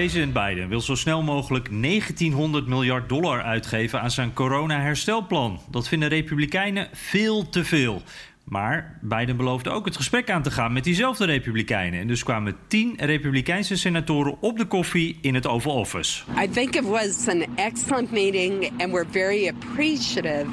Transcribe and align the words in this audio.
President 0.00 0.32
Biden 0.32 0.68
wil 0.68 0.80
zo 0.80 0.94
snel 0.94 1.22
mogelijk 1.22 1.68
1900 1.82 2.66
miljard 2.66 3.08
dollar 3.08 3.42
uitgeven 3.42 4.00
aan 4.00 4.10
zijn 4.10 4.32
corona-herstelplan. 4.32 5.60
Dat 5.70 5.88
vinden 5.88 6.08
Republikeinen 6.08 6.88
veel 6.92 7.48
te 7.48 7.64
veel. 7.64 8.02
Maar 8.50 8.98
Biden 9.00 9.36
beloofde 9.36 9.70
ook 9.70 9.84
het 9.84 9.96
gesprek 9.96 10.30
aan 10.30 10.42
te 10.42 10.50
gaan 10.50 10.72
met 10.72 10.84
diezelfde 10.84 11.24
Republikeinen. 11.24 12.00
En 12.00 12.06
dus 12.06 12.22
kwamen 12.22 12.56
tien 12.66 12.94
Republikeinse 12.98 13.76
senatoren 13.76 14.36
op 14.40 14.58
de 14.58 14.64
koffie 14.64 15.18
in 15.20 15.34
het 15.34 15.46
Oval 15.46 15.74
Office. 15.74 16.22
I 16.44 16.48
think 16.48 16.74
it 16.74 16.84
was 16.84 17.28
an 17.28 17.44
excellent 17.56 18.10
meeting, 18.10 18.70
and 18.78 18.92
we're 18.92 19.06
very 19.10 19.48
appreciative 19.48 20.46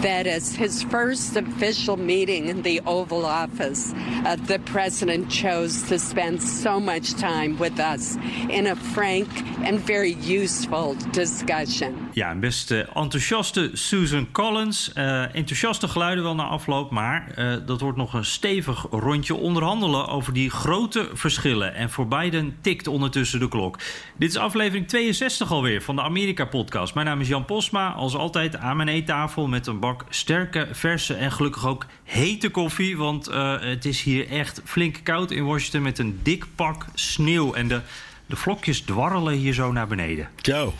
that 0.00 0.26
as 0.26 0.56
his 0.56 0.84
first 0.90 1.36
official 1.36 1.96
meeting 1.96 2.48
in 2.48 2.62
the 2.62 2.80
Oval 2.84 3.24
Office, 3.24 3.92
uh, 4.24 4.32
the 4.46 4.58
president 4.72 5.30
chose 5.30 5.86
to 5.86 5.98
spend 5.98 6.42
so 6.42 6.80
much 6.80 7.14
time 7.14 7.56
with 7.58 7.78
us 7.78 8.16
in 8.48 8.66
a 8.66 8.76
frank 8.76 9.28
and 9.64 9.78
very 9.86 10.16
useful 10.40 10.96
discussion. 11.12 12.07
Ja, 12.18 12.34
best 12.34 12.70
enthousiaste 12.70 13.70
Susan 13.72 14.30
Collins. 14.32 14.90
Uh, 14.94 15.34
enthousiaste 15.34 15.88
geluiden 15.88 16.24
wel 16.24 16.34
na 16.34 16.44
afloop, 16.44 16.90
maar 16.90 17.34
uh, 17.38 17.56
dat 17.66 17.80
wordt 17.80 17.98
nog 17.98 18.14
een 18.14 18.24
stevig 18.24 18.86
rondje 18.90 19.34
onderhandelen 19.34 20.08
over 20.08 20.32
die 20.32 20.50
grote 20.50 21.08
verschillen. 21.12 21.74
En 21.74 21.90
voor 21.90 22.08
Biden 22.08 22.56
tikt 22.60 22.86
ondertussen 22.86 23.40
de 23.40 23.48
klok. 23.48 23.78
Dit 24.16 24.30
is 24.30 24.36
aflevering 24.36 24.88
62 24.88 25.52
alweer 25.52 25.82
van 25.82 25.96
de 25.96 26.02
Amerika-podcast. 26.02 26.94
Mijn 26.94 27.06
naam 27.06 27.20
is 27.20 27.28
Jan 27.28 27.44
Posma, 27.44 27.90
als 27.92 28.14
altijd 28.14 28.56
aan 28.56 28.76
mijn 28.76 28.88
eettafel 28.88 29.46
met 29.46 29.66
een 29.66 29.80
bak 29.80 30.04
sterke, 30.08 30.68
verse 30.72 31.14
en 31.14 31.32
gelukkig 31.32 31.66
ook 31.66 31.86
hete 32.04 32.48
koffie. 32.48 32.96
Want 32.96 33.26
het 33.60 33.84
is 33.84 34.02
hier 34.02 34.28
echt 34.28 34.60
flink 34.64 35.00
koud 35.02 35.30
in 35.30 35.44
Washington 35.44 35.82
met 35.82 35.98
een 35.98 36.20
dik 36.22 36.44
pak 36.54 36.86
sneeuw. 36.94 37.54
En 37.54 37.68
de, 37.68 37.80
de 38.26 38.36
vlokjes 38.36 38.80
dwarrelen 38.80 39.34
hier 39.34 39.54
zo 39.54 39.72
naar 39.72 39.86
beneden. 39.86 40.28
Zo. 40.42 40.74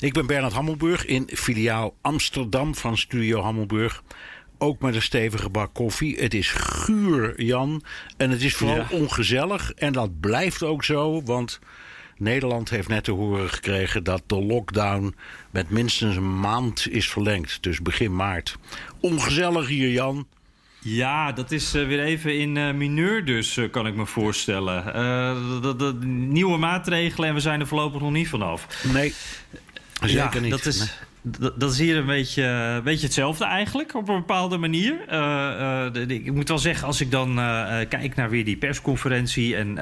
Ik 0.00 0.12
ben 0.12 0.26
Bernard 0.26 0.52
Hammelburg 0.52 1.04
in 1.06 1.28
filiaal 1.32 1.94
Amsterdam 2.00 2.74
van 2.74 2.98
Studio 2.98 3.40
Hammelburg. 3.40 4.02
Ook 4.58 4.80
met 4.80 4.94
een 4.94 5.02
stevige 5.02 5.50
bak 5.50 5.74
koffie. 5.74 6.20
Het 6.20 6.34
is 6.34 6.50
guur, 6.50 7.42
Jan. 7.42 7.82
En 8.16 8.30
het 8.30 8.42
is 8.42 8.54
vooral 8.54 8.76
ja. 8.76 8.86
ongezellig. 8.90 9.72
En 9.72 9.92
dat 9.92 10.20
blijft 10.20 10.62
ook 10.62 10.84
zo, 10.84 11.22
want 11.22 11.58
Nederland 12.16 12.70
heeft 12.70 12.88
net 12.88 13.04
te 13.04 13.10
horen 13.10 13.50
gekregen 13.50 14.04
dat 14.04 14.22
de 14.26 14.42
lockdown 14.42 15.14
met 15.50 15.70
minstens 15.70 16.16
een 16.16 16.40
maand 16.40 16.86
is 16.90 17.10
verlengd. 17.10 17.62
Dus 17.62 17.82
begin 17.82 18.16
maart. 18.16 18.56
Ongezellig 19.00 19.68
hier, 19.68 19.90
Jan. 19.90 20.26
Ja, 20.82 21.32
dat 21.32 21.50
is 21.50 21.74
uh, 21.74 21.86
weer 21.86 22.00
even 22.00 22.38
in 22.38 22.56
uh, 22.56 22.72
mineur 22.72 23.24
dus, 23.24 23.56
uh, 23.56 23.70
kan 23.70 23.86
ik 23.86 23.94
me 23.94 24.06
voorstellen. 24.06 24.84
De, 25.62 25.76
de, 25.76 25.98
de, 25.98 26.06
nieuwe 26.06 26.58
maatregelen 26.58 27.28
en 27.28 27.34
we 27.34 27.40
zijn 27.40 27.60
er 27.60 27.66
voorlopig 27.66 28.00
nog 28.00 28.10
niet 28.10 28.28
vanaf. 28.28 28.84
Nee, 28.92 29.14
zeker 30.08 30.34
ja, 30.34 30.40
niet. 30.40 30.50
Dat 30.50 30.66
is. 30.66 30.92
Dat 31.22 31.72
is 31.72 31.78
hier 31.78 31.96
een 31.96 32.06
beetje, 32.06 32.42
een 32.42 32.82
beetje 32.82 33.06
hetzelfde 33.06 33.44
eigenlijk, 33.44 33.94
op 33.94 34.08
een 34.08 34.16
bepaalde 34.16 34.58
manier. 34.58 34.98
De, 35.92 36.04
de, 36.06 36.14
ik 36.14 36.32
moet 36.32 36.48
wel 36.48 36.58
zeggen, 36.58 36.86
als 36.86 37.00
ik 37.00 37.10
dan 37.10 37.38
uh, 37.38 37.78
kijk 37.88 38.14
naar 38.14 38.30
weer 38.30 38.44
die 38.44 38.56
persconferentie 38.56 39.56
en 39.56 39.72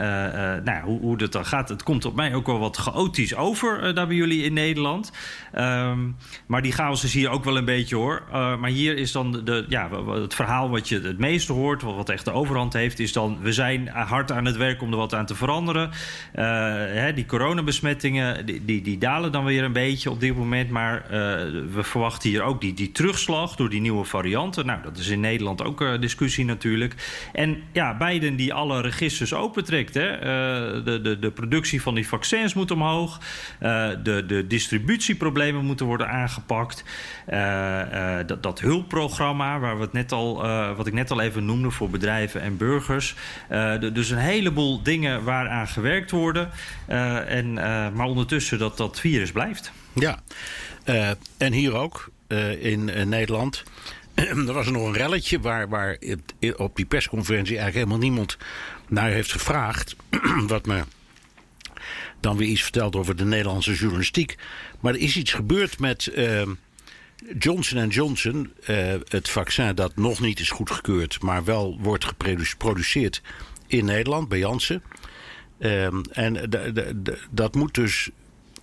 nou, 0.64 0.80
hoe, 0.84 1.00
hoe 1.00 1.16
dat 1.16 1.32
dan 1.32 1.44
gaat, 1.44 1.68
het 1.68 1.82
komt 1.82 2.04
op 2.04 2.14
mij 2.14 2.34
ook 2.34 2.46
wel 2.46 2.58
wat 2.58 2.76
chaotisch 2.76 3.34
over 3.34 3.94
daar 3.94 4.06
bij 4.06 4.16
jullie 4.16 4.42
in 4.42 4.52
Nederland. 4.52 5.12
Um, 5.58 6.16
maar 6.46 6.62
die 6.62 6.72
chaos 6.72 7.04
is 7.04 7.14
hier 7.14 7.30
ook 7.30 7.44
wel 7.44 7.56
een 7.56 7.64
beetje 7.64 7.96
hoor. 7.96 8.22
maar 8.30 8.70
hier 8.70 8.96
is 8.96 9.12
dan 9.12 9.44
de, 9.44 9.64
ja, 9.68 9.88
het 10.20 10.34
verhaal 10.34 10.70
wat 10.70 10.88
je 10.88 11.00
het 11.00 11.18
meeste 11.18 11.52
hoort, 11.52 11.82
wat 11.82 12.08
echt 12.08 12.24
de 12.24 12.32
overhand 12.32 12.72
heeft, 12.72 12.98
is 12.98 13.12
dan 13.12 13.38
we 13.42 13.52
zijn 13.52 13.88
hard 13.88 14.32
aan 14.32 14.44
het 14.44 14.56
werk 14.56 14.82
om 14.82 14.90
er 14.90 14.96
wat 14.96 15.14
aan 15.14 15.26
te 15.26 15.34
veranderen. 15.34 15.90
Hè, 16.32 17.12
die 17.12 17.26
coronabesmettingen, 17.26 18.46
die, 18.46 18.64
die, 18.64 18.82
die, 18.82 18.98
dalen 18.98 19.32
dan 19.32 19.44
weer 19.44 19.64
een 19.64 19.72
beetje 19.72 20.10
op 20.10 20.20
dit 20.20 20.36
moment, 20.36 20.70
maar 20.70 21.26
we 21.72 21.82
verwachten 21.82 22.30
hier 22.30 22.42
ook 22.42 22.60
die, 22.60 22.74
die 22.74 22.92
terugslag 22.92 23.56
door 23.56 23.68
die 23.70 23.80
nieuwe 23.80 24.04
varianten. 24.04 24.66
Nou, 24.66 24.82
dat 24.82 24.96
is 24.96 25.08
in 25.08 25.20
Nederland 25.20 25.64
ook 25.64 25.80
uh, 25.80 26.00
discussie 26.00 26.44
natuurlijk. 26.44 26.94
En 27.32 27.62
ja, 27.72 27.96
Biden 27.96 28.36
die 28.36 28.54
alle 28.54 28.80
registers 28.80 29.34
opentrekt. 29.34 29.94
Hè. 29.94 30.14
Uh, 30.14 30.84
de, 30.84 31.00
de, 31.02 31.18
de 31.18 31.30
productie 31.30 31.82
van 31.82 31.94
die 31.94 32.08
vaccins 32.08 32.54
moet 32.54 32.70
omhoog. 32.70 33.20
De, 33.58 34.24
de 34.26 34.46
distributieproblemen 34.46 35.64
moeten 35.64 35.86
worden 35.86 36.08
aangepakt. 36.08 36.84
dat, 38.26 38.42
dat 38.42 38.60
hulpprogramma, 38.60 39.58
waar 39.58 39.76
we 39.76 39.82
het 39.82 39.92
net 39.92 40.12
al, 40.12 40.36
wat 40.76 40.86
ik 40.86 40.92
net 40.92 41.10
al 41.10 41.20
even 41.20 41.44
noemde 41.44 41.70
voor 41.70 41.90
bedrijven 41.90 42.40
en 42.40 42.56
burgers. 42.56 43.14
Dus 43.92 44.10
een 44.10 44.18
heleboel 44.18 44.82
dingen 44.82 45.24
waaraan 45.24 45.68
gewerkt 45.68 46.10
worden. 46.10 46.50
en, 46.86 47.52
maar 47.94 48.06
ondertussen 48.06 48.58
dat 48.58 48.76
dat 48.76 49.00
virus 49.00 49.32
blijft. 49.32 49.72
Ja. 49.92 50.22
Uh, 50.84 51.10
en 51.36 51.52
hier 51.52 51.74
ook, 51.74 52.10
uh, 52.28 52.64
in 52.64 52.88
uh, 52.88 53.02
Nederland. 53.04 53.62
er 54.14 54.52
was 54.52 54.70
nog 54.70 54.86
een 54.86 54.92
relletje 54.92 55.40
waar, 55.40 55.68
waar 55.68 55.98
op 56.56 56.76
die 56.76 56.86
persconferentie 56.86 57.58
eigenlijk 57.58 57.86
helemaal 57.86 58.08
niemand 58.08 58.36
naar 58.88 59.10
heeft 59.10 59.32
gevraagd. 59.32 59.96
wat 60.46 60.66
me 60.66 60.82
dan 62.20 62.36
weer 62.36 62.48
iets 62.48 62.62
vertelt 62.62 62.96
over 62.96 63.16
de 63.16 63.24
Nederlandse 63.24 63.74
journalistiek. 63.74 64.36
Maar 64.80 64.94
er 64.94 65.00
is 65.00 65.16
iets 65.16 65.32
gebeurd 65.32 65.78
met 65.78 66.12
Johnson 67.38 67.88
Johnson. 67.88 68.52
het 69.08 69.28
vaccin 69.28 69.74
dat 69.74 69.96
nog 69.96 70.20
niet 70.20 70.40
is 70.40 70.50
goedgekeurd, 70.50 71.22
maar 71.22 71.44
wel 71.44 71.78
wordt 71.80 72.04
geproduceerd 72.04 73.22
in 73.66 73.84
Nederland 73.84 74.28
bij 74.28 74.38
Janssen. 74.38 74.82
en 76.12 76.50
dat 77.30 77.54
moet 77.54 77.74
dus 77.74 78.10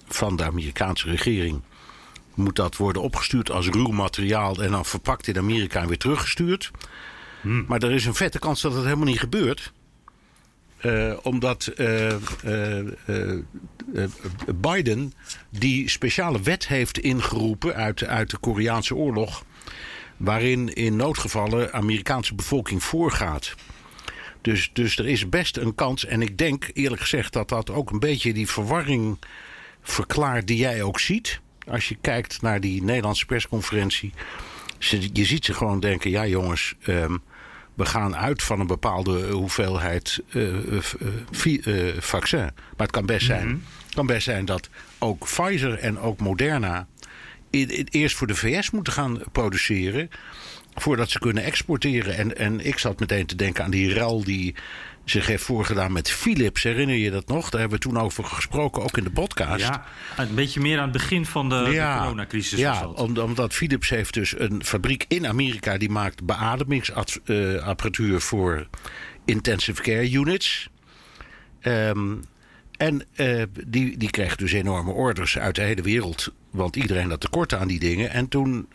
van 0.07 0.35
de 0.35 0.43
Amerikaanse 0.43 1.09
regering 1.09 1.61
moet 2.33 2.55
dat 2.55 2.77
worden 2.77 3.01
opgestuurd 3.01 3.51
als 3.51 3.67
ruw 3.67 3.91
materiaal 3.91 4.63
en 4.63 4.71
dan 4.71 4.85
verpakt 4.85 5.27
in 5.27 5.37
Amerika 5.37 5.81
en 5.81 5.87
weer 5.87 5.97
teruggestuurd. 5.97 6.71
Hmm. 7.41 7.65
Maar 7.67 7.83
er 7.83 7.91
is 7.91 8.05
een 8.05 8.15
vette 8.15 8.39
kans 8.39 8.61
dat 8.61 8.73
het 8.73 8.83
helemaal 8.83 9.05
niet 9.05 9.19
gebeurt. 9.19 9.71
Uh, 10.81 11.13
omdat 11.21 11.71
uh, 11.77 12.15
uh, 12.45 12.83
Biden 14.55 15.13
die 15.49 15.89
speciale 15.89 16.41
wet 16.41 16.67
heeft 16.67 16.97
ingeroepen 16.97 17.75
uit, 17.75 18.03
uit 18.03 18.29
de 18.29 18.37
Koreaanse 18.37 18.95
oorlog. 18.95 19.45
Waarin 20.17 20.73
in 20.73 20.95
noodgevallen 20.95 21.73
Amerikaanse 21.73 22.35
bevolking 22.35 22.83
voorgaat. 22.83 23.55
Dus, 24.41 24.69
dus 24.73 24.97
er 24.97 25.07
is 25.07 25.29
best 25.29 25.57
een 25.57 25.75
kans. 25.75 26.05
En 26.05 26.21
ik 26.21 26.37
denk 26.37 26.69
eerlijk 26.73 27.01
gezegd 27.01 27.33
dat 27.33 27.49
dat 27.49 27.69
ook 27.69 27.91
een 27.91 27.99
beetje 27.99 28.33
die 28.33 28.49
verwarring 28.49 29.17
verklaart 29.85 30.47
die 30.47 30.57
jij 30.57 30.83
ook 30.83 30.99
ziet 30.99 31.39
als 31.67 31.89
je 31.89 31.97
kijkt 32.01 32.41
naar 32.41 32.59
die 32.59 32.83
Nederlandse 32.83 33.25
persconferentie. 33.25 34.13
Je 35.13 35.25
ziet 35.25 35.45
ze 35.45 35.53
gewoon 35.53 35.79
denken: 35.79 36.09
ja, 36.09 36.27
jongens. 36.27 36.75
Um, 36.87 37.21
we 37.73 37.85
gaan 37.85 38.15
uit 38.15 38.43
van 38.43 38.59
een 38.59 38.67
bepaalde 38.67 39.31
hoeveelheid 39.31 40.19
uh, 40.33 40.81
uh, 41.43 41.93
vaccin. 41.97 42.39
Maar 42.39 42.53
het 42.75 42.91
kan 42.91 43.05
best 43.05 43.25
zijn, 43.25 43.43
mm-hmm. 43.43 43.63
kan 43.93 44.05
best 44.05 44.23
zijn 44.23 44.45
dat 44.45 44.69
ook 44.99 45.25
Pfizer 45.25 45.77
en 45.77 45.99
ook 45.99 46.19
Moderna 46.19 46.87
eerst 47.89 48.15
voor 48.15 48.27
de 48.27 48.35
VS 48.35 48.71
moeten 48.71 48.93
gaan 48.93 49.21
produceren. 49.31 50.09
Voordat 50.75 51.09
ze 51.09 51.19
kunnen 51.19 51.43
exporteren. 51.43 52.15
En, 52.15 52.37
en 52.37 52.65
ik 52.65 52.77
zat 52.77 52.99
meteen 52.99 53.25
te 53.25 53.35
denken 53.35 53.63
aan 53.63 53.71
die 53.71 53.93
rel 53.93 54.23
die 54.23 54.55
zich 55.05 55.27
heeft 55.27 55.43
voorgedaan 55.43 55.91
met 55.91 56.11
Philips. 56.11 56.63
Herinner 56.63 56.95
je 56.95 57.11
dat 57.11 57.27
nog? 57.27 57.49
Daar 57.49 57.59
hebben 57.59 57.79
we 57.79 57.85
toen 57.85 57.99
over 57.99 58.23
gesproken, 58.23 58.83
ook 58.83 58.97
in 58.97 59.03
de 59.03 59.09
podcast. 59.09 59.65
Ja, 59.65 59.85
een 60.17 60.35
beetje 60.35 60.59
meer 60.59 60.77
aan 60.77 60.83
het 60.83 60.91
begin 60.91 61.25
van 61.25 61.49
de, 61.49 61.67
ja, 61.71 61.93
de 61.93 62.01
coronacrisis. 62.01 62.59
Ja, 62.59 62.85
omdat 62.87 63.53
Philips 63.53 63.89
heeft 63.89 64.13
dus 64.13 64.39
een 64.39 64.63
fabriek 64.65 65.05
in 65.07 65.27
Amerika... 65.27 65.77
die 65.77 65.89
maakt 65.89 66.23
beademingsapparatuur 66.23 68.21
voor 68.21 68.67
intensive 69.25 69.81
care 69.81 70.11
units. 70.11 70.69
Um, 71.61 72.23
En 72.77 73.03
uh, 73.15 73.43
die, 73.65 73.97
die 73.97 74.09
kreeg 74.09 74.35
dus 74.35 74.51
enorme 74.51 74.91
orders 74.91 75.37
uit 75.37 75.55
de 75.55 75.61
hele 75.61 75.81
wereld. 75.81 76.33
Want 76.51 76.75
iedereen 76.75 77.09
had 77.09 77.19
tekorten 77.21 77.59
aan 77.59 77.67
die 77.67 77.79
dingen. 77.79 78.09
En 78.09 78.27
toen 78.27 78.67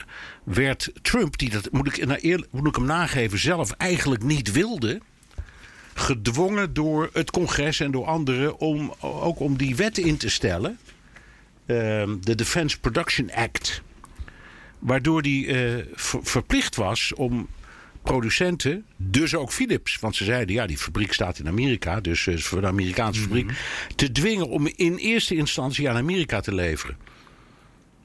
werd 0.45 0.93
Trump, 1.03 1.39
die 1.39 1.51
dat 1.51 1.69
moet 1.73 1.87
ik, 1.87 2.07
nou, 2.07 2.45
moet 2.51 2.67
ik 2.67 2.75
hem 2.75 2.85
nageven, 2.85 3.39
zelf 3.39 3.71
eigenlijk 3.71 4.23
niet 4.23 4.53
wilde. 4.53 5.01
Gedwongen 5.95 6.73
door 6.73 7.11
het 7.13 7.31
congres 7.31 7.81
en 7.81 7.91
door 7.91 8.05
anderen 8.05 8.59
om 8.59 8.95
ook 9.01 9.41
om 9.41 9.57
die 9.57 9.77
wet 9.77 9.99
in 9.99 10.17
te 10.17 10.31
stellen. 10.31 10.79
Uh, 11.67 11.77
de 12.21 12.35
Defense 12.35 12.81
Production 12.81 13.31
Act. 13.33 13.83
Waardoor 14.79 15.23
die 15.23 15.47
uh, 15.47 15.85
verplicht 16.23 16.77
was 16.77 17.15
om 17.15 17.49
producenten, 18.03 18.85
dus 18.97 19.35
ook 19.35 19.53
Philips, 19.53 19.99
want 19.99 20.17
ze 20.17 20.25
zeiden 20.25 20.55
ja, 20.55 20.67
die 20.67 20.79
fabriek 20.79 21.13
staat 21.13 21.39
in 21.39 21.49
Amerika, 21.49 22.01
dus 22.01 22.27
uh, 22.27 22.39
voor 22.39 22.61
de 22.61 22.67
Amerikaanse 22.67 23.21
fabriek, 23.21 23.45
mhm. 23.45 23.55
te 23.97 24.13
dwingen 24.13 24.49
om 24.49 24.67
in 24.67 24.97
eerste 24.97 25.35
instantie 25.37 25.91
aan 25.91 25.97
Amerika 25.97 26.41
te 26.41 26.55
leveren. 26.55 26.97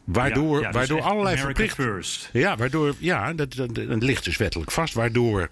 Waardoor, 0.03 0.59
ja, 0.59 0.65
dus 0.65 0.75
waardoor 0.75 1.01
allerlei 1.01 1.37
verplichtingen. 1.37 2.03
Ja, 2.31 2.57
waardoor, 2.57 2.95
ja, 2.97 3.33
dat, 3.33 3.53
dat, 3.53 3.75
dat, 3.75 4.03
ligt 4.03 4.23
dus 4.23 4.37
wettelijk 4.37 4.71
vast. 4.71 4.93
Waardoor 4.93 5.49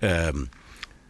um, 0.00 0.10
uh, 0.10 0.30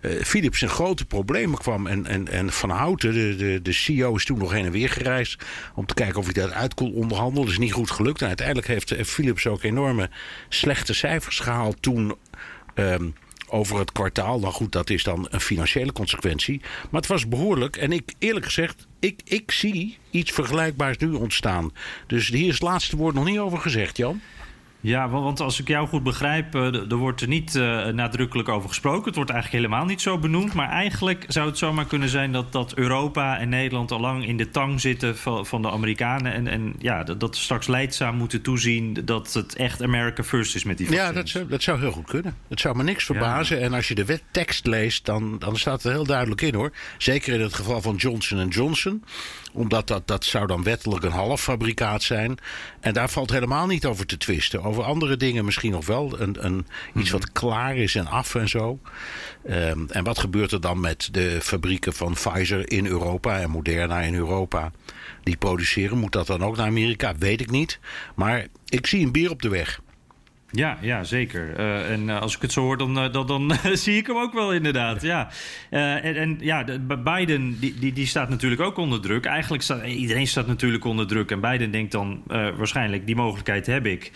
Philips 0.06 0.62
in 0.62 0.69
grote 0.69 1.05
problemen 1.05 1.58
kwam. 1.58 1.87
En, 1.87 2.06
en, 2.06 2.29
en 2.29 2.53
Van 2.53 2.70
Houten, 2.70 3.12
de, 3.12 3.37
de, 3.37 3.62
de 3.62 3.73
CEO, 3.73 4.14
is 4.14 4.25
toen 4.25 4.38
nog 4.38 4.53
heen 4.53 4.64
en 4.64 4.73
weer 4.73 4.91
gereisd. 4.91 5.44
om 5.75 5.87
te 5.87 5.94
kijken 5.94 6.19
of 6.19 6.25
hij 6.25 6.35
dat 6.35 6.53
uit 6.53 6.75
kon 6.75 6.93
onderhandelen. 6.93 7.49
Is 7.49 7.58
niet 7.58 7.73
goed 7.73 7.91
gelukt. 7.91 8.20
En 8.20 8.26
uiteindelijk 8.26 8.67
heeft 8.67 8.94
Philips 9.05 9.47
ook 9.47 9.62
enorme 9.62 10.11
slechte 10.49 10.94
cijfers 10.94 11.38
gehaald 11.38 11.82
toen 11.82 12.14
Um, 12.79 13.14
over 13.49 13.79
het 13.79 13.93
kwartaal. 13.93 14.38
Nou 14.41 14.53
goed, 14.53 14.73
dat 14.73 14.91
is 14.91 15.03
dan 15.03 15.26
een 15.31 15.41
financiële 15.41 15.93
consequentie. 15.93 16.61
Maar 16.91 17.00
het 17.00 17.11
was 17.11 17.29
behoorlijk. 17.29 17.76
En 17.76 17.93
ik, 17.93 18.14
eerlijk 18.19 18.44
gezegd, 18.44 18.87
ik, 19.00 19.20
ik 19.25 19.50
zie 19.50 19.99
iets 20.11 20.31
vergelijkbaars 20.31 20.97
nu 20.97 21.12
ontstaan. 21.12 21.73
Dus 22.06 22.29
hier 22.29 22.47
is 22.47 22.52
het 22.52 22.62
laatste 22.62 22.97
woord 22.97 23.14
nog 23.14 23.25
niet 23.25 23.38
over 23.38 23.59
gezegd, 23.59 23.97
Jan. 23.97 24.20
Ja, 24.87 25.09
want 25.09 25.41
als 25.41 25.61
ik 25.61 25.69
jou 25.69 25.88
goed 25.88 26.03
begrijp, 26.03 26.55
eh, 26.55 26.91
er 26.91 26.97
wordt 26.97 27.21
er 27.21 27.29
niet 27.29 27.55
uh, 27.55 27.87
nadrukkelijk 27.87 28.49
over 28.49 28.69
gesproken. 28.69 29.05
Het 29.05 29.15
wordt 29.15 29.31
eigenlijk 29.31 29.62
helemaal 29.62 29.87
niet 29.87 30.00
zo 30.00 30.19
benoemd. 30.19 30.55
Maar 30.55 30.69
eigenlijk 30.69 31.25
zou 31.29 31.47
het 31.49 31.59
zomaar 31.59 31.85
kunnen 31.85 32.09
zijn 32.09 32.33
dat, 32.33 32.53
dat 32.53 32.75
Europa 32.75 33.38
en 33.38 33.49
Nederland 33.49 33.91
al 33.91 34.00
lang 34.00 34.27
in 34.27 34.37
de 34.37 34.50
tang 34.50 34.81
zitten 34.81 35.17
van, 35.17 35.47
van 35.47 35.62
de 35.62 35.71
Amerikanen. 35.71 36.33
En, 36.33 36.49
en 36.49 36.75
ja, 36.79 37.05
dat, 37.05 37.21
dat 37.21 37.37
straks 37.37 37.67
leidzaam 37.67 38.17
moeten 38.17 38.43
toezien 38.43 38.99
dat 39.05 39.33
het 39.33 39.56
echt 39.56 39.83
America 39.83 40.23
First 40.23 40.55
is 40.55 40.65
met 40.65 40.79
die 40.79 40.87
vaccins. 40.87 41.09
Ja, 41.09 41.15
dat 41.15 41.29
zou, 41.29 41.47
dat 41.49 41.62
zou 41.62 41.81
heel 41.81 41.93
goed 41.93 42.06
kunnen. 42.06 42.37
Het 42.49 42.61
zou 42.61 42.77
me 42.77 42.83
niks 42.83 43.05
verbazen. 43.05 43.61
En 43.61 43.73
als 43.73 43.88
je 43.88 43.94
de 43.94 44.05
wettekst 44.05 44.67
leest, 44.67 45.05
dan, 45.05 45.38
dan 45.38 45.56
staat 45.56 45.85
er 45.85 45.91
heel 45.91 46.06
duidelijk 46.06 46.41
in 46.41 46.55
hoor. 46.55 46.73
Zeker 46.99 47.35
in 47.35 47.41
het 47.41 47.55
geval 47.55 47.83
van 47.83 47.97
Johnson 47.97 48.49
Johnson 48.49 49.03
omdat 49.56 49.87
dat, 49.87 50.06
dat 50.06 50.25
zou 50.25 50.47
dan 50.47 50.62
wettelijk 50.62 51.05
een 51.05 51.11
halffabrikaat 51.11 52.03
zijn. 52.03 52.38
En 52.81 52.93
daar 52.93 53.11
valt 53.11 53.31
helemaal 53.31 53.67
niet 53.67 53.85
over 53.87 54.06
te 54.06 54.17
twisten. 54.17 54.62
Over 54.76 54.88
andere 54.88 55.17
dingen 55.17 55.44
misschien 55.44 55.70
nog 55.70 55.87
wel. 55.87 56.20
Een, 56.20 56.44
een, 56.44 56.67
iets 56.94 57.11
wat 57.11 57.32
klaar 57.32 57.76
is 57.76 57.94
en 57.94 58.06
af 58.06 58.34
en 58.34 58.49
zo. 58.49 58.78
Um, 59.50 59.87
en 59.90 60.05
wat 60.05 60.19
gebeurt 60.19 60.52
er 60.52 60.61
dan 60.61 60.81
met 60.81 61.08
de 61.12 61.38
fabrieken 61.43 61.93
van 61.93 62.12
Pfizer 62.12 62.70
in 62.70 62.87
Europa 62.87 63.40
en 63.40 63.50
Moderna 63.50 64.00
in 64.00 64.14
Europa? 64.14 64.73
Die 65.23 65.37
produceren, 65.37 65.99
moet 65.99 66.12
dat 66.12 66.26
dan 66.26 66.44
ook 66.44 66.56
naar 66.56 66.67
Amerika? 66.67 67.14
Weet 67.19 67.40
ik 67.40 67.50
niet. 67.50 67.78
Maar 68.14 68.46
ik 68.69 68.87
zie 68.87 69.05
een 69.05 69.12
bier 69.12 69.31
op 69.31 69.43
de 69.43 69.49
weg. 69.49 69.81
Ja, 70.56 70.79
ja 70.81 71.05
zeker. 71.05 71.58
Uh, 71.58 71.91
en 71.91 72.08
uh, 72.08 72.20
als 72.20 72.37
ik 72.37 72.43
het 72.43 72.53
zo 72.53 72.61
hoor, 72.61 72.76
dan, 72.76 73.05
uh, 73.05 73.12
dan, 73.12 73.26
dan 73.26 73.53
zie 73.73 73.97
ik 73.97 74.06
hem 74.06 74.17
ook 74.17 74.32
wel 74.32 74.53
inderdaad. 74.53 75.03
Ja. 75.03 75.29
En, 75.70 76.17
en, 76.17 76.37
ja, 76.41 76.62
de, 76.62 76.79
Biden 77.05 77.61
die, 77.61 77.75
die, 77.79 77.93
die 77.93 78.06
staat 78.06 78.29
natuurlijk 78.29 78.61
ook 78.61 78.76
onder 78.76 79.00
druk. 79.00 79.25
Eigenlijk 79.25 79.62
staat 79.62 79.87
iedereen 79.87 80.26
staat 80.26 80.47
natuurlijk 80.47 80.85
onder 80.85 81.06
druk. 81.06 81.31
En 81.31 81.41
Biden 81.41 81.70
denkt 81.70 81.93
dan 81.93 82.23
waarschijnlijk, 82.26 83.06
die 83.06 83.17
mogelijkheid 83.17 83.67
heb 83.67 83.87
ik. 83.87 84.12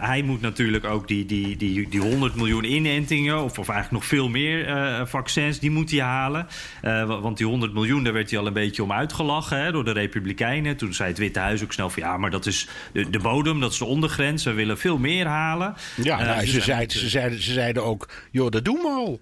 hij 0.00 0.22
moet 0.22 0.40
natuurlijk 0.40 0.84
ook 0.84 1.08
die, 1.08 1.26
die, 1.26 1.56
die, 1.56 1.88
die 1.88 2.00
100 2.00 2.34
miljoen 2.34 2.64
inentingen... 2.64 3.42
of, 3.42 3.58
of 3.58 3.68
eigenlijk 3.68 3.90
nog 3.90 4.04
veel 4.04 4.28
meer 4.28 4.66
vaccins, 5.06 5.58
die 5.58 5.70
moet 5.70 5.90
hij 5.90 6.00
halen. 6.00 6.46
want 7.06 7.36
die 7.36 7.46
100 7.46 7.72
miljoen, 7.72 8.04
daar 8.04 8.12
werd 8.12 8.30
hij 8.30 8.38
al 8.38 8.46
een 8.46 8.52
beetje 8.52 8.82
om 8.82 8.92
uitgelachen 8.92 9.62
hè, 9.62 9.72
door 9.72 9.84
de 9.84 9.92
Republikeinen. 9.92 10.76
Toen 10.76 10.94
zei 10.94 11.08
het 11.08 11.18
Witte 11.18 11.38
Huis 11.38 11.62
ook 11.62 11.72
snel 11.72 11.90
van... 11.90 12.02
ja, 12.02 12.16
maar 12.16 12.30
dat 12.30 12.46
is 12.46 12.68
de, 12.92 13.10
de 13.10 13.18
bodem, 13.18 13.60
dat 13.60 13.72
is 13.72 13.78
de 13.78 13.84
ondergrens. 13.84 14.44
We 14.44 14.52
willen 14.52 14.78
veel 14.78 14.98
meer 14.98 15.26
halen. 15.26 15.67
Ja, 16.02 16.22
nou, 16.22 16.46
ze, 16.46 16.60
zeiden, 16.60 16.98
ze, 16.98 17.08
zeiden, 17.08 17.42
ze 17.42 17.52
zeiden 17.52 17.84
ook, 17.84 18.08
joh, 18.30 18.50
dat 18.50 18.64
doen 18.64 18.76
we 18.76 18.88
al. 18.88 19.20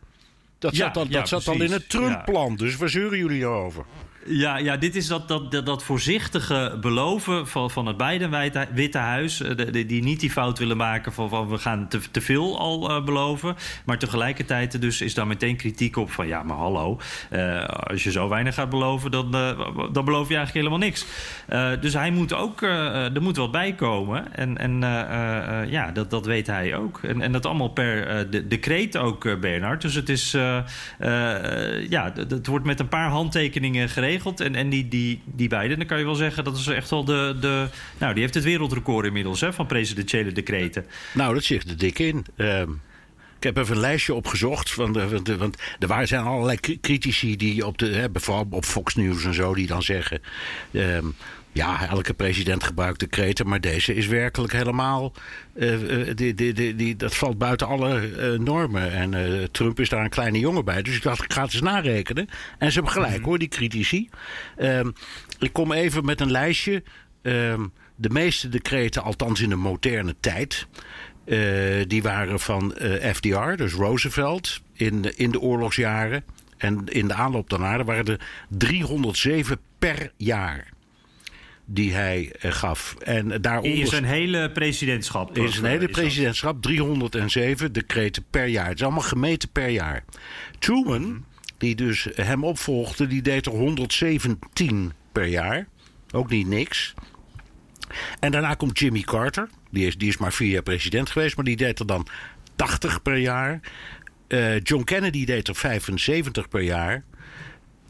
Dat 0.58 0.74
zat, 0.74 0.96
al, 0.96 1.08
dat 1.08 1.28
zat 1.28 1.48
al 1.48 1.60
in 1.60 1.72
het 1.72 1.88
Trump-plan, 1.88 2.56
dus 2.56 2.76
waar 2.76 2.88
zeuren 2.88 3.18
jullie 3.18 3.46
over? 3.46 3.84
Ja, 4.28 4.56
ja 4.56 4.76
dit 4.76 4.96
is 4.96 5.06
dat, 5.06 5.28
dat, 5.28 5.66
dat, 5.66 5.82
voorzichtige 5.82 6.78
beloven 6.80 7.46
van, 7.46 7.70
van 7.70 7.86
het 7.86 7.96
beide 7.96 8.50
Witte 8.72 8.98
Huis. 8.98 9.42
Eh, 9.42 9.86
die 9.86 10.02
niet 10.02 10.20
die 10.20 10.30
fout 10.30 10.58
willen 10.58 10.76
maken 10.76 11.12
van, 11.12 11.28
van 11.28 11.48
we 11.48 11.58
gaan 11.58 11.88
te, 11.88 12.00
te 12.10 12.20
veel 12.20 12.58
al 12.58 12.90
uh, 12.90 13.04
beloven. 13.04 13.56
Maar 13.84 13.98
tegelijkertijd 13.98 14.80
dus 14.80 15.00
is 15.00 15.14
daar 15.14 15.26
meteen 15.26 15.56
kritiek 15.56 15.96
op 15.96 16.10
van 16.10 16.26
ja, 16.26 16.42
maar 16.42 16.56
hallo. 16.56 17.00
Uh, 17.30 17.64
als 17.64 18.04
je 18.04 18.10
zo 18.10 18.28
weinig 18.28 18.54
gaat 18.54 18.70
beloven, 18.70 19.10
dan, 19.10 19.30
dan 19.92 20.04
beloof 20.04 20.28
je 20.28 20.36
eigenlijk 20.36 20.66
helemaal 20.66 20.78
niks. 20.78 21.06
dus 21.80 21.92
hij 21.92 22.10
moet 22.10 22.32
ook, 22.32 22.62
er 22.62 23.22
moet 23.22 23.36
wat 23.36 23.50
bij 23.50 23.72
komen. 23.74 24.34
En, 24.34 24.58
en 24.58 24.80
ja, 25.70 25.90
dat, 25.92 26.10
dat 26.10 26.26
weet 26.26 26.46
hij 26.46 26.76
ook. 26.76 27.00
En, 27.02 27.20
en 27.20 27.32
dat 27.32 27.46
allemaal 27.46 27.68
per 27.68 28.30
de, 28.30 28.46
decreet 28.46 28.96
ook, 28.96 29.40
Bernard. 29.40 29.82
Dus 29.82 29.94
het 29.94 30.08
is, 30.08 30.30
ja, 31.88 32.12
het 32.28 32.46
wordt 32.46 32.64
met 32.64 32.80
een 32.80 32.88
paar 32.88 33.08
handtekeningen 33.08 33.88
geregeld. 33.88 34.15
En, 34.24 34.54
en 34.54 34.68
die, 34.68 34.88
die, 34.88 35.20
die 35.24 35.48
beide, 35.48 35.76
dan 35.76 35.86
kan 35.86 35.98
je 35.98 36.04
wel 36.04 36.14
zeggen, 36.14 36.44
dat 36.44 36.56
is 36.56 36.66
echt 36.66 36.90
wel 36.90 37.04
de. 37.04 37.36
de 37.40 37.68
nou, 37.98 38.12
die 38.12 38.22
heeft 38.22 38.34
het 38.34 38.44
wereldrecord 38.44 39.06
inmiddels 39.06 39.40
hè, 39.40 39.52
van 39.52 39.66
presidentiële 39.66 40.32
decreten. 40.32 40.86
Nou, 41.14 41.34
dat 41.34 41.44
zit 41.44 41.70
er 41.70 41.78
dik 41.78 41.98
in. 41.98 42.26
Ehm, 42.36 42.70
ik 43.36 43.42
heb 43.42 43.56
even 43.56 43.74
een 43.74 43.80
lijstje 43.80 44.14
opgezocht. 44.14 44.74
Want, 44.74 44.96
want, 44.96 45.28
want 45.28 45.56
er 45.78 46.06
zijn 46.06 46.24
allerlei 46.24 46.58
critici 46.80 47.36
die 47.36 47.66
op 47.66 47.78
de, 47.78 47.86
hè, 47.86 48.10
bijvoorbeeld 48.10 48.54
op 48.54 48.64
Fox 48.64 48.94
News 48.94 49.24
en 49.24 49.34
zo, 49.34 49.54
die 49.54 49.66
dan 49.66 49.82
zeggen. 49.82 50.20
Um, 50.72 51.14
ja, 51.56 51.88
elke 51.88 52.14
president 52.14 52.64
gebruikt 52.64 53.00
decreten, 53.00 53.48
maar 53.48 53.60
deze 53.60 53.94
is 53.94 54.06
werkelijk 54.06 54.52
helemaal. 54.52 55.12
Uh, 55.54 56.14
die, 56.14 56.34
die, 56.34 56.52
die, 56.52 56.74
die, 56.74 56.96
dat 56.96 57.14
valt 57.14 57.38
buiten 57.38 57.66
alle 57.66 58.10
uh, 58.10 58.38
normen. 58.38 58.92
En 58.92 59.12
uh, 59.12 59.42
Trump 59.50 59.80
is 59.80 59.88
daar 59.88 60.04
een 60.04 60.10
kleine 60.10 60.38
jongen 60.38 60.64
bij. 60.64 60.82
Dus 60.82 60.96
ik 60.96 61.02
dacht, 61.02 61.22
ik 61.22 61.32
ga 61.32 61.42
het 61.42 61.52
eens 61.52 61.62
narekenen. 61.62 62.28
En 62.58 62.68
ze 62.68 62.74
hebben 62.74 62.92
gelijk 62.92 63.18
mm 63.18 63.24
hoor, 63.24 63.38
die 63.38 63.48
critici. 63.48 64.08
Um, 64.58 64.92
ik 65.38 65.52
kom 65.52 65.72
even 65.72 66.04
met 66.04 66.20
een 66.20 66.30
lijstje. 66.30 66.82
Um, 67.22 67.72
de 67.96 68.10
meeste 68.10 68.48
decreten, 68.48 69.02
althans 69.02 69.40
in 69.40 69.48
de 69.48 69.56
moderne 69.56 70.14
tijd. 70.20 70.66
die 71.86 72.02
waren 72.02 72.40
van 72.40 72.74
FDR, 73.12 73.54
dus 73.56 73.72
Roosevelt, 73.72 74.60
in, 74.72 75.16
in 75.16 75.30
de 75.30 75.40
oorlogsjaren. 75.40 76.24
En 76.56 76.84
in 76.86 77.08
de 77.08 77.14
aanloop 77.14 77.50
daarna 77.50 77.84
waren 77.84 78.06
er 78.06 78.20
307 78.48 79.58
per 79.78 80.12
jaar 80.16 80.74
die 81.66 81.94
hij 81.94 82.32
uh, 82.42 82.52
gaf. 82.52 82.96
En 82.98 83.42
daaronder, 83.42 83.78
in 83.78 83.86
zijn 83.86 84.04
hele 84.04 84.50
presidentschap. 84.50 85.36
In 85.36 85.48
zijn 85.48 85.64
hele 85.64 85.88
presidentschap, 85.88 86.62
307 86.62 87.72
decreten 87.72 88.24
per 88.30 88.46
jaar. 88.46 88.68
Het 88.68 88.78
is 88.78 88.82
allemaal 88.82 89.02
gemeten 89.02 89.48
per 89.48 89.68
jaar. 89.68 90.04
Truman, 90.58 91.02
mhm. 91.02 91.18
die 91.58 91.74
dus 91.74 92.08
hem 92.14 92.44
opvolgde, 92.44 93.06
die 93.06 93.22
deed 93.22 93.46
er 93.46 93.52
117 93.52 94.92
per 95.12 95.26
jaar. 95.26 95.66
Ook 96.10 96.30
niet 96.30 96.46
niks. 96.46 96.94
En 98.20 98.30
daarna 98.32 98.54
komt 98.54 98.78
Jimmy 98.78 99.00
Carter. 99.00 99.48
Die 99.70 99.86
is, 99.86 99.96
die 99.96 100.08
is 100.08 100.16
maar 100.16 100.32
vier 100.32 100.50
jaar 100.50 100.62
president 100.62 101.10
geweest, 101.10 101.36
maar 101.36 101.44
die 101.44 101.56
deed 101.56 101.78
er 101.78 101.86
dan 101.86 102.06
80 102.56 103.02
per 103.02 103.16
jaar. 103.16 103.60
Uh, 104.28 104.60
John 104.60 104.84
Kennedy 104.84 105.24
deed 105.24 105.48
er 105.48 105.54
75 105.54 106.48
per 106.48 106.60
jaar. 106.60 107.04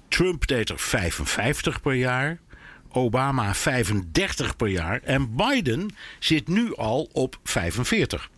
Trump 0.09 0.47
deed 0.47 0.71
er 0.71 0.78
55 0.78 1.80
per 1.80 1.95
jaar. 1.95 2.38
Obama 2.97 3.55
35 3.55 4.57
per 4.57 4.69
jaar. 4.69 5.00
En 5.03 5.35
Biden 5.35 5.91
zit 6.19 6.49
nu 6.49 6.75
al 6.75 7.09
op 7.12 7.38
45. 7.45 8.31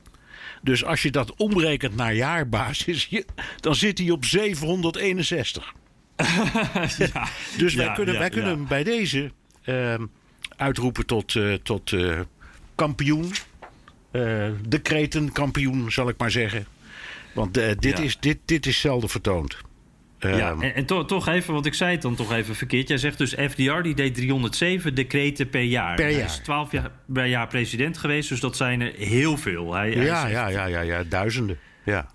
Dus 0.63 0.85
als 0.85 1.03
je 1.03 1.11
dat 1.11 1.35
omrekent 1.37 1.97
naar 1.97 2.15
jaarbasis, 2.15 3.09
dan 3.61 3.75
zit 3.75 3.99
hij 3.99 4.11
op 4.11 4.25
761. 4.25 5.75
ja, 7.13 7.29
dus 7.59 7.75
wij 7.75 7.93
kunnen, 7.93 8.19
wij 8.19 8.31
kunnen 8.31 8.51
hem 8.51 8.67
bij 8.67 8.85
deze 8.85 9.31
uh, 9.65 9.95
uitroepen 10.57 11.07
tot, 11.07 11.35
uh, 11.35 11.55
tot 11.55 11.91
uh, 11.91 12.21
kampioen. 12.75 13.33
Uh, 14.13 14.49
decretenkampioen, 14.69 15.93
zal 15.93 16.09
ik 16.09 16.19
maar 16.19 16.31
zeggen. 16.31 16.67
Want 17.35 17.55
dit, 17.55 17.99
is, 17.99 18.19
dit, 18.21 18.39
dit 18.45 18.67
is 18.67 18.81
zelden 18.81 19.09
vertoond 19.09 19.57
ja, 20.19 20.51
ehm, 20.51 20.61
en, 20.61 20.87
toch 20.87 21.29
even, 21.29 21.53
want 21.53 21.67
ik 21.67 21.75
zei 21.75 21.93
het 21.93 22.03
dan 22.03 22.15
toch 22.15 22.33
even 22.33 22.55
verkeerd. 22.55 22.89
Jij 22.89 22.99
zegt 22.99 23.19
dus 23.19 23.35
FDR 23.35 23.81
die 23.83 23.95
deed 23.95 24.15
307 24.15 24.95
decreten 24.95 25.49
per 25.49 25.63
jaar. 25.63 25.95
Per 25.95 26.09
jaar. 26.09 26.15
Hij 26.15 26.25
is 26.25 26.37
12 26.37 26.73
jaar 26.73 26.91
per 27.13 27.27
jaar 27.27 27.47
president 27.47 27.99
geweest, 27.99 28.29
dus 28.29 28.41
dat 28.41 28.57
zijn 28.57 28.81
er 28.81 28.93
heel 28.97 29.37
veel. 29.37 29.75
Hij, 29.75 29.91
ja, 29.91 30.27
ja, 30.27 30.49
ja, 30.49 30.65
ja, 30.67 30.81
ja, 30.81 31.03
duizenden. 31.09 31.59
Ja. 31.85 32.07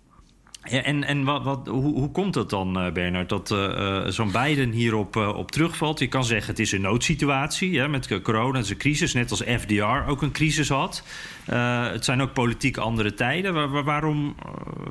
en 0.62 1.04
en 1.04 1.24
wat, 1.24 1.44
wat, 1.44 1.68
hoe, 1.68 1.94
hoe 1.94 2.12
komt 2.12 2.34
dat 2.34 2.50
dan, 2.50 2.86
uh, 2.86 2.92
Bernard, 2.92 3.30
dat 3.30 3.52
uh, 3.52 4.08
zo'n 4.08 4.32
Biden 4.32 4.72
hierop 4.72 5.16
uh, 5.16 5.28
op 5.36 5.52
terugvalt? 5.52 6.00
Je 6.00 6.08
kan 6.08 6.26
zeggen 6.26 6.50
het 6.50 6.60
is 6.60 6.72
een 6.72 6.82
noodsituatie 6.82 7.80
hè, 7.80 7.88
met 7.88 8.22
corona, 8.22 8.58
het 8.58 8.66
is 8.66 8.72
een 8.72 8.78
crisis, 8.78 9.14
net 9.14 9.32
als 9.32 9.44
FDR 9.60 10.08
ook 10.08 10.22
een 10.22 10.32
crisis 10.32 10.70
had. 10.70 11.04
het 11.46 12.06
zijn 12.06 12.22
ook 12.22 12.34
politiek 12.34 12.78
andere 12.78 13.14
tijden. 13.14 13.54
Waar, 13.54 13.84
waarom, 13.84 14.36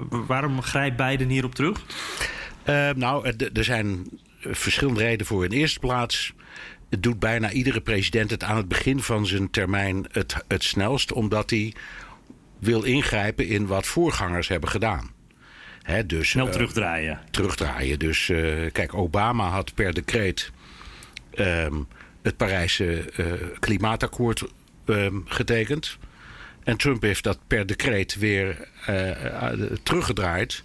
waarom 0.08 0.62
grijpt 0.62 0.96
Biden 0.96 1.28
hierop 1.28 1.54
terug? 1.54 1.80
Nou, 2.94 3.32
er 3.52 3.64
zijn 3.64 4.08
verschillende 4.40 5.00
redenen 5.00 5.26
voor. 5.26 5.44
In 5.44 5.50
de 5.50 5.56
eerste 5.56 5.78
plaats 5.78 6.32
doet 6.98 7.18
bijna 7.18 7.50
iedere 7.50 7.80
president 7.80 8.30
het 8.30 8.42
aan 8.42 8.56
het 8.56 8.68
begin 8.68 9.00
van 9.00 9.26
zijn 9.26 9.50
termijn 9.50 10.06
het, 10.12 10.34
het 10.48 10.62
snelst, 10.62 11.12
omdat 11.12 11.50
hij 11.50 11.74
wil 12.58 12.82
ingrijpen 12.82 13.46
in 13.46 13.66
wat 13.66 13.86
voorgangers 13.86 14.48
hebben 14.48 14.68
gedaan. 14.68 15.10
Dus, 16.06 16.30
Snel 16.30 16.46
uh, 16.46 16.52
terugdraaien. 16.52 17.20
Terugdraaien. 17.30 17.98
Dus 17.98 18.28
uh, 18.28 18.70
kijk, 18.72 18.94
Obama 18.94 19.48
had 19.48 19.74
per 19.74 19.94
decreet 19.94 20.50
um, 21.34 21.86
het 22.22 22.36
Parijse 22.36 23.12
uh, 23.16 23.32
klimaatakkoord 23.58 24.44
um, 24.84 25.24
getekend. 25.26 25.98
En 26.64 26.76
Trump 26.76 27.02
heeft 27.02 27.24
dat 27.24 27.38
per 27.46 27.66
decreet 27.66 28.14
weer 28.18 28.68
teruggedraaid. 29.82 30.64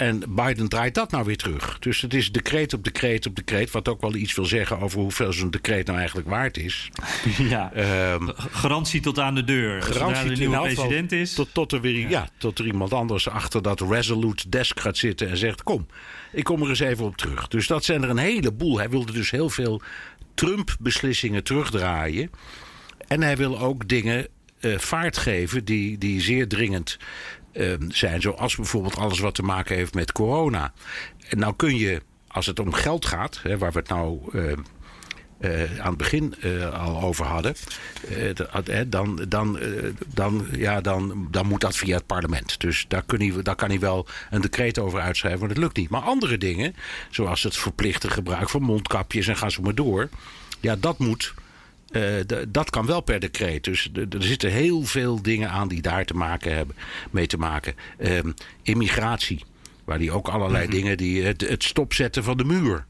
En 0.00 0.22
Biden 0.28 0.68
draait 0.68 0.94
dat 0.94 1.10
nou 1.10 1.24
weer 1.24 1.36
terug. 1.36 1.78
Dus 1.78 2.00
het 2.00 2.14
is 2.14 2.32
decreet 2.32 2.72
op 2.72 2.84
decreet 2.84 3.26
op 3.26 3.36
decreet. 3.36 3.70
Wat 3.70 3.88
ook 3.88 4.00
wel 4.00 4.14
iets 4.14 4.34
wil 4.34 4.44
zeggen 4.44 4.78
over 4.78 5.00
hoeveel 5.00 5.32
zo'n 5.32 5.50
decreet 5.50 5.86
nou 5.86 5.98
eigenlijk 5.98 6.28
waard 6.28 6.56
is. 6.56 6.90
Ja, 7.38 7.72
um, 8.12 8.32
garantie 8.36 9.00
tot 9.00 9.18
aan 9.18 9.34
de 9.34 9.44
deur. 9.44 9.82
Garantie 9.82 10.28
de 10.28 10.36
nieuwe 10.36 10.60
president 10.60 11.12
is. 11.12 11.34
Tot, 11.34 11.48
tot, 11.52 11.72
er 11.72 11.80
weer, 11.80 11.98
ja. 11.98 12.08
ja. 12.08 12.28
tot 12.38 12.58
er 12.58 12.66
iemand 12.66 12.92
anders 12.92 13.28
achter 13.28 13.62
dat 13.62 13.80
resolute 13.80 14.48
desk 14.48 14.80
gaat 14.80 14.96
zitten 14.96 15.28
en 15.28 15.36
zegt: 15.36 15.62
Kom, 15.62 15.86
ik 16.32 16.44
kom 16.44 16.62
er 16.62 16.68
eens 16.68 16.80
even 16.80 17.04
op 17.04 17.16
terug. 17.16 17.48
Dus 17.48 17.66
dat 17.66 17.84
zijn 17.84 18.02
er 18.02 18.10
een 18.10 18.18
heleboel. 18.18 18.78
Hij 18.78 18.90
wilde 18.90 19.12
dus 19.12 19.30
heel 19.30 19.50
veel 19.50 19.82
Trump-beslissingen 20.34 21.44
terugdraaien. 21.44 22.30
En 23.06 23.22
hij 23.22 23.36
wil 23.36 23.58
ook 23.58 23.88
dingen 23.88 24.26
uh, 24.60 24.78
vaart 24.78 25.16
geven 25.16 25.64
die, 25.64 25.98
die 25.98 26.20
zeer 26.20 26.48
dringend 26.48 26.98
Ehm, 27.52 27.90
zijn. 27.90 28.20
Zoals 28.20 28.56
bijvoorbeeld 28.56 28.96
alles 28.96 29.18
wat 29.18 29.34
te 29.34 29.42
maken 29.42 29.76
heeft 29.76 29.94
met 29.94 30.12
corona. 30.12 30.72
En 31.28 31.38
nou 31.38 31.54
kun 31.56 31.76
je, 31.76 32.02
als 32.28 32.46
het 32.46 32.58
om 32.60 32.72
geld 32.72 33.06
gaat, 33.06 33.40
hè, 33.42 33.58
waar 33.58 33.72
we 33.72 33.78
het 33.78 33.88
nou. 33.88 34.18
Uh, 34.32 34.52
uh, 35.40 35.80
aan 35.80 35.88
het 35.88 35.96
begin 35.96 36.34
uh, 36.40 36.80
al 36.80 37.00
over 37.00 37.26
hadden, 37.26 37.54
uh, 38.10 38.80
dan, 38.86 39.24
dan, 39.28 39.58
dan, 40.06 40.46
ja, 40.52 40.80
dan, 40.80 41.28
dan 41.30 41.46
moet 41.46 41.60
dat 41.60 41.76
via 41.76 41.96
het 41.96 42.06
parlement. 42.06 42.60
Dus 42.60 42.84
daar, 42.88 43.02
kun 43.02 43.20
hij, 43.20 43.42
daar 43.42 43.54
kan 43.54 43.68
hij 43.68 43.80
wel 43.80 44.06
een 44.30 44.40
decreet 44.40 44.78
over 44.78 45.00
uitschrijven, 45.00 45.40
maar 45.40 45.48
dat 45.48 45.58
lukt 45.58 45.76
niet. 45.76 45.90
Maar 45.90 46.00
andere 46.00 46.38
dingen, 46.38 46.74
zoals 47.10 47.42
het 47.42 47.56
verplichte 47.56 48.10
gebruik 48.10 48.48
van 48.48 48.62
mondkapjes 48.62 49.26
en 49.26 49.36
ga 49.36 49.48
zo 49.48 49.62
maar 49.62 49.74
door, 49.74 50.08
ja, 50.60 50.76
dat 50.76 50.98
moet 50.98 51.34
uh, 51.90 52.02
dat 52.48 52.70
kan 52.70 52.86
wel 52.86 53.00
per 53.00 53.20
decreet. 53.20 53.64
Dus 53.64 53.90
er 53.94 54.22
zitten 54.22 54.50
heel 54.50 54.82
veel 54.82 55.22
dingen 55.22 55.50
aan 55.50 55.68
die 55.68 55.82
daar 55.82 56.04
te 56.04 56.14
maken 56.14 56.54
hebben, 56.54 56.76
mee 57.10 57.26
te 57.26 57.36
maken. 57.36 57.74
Um, 57.98 58.34
immigratie, 58.62 59.44
waar 59.84 59.98
die 59.98 60.12
ook 60.12 60.28
allerlei 60.28 60.64
mm 60.64 60.70
-hmm. 60.70 60.80
dingen, 60.80 60.96
die, 60.96 61.24
het, 61.24 61.40
het, 61.40 61.64
stopzetten 61.64 62.24
van 62.24 62.36
de 62.36 62.44
muur. 62.44 62.84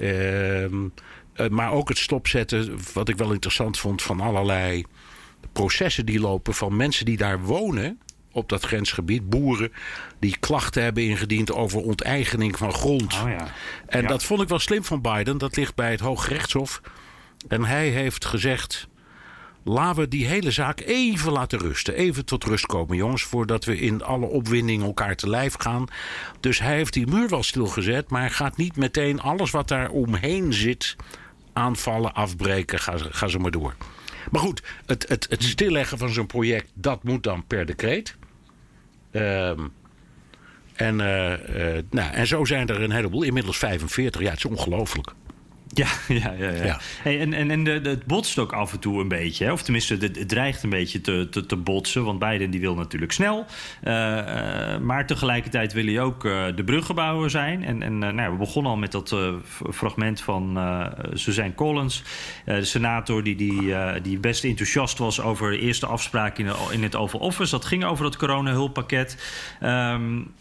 Um, 0.00 0.92
uh, 1.36 1.48
maar 1.48 1.72
ook 1.72 1.88
het 1.88 1.98
stopzetten, 1.98 2.78
wat 2.92 3.08
ik 3.08 3.16
wel 3.16 3.32
interessant 3.32 3.78
vond, 3.78 4.02
van 4.02 4.20
allerlei 4.20 4.84
processen 5.52 6.06
die 6.06 6.20
lopen 6.20 6.54
van 6.54 6.76
mensen 6.76 7.04
die 7.04 7.16
daar 7.16 7.40
wonen 7.40 7.98
op 8.32 8.48
dat 8.48 8.64
grensgebied. 8.64 9.28
Boeren 9.28 9.72
die 10.18 10.36
klachten 10.40 10.82
hebben 10.82 11.02
ingediend 11.02 11.52
over 11.52 11.80
onteigening 11.80 12.58
van 12.58 12.72
grond. 12.72 13.14
Oh 13.22 13.28
ja. 13.28 13.52
En 13.86 14.02
ja. 14.02 14.08
dat 14.08 14.24
vond 14.24 14.42
ik 14.42 14.48
wel 14.48 14.58
slim 14.58 14.84
van 14.84 15.00
Biden. 15.00 15.38
Dat 15.38 15.56
ligt 15.56 15.74
bij 15.74 15.90
het 15.90 16.00
Hooggerechtshof. 16.00 16.80
En 17.48 17.64
hij 17.64 17.88
heeft 17.88 18.24
gezegd. 18.24 18.88
Laten 19.62 20.02
we 20.02 20.08
die 20.08 20.26
hele 20.26 20.50
zaak 20.50 20.80
even 20.80 21.32
laten 21.32 21.58
rusten. 21.58 21.94
Even 21.94 22.24
tot 22.24 22.44
rust 22.44 22.66
komen, 22.66 22.96
jongens. 22.96 23.22
Voordat 23.22 23.64
we 23.64 23.78
in 23.78 24.02
alle 24.02 24.26
opwinding 24.26 24.82
elkaar 24.82 25.16
te 25.16 25.28
lijf 25.28 25.54
gaan. 25.58 25.86
Dus 26.40 26.58
hij 26.58 26.76
heeft 26.76 26.92
die 26.92 27.06
muur 27.06 27.28
wel 27.28 27.42
stilgezet. 27.42 28.10
Maar 28.10 28.30
gaat 28.30 28.56
niet 28.56 28.76
meteen 28.76 29.20
alles 29.20 29.50
wat 29.50 29.68
daar 29.68 29.90
omheen 29.90 30.52
zit. 30.52 30.96
aanvallen, 31.52 32.14
afbreken. 32.14 32.78
Ga, 32.78 32.94
ga 32.98 33.28
ze 33.28 33.38
maar 33.38 33.50
door. 33.50 33.74
Maar 34.30 34.40
goed, 34.40 34.62
het, 34.86 35.08
het, 35.08 35.26
het 35.30 35.42
stilleggen 35.42 35.98
van 35.98 36.10
zo'n 36.10 36.26
project. 36.26 36.70
dat 36.74 37.04
moet 37.04 37.22
dan 37.22 37.46
per 37.46 37.66
decreet. 37.66 38.16
Um, 39.12 39.72
en, 40.74 40.98
uh, 40.98 41.30
uh, 41.30 41.82
nou, 41.90 42.12
en 42.12 42.26
zo 42.26 42.44
zijn 42.44 42.68
er 42.68 42.82
een 42.82 42.90
heleboel. 42.90 43.22
Inmiddels 43.22 43.58
45. 43.58 44.20
Ja, 44.20 44.28
het 44.28 44.38
is 44.38 44.44
ongelooflijk. 44.44 45.12
Ja, 45.74 45.86
ja, 46.08 46.32
ja. 46.32 46.50
ja. 46.50 46.64
ja. 46.64 46.80
Hey, 47.02 47.20
en 47.20 47.32
en, 47.32 47.50
en 47.50 47.64
de, 47.64 47.80
de, 47.80 47.88
het 47.88 48.06
botst 48.06 48.38
ook 48.38 48.52
af 48.52 48.72
en 48.72 48.78
toe 48.78 49.00
een 49.00 49.08
beetje. 49.08 49.44
Hè? 49.44 49.52
Of 49.52 49.62
tenminste, 49.62 49.96
het, 49.96 50.16
het 50.16 50.28
dreigt 50.28 50.62
een 50.62 50.70
beetje 50.70 51.00
te, 51.00 51.28
te, 51.30 51.46
te, 51.46 51.56
botsen. 51.56 52.04
Want 52.04 52.18
Biden 52.18 52.50
die 52.50 52.60
wil 52.60 52.74
natuurlijk 52.74 53.12
snel. 53.12 53.46
Uh, 53.84 53.92
uh, 53.92 54.78
maar 54.78 55.06
tegelijkertijd 55.06 55.72
wil 55.72 55.84
hij 55.84 56.00
ook 56.00 56.24
uh, 56.24 56.46
de 56.54 56.64
bruggenbouwer 56.64 57.30
zijn. 57.30 57.64
En, 57.64 57.82
en 57.82 57.98
nou, 57.98 58.32
we 58.32 58.38
begonnen 58.38 58.72
al 58.72 58.78
met 58.78 58.92
dat 58.92 59.16
fragment 59.70 60.20
van 60.20 60.58
Suzanne 61.12 61.54
Collins. 61.54 62.02
de 62.44 62.64
senator 62.64 63.22
die, 63.22 63.36
die, 63.36 63.74
die 64.02 64.18
best 64.18 64.44
enthousiast 64.44 64.98
was 64.98 65.20
over 65.20 65.50
de 65.50 65.58
eerste 65.58 65.86
afspraak 65.86 66.38
in, 66.38 66.48
in 66.70 66.82
het 66.82 66.96
Oval 66.96 67.20
Office. 67.20 67.50
Dat 67.50 67.64
ging 67.64 67.84
over 67.84 68.04
dat 68.04 68.16
corona-hulppakket. 68.16 69.16
Um, 69.62 70.32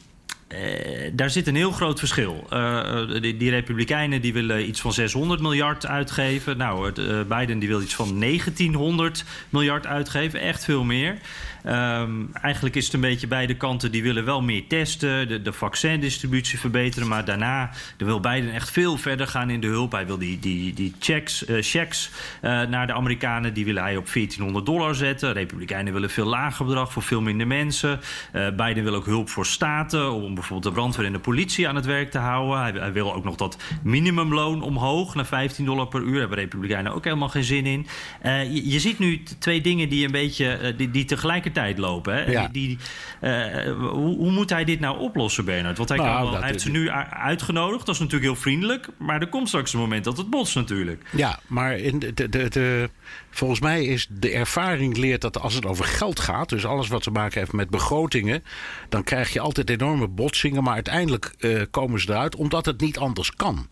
uh, 0.53 1.09
daar 1.13 1.29
zit 1.29 1.47
een 1.47 1.55
heel 1.55 1.71
groot 1.71 1.99
verschil. 1.99 2.47
Uh, 2.53 3.21
die, 3.21 3.37
die, 3.37 3.49
Republikeinen 3.49 4.21
die 4.21 4.33
willen 4.33 4.67
iets 4.67 4.81
van 4.81 4.93
600 4.93 5.41
miljard 5.41 5.85
uitgeven. 5.85 6.57
Nou, 6.57 6.91
Biden 7.23 7.59
die 7.59 7.69
wil 7.69 7.81
iets 7.81 7.95
van 7.95 8.19
1900 8.19 9.25
miljard 9.49 9.87
uitgeven. 9.87 10.39
Echt 10.39 10.65
veel 10.65 10.83
meer. 10.83 11.17
Um, 11.65 12.29
eigenlijk 12.33 12.75
is 12.75 12.85
het 12.85 12.93
een 12.93 13.01
beetje 13.01 13.27
beide 13.27 13.55
kanten 13.55 13.91
die 13.91 14.03
willen 14.03 14.25
wel 14.25 14.41
meer 14.41 14.67
testen, 14.67 15.27
de, 15.27 15.41
de 15.41 15.53
vaccindistributie 15.53 16.59
verbeteren. 16.59 17.07
Maar 17.07 17.25
daarna 17.25 17.69
wil 17.97 18.19
Biden 18.19 18.53
echt 18.53 18.71
veel 18.71 18.97
verder 18.97 19.27
gaan 19.27 19.49
in 19.49 19.61
de 19.61 19.67
hulp. 19.67 19.91
Hij 19.91 20.05
wil 20.05 20.17
die, 20.17 20.39
die, 20.39 20.73
die 20.73 20.95
checks, 20.99 21.45
checks 21.47 22.11
naar 22.41 22.87
de 22.87 22.93
Amerikanen, 22.93 23.53
die 23.53 23.65
willen 23.65 23.83
hij 23.83 23.97
op 23.97 24.05
1400 24.13 24.65
dollar 24.65 24.95
zetten. 24.95 25.33
Republikeinen 25.33 25.93
willen 25.93 26.09
veel 26.09 26.25
lager 26.25 26.65
bedrag 26.65 26.91
voor 26.91 27.03
veel 27.03 27.21
minder 27.21 27.47
mensen. 27.47 27.99
Biden 28.31 28.83
wil 28.83 28.95
ook 28.95 29.05
hulp 29.05 29.29
voor 29.29 29.45
staten 29.45 30.11
om 30.11 30.35
bijvoorbeeld 30.39 30.73
de 30.73 30.79
brandweer 30.79 31.05
en 31.05 31.13
de 31.13 31.19
politie 31.19 31.67
aan 31.67 31.75
het 31.75 31.85
werk 31.85 32.11
te 32.11 32.17
houden. 32.17 32.61
Hij, 32.61 32.71
hij 32.71 32.93
wil 32.93 33.13
ook 33.13 33.23
nog 33.23 33.35
dat 33.35 33.57
minimumloon 33.83 34.61
omhoog 34.61 35.15
naar 35.15 35.25
15 35.25 35.65
dollar 35.65 35.87
per 35.87 36.01
uur. 36.01 36.11
Daar 36.11 36.19
hebben 36.19 36.37
Republikeinen 36.37 36.93
ook 36.93 37.03
helemaal 37.03 37.29
geen 37.29 37.43
zin 37.43 37.65
in. 37.65 37.87
Je, 38.23 38.69
je, 38.69 38.79
ziet 38.79 38.99
nu 38.99 39.23
twee 39.39 39.61
dingen 39.61 39.89
die 39.89 40.05
een 40.05 40.11
beetje 40.11 40.73
die, 40.77 40.91
die 40.91 41.05
tegelijkertijd 41.05 41.77
lopen. 41.77 42.13
Hè? 42.13 42.31
Ja. 42.31 42.47
Die, 42.47 42.67
die, 42.67 42.77
uh, 43.21 43.63
hoe, 43.79 44.15
hoe, 44.15 44.31
moet 44.31 44.49
hij 44.49 44.63
dit 44.63 44.79
nou 44.79 44.99
oplossen, 44.99 45.45
Bernard? 45.45 45.77
Want 45.77 45.89
hij, 45.89 45.97
nou, 45.97 46.09
kan 46.09 46.31
wel, 46.31 46.39
hij 46.39 46.49
heeft 46.49 46.61
ze 46.61 46.71
nu 46.71 46.89
uitgenodigd. 47.09 47.85
Dat 47.85 47.95
is 47.95 48.01
natuurlijk 48.01 48.31
heel 48.31 48.41
vriendelijk. 48.41 48.87
Maar 48.97 49.21
er 49.21 49.29
komt 49.29 49.47
straks 49.47 49.73
een 49.73 49.79
moment 49.79 50.03
dat 50.03 50.17
het 50.17 50.29
botst 50.29 50.55
natuurlijk. 50.55 51.03
Ja, 51.11 51.39
maar 51.47 51.77
in 51.77 51.99
de, 51.99 52.13
de, 52.13 52.29
de, 52.29 52.49
de, 52.49 52.89
volgens 53.29 53.59
mij 53.59 53.85
is 53.85 54.07
de 54.09 54.31
ervaring 54.31 54.97
leert 54.97 55.21
dat 55.21 55.39
als 55.39 55.53
het 55.53 55.65
over 55.65 55.85
geld 55.85 56.19
gaat... 56.19 56.49
dus 56.49 56.65
alles 56.65 56.87
wat 56.87 57.03
te 57.03 57.11
maken 57.11 57.39
heeft 57.39 57.53
met 57.53 57.69
begrotingen... 57.69 58.43
dan 58.89 59.03
krijg 59.03 59.33
je 59.33 59.39
altijd 59.39 59.69
enorme 59.69 60.07
botsingen. 60.07 60.63
Maar 60.63 60.73
uiteindelijk 60.73 61.33
uh, 61.39 61.61
komen 61.71 61.99
ze 61.99 62.09
eruit 62.09 62.35
omdat 62.35 62.65
het 62.65 62.81
niet 62.81 62.97
anders 62.97 63.31
kan. 63.31 63.67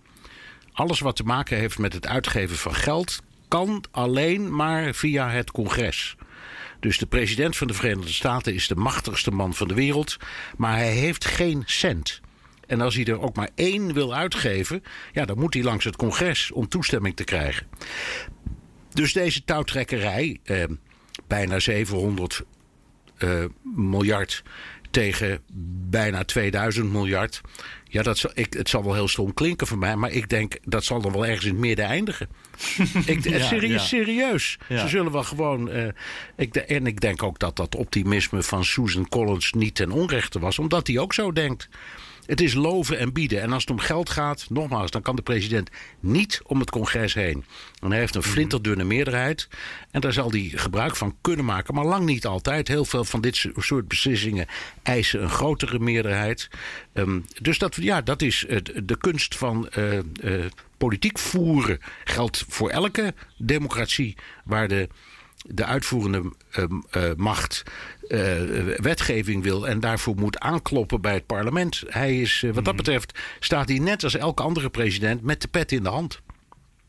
Alles 0.74 1.00
wat 1.00 1.16
te 1.16 1.24
maken 1.24 1.58
heeft 1.58 1.78
met 1.78 1.94
het 1.94 2.08
uitgeven 2.08 2.58
van 2.58 2.76
geld 2.76 3.22
kan 3.48 3.84
alleen 3.92 4.56
maar 4.56 4.94
via 4.94 5.30
het 5.30 5.52
congres. 5.52 6.16
Dus 6.80 6.98
de 6.98 7.06
president 7.06 7.58
van 7.58 7.68
de 7.68 7.74
Verenigde 7.74 8.14
Staten 8.14 8.54
is 8.54 8.68
de 8.68 8.76
machtigste 8.76 9.32
man 9.32 9.54
van 9.54 9.68
de 9.68 9.74
wereld. 9.74 10.18
Maar 10.58 10.76
hij 10.76 10.92
heeft 10.92 11.26
geen 11.26 11.64
cent. 11.66 12.22
En 12.68 12.82
als 12.82 12.96
hij 12.96 13.06
er 13.06 13.22
ook 13.22 13.36
maar 13.36 13.50
één 13.56 13.94
wil 13.94 14.14
uitgeven, 14.16 14.84
ja, 15.14 15.26
dan 15.26 15.40
moet 15.40 15.54
hij 15.54 15.64
langs 15.64 15.86
het 15.86 15.96
congres 15.96 16.52
om 16.52 16.68
toestemming 16.68 17.16
te 17.16 17.24
krijgen. 17.24 17.68
Dus 18.98 19.14
deze 19.14 19.44
touwtrekkerij, 19.44 20.40
eh, 20.44 20.64
bijna 21.28 21.60
700 21.60 22.44
eh, 23.18 23.44
miljard 23.76 24.44
tegen 24.92 25.40
bijna 25.90 26.24
2000 26.24 26.92
miljard. 26.92 27.42
Ja, 27.84 28.04
dat 28.04 28.18
zal, 28.18 28.32
ik, 28.34 28.54
het 28.54 28.70
zal 28.70 28.84
wel 28.84 28.94
heel 28.94 29.08
stom 29.08 29.34
klinken 29.34 29.68
voor 29.68 29.78
mij, 29.78 29.96
maar 29.96 30.12
ik 30.12 30.30
denk 30.30 30.58
dat 30.64 30.84
zal 30.84 31.02
dan 31.02 31.12
wel 31.12 31.26
ergens 31.26 31.46
in 31.46 31.52
het 31.52 31.60
midden 31.60 31.86
eindigen. 31.86 32.28
ik, 33.06 33.24
ja, 33.24 33.46
serieus, 33.46 33.72
ja. 33.72 33.88
serieus. 33.88 34.58
Ja. 34.68 34.80
Ze 34.80 34.88
zullen 34.88 35.12
wel 35.12 35.24
gewoon. 35.24 35.76
Uh, 35.76 35.88
ik, 36.36 36.56
en 36.56 36.88
ik 36.88 37.02
denk 37.02 37.24
ook 37.24 37.40
dat 37.40 37.56
dat 37.56 37.76
optimisme 37.76 38.44
van 38.44 38.66
Susan 38.66 39.10
Collins 39.10 39.54
niet 39.54 39.76
ten 39.76 39.92
onrechte 39.92 40.40
was, 40.40 40.60
omdat 40.60 40.88
hij 40.88 41.00
ook 41.00 41.14
zo 41.14 41.32
denkt. 41.32 41.70
Het 42.28 42.42
is 42.42 42.54
loven 42.54 43.00
en 43.00 43.14
bieden. 43.14 43.42
En 43.42 43.54
als 43.54 43.62
het 43.62 43.72
om 43.72 43.80
geld 43.80 44.10
gaat, 44.10 44.46
nogmaals, 44.50 44.92
dan 44.92 45.02
kan 45.02 45.16
de 45.16 45.22
president 45.22 45.70
niet 46.00 46.42
om 46.44 46.60
het 46.60 46.70
congres 46.70 47.14
heen. 47.14 47.46
En 47.82 47.90
hij 47.90 48.00
heeft 48.00 48.16
een 48.16 48.24
flinterdunne 48.24 48.84
meerderheid. 48.84 49.48
En 49.92 50.02
daar 50.02 50.14
zal 50.14 50.32
hij 50.32 50.52
gebruik 50.56 50.96
van 50.96 51.16
kunnen 51.22 51.46
maken. 51.46 51.74
Maar 51.74 51.86
lang 51.86 52.06
niet 52.06 52.26
altijd. 52.26 52.68
Heel 52.68 52.86
veel 52.86 53.04
van 53.04 53.22
dit 53.22 53.46
soort 53.56 53.88
beslissingen 53.88 54.48
eisen 54.84 55.24
een 55.24 55.30
grotere 55.30 55.80
meerderheid. 55.80 56.50
Um, 56.94 57.26
dus 57.42 57.58
dat, 57.58 57.76
ja, 57.76 58.02
dat 58.02 58.22
is 58.22 58.46
de 58.84 58.98
kunst 58.98 59.36
van 59.36 59.70
uh, 59.78 60.00
uh, 60.24 60.46
politiek 60.78 61.20
voeren. 61.20 61.80
Geldt 62.04 62.46
voor 62.48 62.70
elke 62.70 63.14
democratie 63.38 64.16
waar 64.44 64.68
de 64.68 64.88
de 65.48 65.66
uitvoerende 65.66 66.32
uh, 66.58 67.12
macht 67.16 67.64
uh, 68.08 68.20
wetgeving 68.76 69.44
wil 69.44 69.68
en 69.68 69.80
daarvoor 69.80 70.16
moet 70.16 70.40
aankloppen 70.40 71.02
bij 71.02 71.14
het 71.14 71.26
parlement. 71.26 71.84
Hij 71.88 72.22
is, 72.22 72.42
wat 72.42 72.56
dat 72.56 72.66
mhm. 72.66 72.76
betreft, 72.76 73.20
staat 73.40 73.70
hij 73.70 73.80
net 73.80 74.04
als 74.04 74.16
elke 74.16 74.44
andere 74.44 74.70
president 74.70 75.22
met 75.22 75.42
de 75.42 75.48
pet 75.48 75.72
in 75.72 75.84
de 75.84 75.90
hand. 75.90 76.22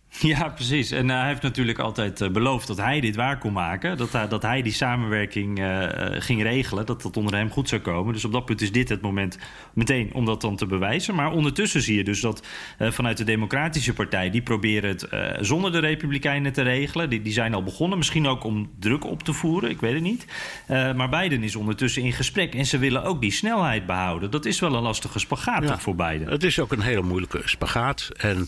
Ja, 0.21 0.49
precies. 0.49 0.91
En 0.91 1.09
hij 1.09 1.27
heeft 1.27 1.43
natuurlijk 1.43 1.79
altijd 1.79 2.21
uh, 2.21 2.31
beloofd 2.31 2.67
dat 2.67 2.77
hij 2.77 3.01
dit 3.01 3.17
waar 3.17 3.39
kon 3.39 3.53
maken. 3.53 3.97
Dat, 3.97 4.13
hij, 4.13 4.29
dat 4.29 4.43
hij 4.43 4.63
die 4.63 4.73
samenwerking 4.73 5.59
uh, 5.59 5.87
ging 6.11 6.43
regelen. 6.43 6.87
Dat 6.87 7.03
dat 7.03 7.17
onder 7.17 7.35
hem 7.35 7.51
goed 7.51 7.69
zou 7.69 7.81
komen. 7.81 8.13
Dus 8.13 8.25
op 8.25 8.33
dat 8.33 8.45
punt 8.45 8.61
is 8.61 8.73
dit 8.73 8.89
het 8.89 9.01
moment 9.01 9.39
meteen 9.73 10.11
om 10.13 10.25
dat 10.25 10.41
dan 10.41 10.57
te 10.57 10.67
bewijzen. 10.67 11.15
Maar 11.15 11.33
ondertussen 11.33 11.83
zie 11.83 11.97
je 11.97 12.05
dus 12.05 12.21
dat 12.21 12.47
uh, 12.79 12.91
vanuit 12.91 13.17
de 13.17 13.25
Democratische 13.25 13.93
Partij... 13.93 14.31
die 14.31 14.43
proberen 14.43 14.91
het 14.91 15.09
zonder 15.47 15.73
de 15.73 15.79
Republikeinen 15.79 16.53
te 16.53 16.63
regelen. 16.63 17.11
Die, 17.11 17.23
die 17.23 17.33
zijn 17.33 17.55
al 17.55 17.63
begonnen. 17.63 17.99
Misschien 17.99 18.27
ook 18.27 18.45
om 18.45 18.71
druk 18.79 19.05
op 19.05 19.23
te 19.23 19.33
voeren. 19.33 19.71
Ik 19.71 19.81
weet 19.81 19.95
het 19.95 20.03
niet. 20.03 20.27
maar 20.69 21.09
Biden 21.09 21.43
is 21.43 21.57
ondertussen 21.57 22.03
in 22.03 22.13
gesprek. 22.13 22.55
En 22.55 22.67
ze 22.67 22.79
willen 22.79 23.05
ook 23.05 23.21
die 23.21 23.33
snelheid 23.33 23.87
behouden. 23.87 24.31
Dat 24.31 24.45
is 24.45 24.61
wel 24.61 24.75
een 24.75 24.83
lastige 24.83 25.19
spagaat 25.19 25.63
ja, 25.63 25.79
voor 25.79 25.95
Biden. 25.95 26.29
Het 26.29 26.43
is 26.43 26.61
ook 26.61 26.73
een 26.73 26.81
hele 26.81 27.03
moeilijke 27.03 27.41
spagaat. 27.45 28.11
En... 28.17 28.37
Um 28.37 28.47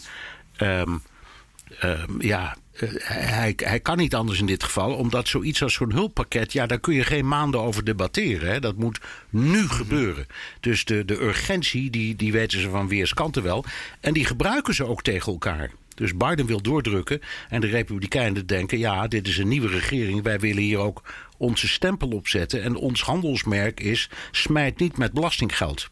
Ehm, 0.61 0.97
ja, 2.19 2.57
eh, 2.73 2.89
hij, 3.03 3.53
hij 3.57 3.81
kan 3.81 3.97
niet 3.97 4.15
anders 4.15 4.41
in 4.41 4.47
dit 4.47 4.63
geval, 4.63 4.95
omdat 4.95 5.29
zoiets 5.29 5.63
als 5.63 5.75
zo'n 5.75 5.93
hulppakket, 5.93 6.53
ja, 6.53 6.67
daar 6.67 6.81
kun 6.81 6.95
je 6.95 7.05
geen 7.05 7.29
maanden 7.29 7.61
over 7.61 7.85
debatteren. 7.85 8.51
Hè. 8.51 8.61
Dat 8.61 8.77
moet 8.77 9.01
nu 9.31 9.69
gebeuren. 9.69 10.27
Dus 10.61 10.85
de, 10.85 11.05
de 11.05 11.23
urgentie, 11.23 11.91
die, 11.91 12.17
die 12.17 12.33
weten 12.33 12.61
ze 12.61 12.71
van 12.71 12.89
weerskanten 12.89 13.43
wel. 13.43 13.65
En 14.01 14.13
die 14.13 14.25
gebruiken 14.25 14.75
ze 14.75 14.87
ook 14.87 15.03
tegen 15.03 15.33
elkaar. 15.33 15.71
Dus 15.95 16.17
Biden 16.17 16.47
wil 16.47 16.63
doordrukken 16.63 17.21
en 17.49 17.61
de 17.61 17.67
Republikeinen 17.67 18.47
denken: 18.47 18.79
ja, 18.79 19.09
dit 19.09 19.29
is 19.29 19.39
een 19.39 19.49
nieuwe 19.49 19.69
regering. 19.69 20.23
Wij 20.23 20.41
willen 20.41 20.63
hier 20.63 20.79
ook 20.79 21.03
onze 21.37 21.69
stempel 21.69 22.09
op 22.09 22.29
zetten. 22.29 22.63
En 22.63 22.77
ons 22.77 23.03
handelsmerk 23.03 23.81
is: 23.81 24.11
smijt 24.31 24.79
niet 24.79 24.99
met 24.99 25.13
belastinggeld. 25.13 25.89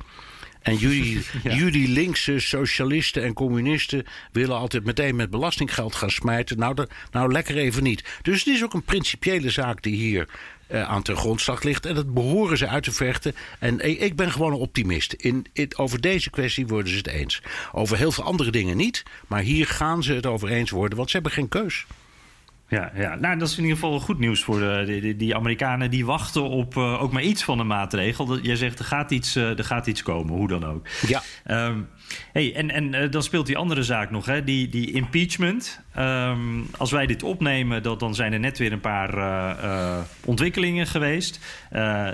En 0.62 0.76
jullie, 0.76 1.24
jullie 1.60 1.88
linkse 1.88 2.38
socialisten 2.38 3.22
en 3.22 3.32
communisten 3.32 4.04
willen 4.32 4.56
altijd 4.56 4.84
meteen 4.84 5.16
met 5.16 5.30
belastinggeld 5.30 5.94
gaan 5.94 6.10
smijten. 6.10 6.58
Nou, 6.58 6.86
nou 7.10 7.32
lekker 7.32 7.56
even 7.56 7.82
niet. 7.82 8.04
Dus 8.22 8.44
het 8.44 8.54
is 8.54 8.64
ook 8.64 8.74
een 8.74 8.82
principiële 8.82 9.50
zaak 9.50 9.82
die 9.82 9.96
hier 9.96 10.28
uh, 10.70 10.82
aan 10.82 11.02
ten 11.02 11.16
grondslag 11.16 11.62
ligt. 11.62 11.86
En 11.86 11.94
dat 11.94 12.14
behoren 12.14 12.58
ze 12.58 12.68
uit 12.68 12.82
te 12.82 12.92
vechten. 12.92 13.34
En 13.58 14.00
ik 14.02 14.16
ben 14.16 14.32
gewoon 14.32 14.52
een 14.52 14.58
optimist. 14.58 15.12
In, 15.12 15.46
in, 15.52 15.72
over 15.76 16.00
deze 16.00 16.30
kwestie 16.30 16.66
worden 16.66 16.92
ze 16.92 16.96
het 16.96 17.06
eens. 17.06 17.42
Over 17.72 17.96
heel 17.96 18.12
veel 18.12 18.24
andere 18.24 18.50
dingen 18.50 18.76
niet. 18.76 19.02
Maar 19.26 19.42
hier 19.42 19.66
gaan 19.66 20.02
ze 20.02 20.12
het 20.12 20.26
over 20.26 20.48
eens 20.48 20.70
worden, 20.70 20.96
want 20.96 21.10
ze 21.10 21.16
hebben 21.16 21.34
geen 21.34 21.48
keus. 21.48 21.86
Ja, 22.68 22.90
ja, 22.94 23.14
nou 23.14 23.38
dat 23.38 23.48
is 23.48 23.56
in 23.56 23.62
ieder 23.62 23.78
geval 23.78 24.00
goed 24.00 24.18
nieuws 24.18 24.44
voor 24.44 24.58
de, 24.58 24.98
die, 25.00 25.16
die 25.16 25.36
Amerikanen 25.36 25.90
die 25.90 26.06
wachten 26.06 26.42
op 26.42 26.76
uh, 26.76 27.02
ook 27.02 27.12
maar 27.12 27.22
iets 27.22 27.44
van 27.44 27.58
een 27.58 27.66
maatregel. 27.66 28.38
Jij 28.38 28.56
zegt 28.56 28.78
er 28.78 28.84
gaat 28.84 29.10
iets, 29.10 29.36
uh, 29.36 29.58
er 29.58 29.64
gaat 29.64 29.86
iets 29.86 30.02
komen, 30.02 30.34
hoe 30.34 30.48
dan 30.48 30.64
ook. 30.64 30.86
Ja. 31.06 31.22
Um, 31.66 31.88
hey, 32.32 32.54
en 32.54 32.70
en 32.70 32.94
uh, 32.94 33.10
dan 33.10 33.22
speelt 33.22 33.46
die 33.46 33.56
andere 33.56 33.82
zaak 33.82 34.10
nog, 34.10 34.26
hè? 34.26 34.44
Die, 34.44 34.68
die 34.68 34.92
impeachment. 34.92 35.86
Um, 35.98 36.66
als 36.76 36.90
wij 36.90 37.06
dit 37.06 37.22
opnemen, 37.22 37.82
dan 37.82 38.14
zijn 38.14 38.32
er 38.32 38.40
net 38.40 38.58
weer 38.58 38.72
een 38.72 38.80
paar 38.80 40.06
ontwikkelingen 40.24 40.86
geweest. 40.86 41.40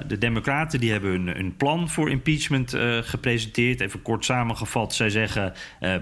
de 0.06 0.18
Democraten 0.18 0.80
die 0.80 0.90
hebben 0.90 1.38
een 1.38 1.56
plan 1.56 1.88
voor 1.90 2.10
impeachment 2.10 2.76
gepresenteerd. 3.02 3.80
Even 3.80 4.02
kort 4.02 4.24
samengevat, 4.24 4.94
zij 4.94 5.10
zeggen: 5.10 5.52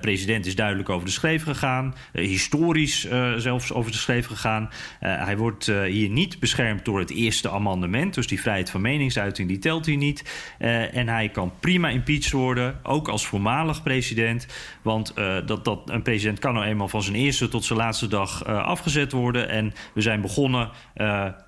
president 0.01 0.47
is 0.47 0.55
duidelijk 0.55 0.89
over 0.89 1.07
de 1.07 1.13
schreef 1.13 1.43
gegaan, 1.43 1.95
historisch 2.13 3.09
zelfs 3.37 3.73
over 3.73 3.91
de 3.91 3.97
schreef 3.97 4.27
gegaan. 4.27 4.71
Hij 5.01 5.37
wordt 5.37 5.67
hier 5.67 6.09
niet 6.09 6.39
beschermd 6.39 6.85
door 6.85 6.99
het 6.99 7.11
eerste 7.11 7.51
amendement. 7.51 8.15
Dus 8.15 8.27
die 8.27 8.41
vrijheid 8.41 8.71
van 8.71 8.81
meningsuiting 8.81 9.49
die 9.49 9.59
telt 9.59 9.87
hier 9.87 9.97
niet. 9.97 10.55
En 10.93 11.09
hij 11.09 11.29
kan 11.29 11.53
prima 11.61 11.89
impeached 11.89 12.33
worden, 12.33 12.79
ook 12.83 13.09
als 13.09 13.27
voormalig 13.27 13.82
president. 13.83 14.47
Want 14.83 15.15
dat, 15.47 15.65
dat, 15.65 15.81
een 15.87 16.03
president 16.03 16.39
kan 16.39 16.55
nou 16.55 16.67
eenmaal 16.67 16.89
van 16.89 17.03
zijn 17.03 17.17
eerste 17.17 17.49
tot 17.49 17.65
zijn 17.65 17.79
laatste 17.79 18.09
dag 18.09 18.45
afgezet 18.45 19.13
worden. 19.13 19.49
En 19.49 19.73
we 19.95 20.01
zijn 20.01 20.21
begonnen 20.21 20.71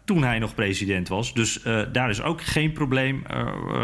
toen 0.04 0.22
hij 0.22 0.38
nog 0.38 0.54
president 0.54 1.08
was. 1.08 1.34
Dus 1.34 1.62
daar 1.92 2.10
is 2.10 2.22
ook 2.22 2.42
geen 2.42 2.72
probleem 2.72 3.22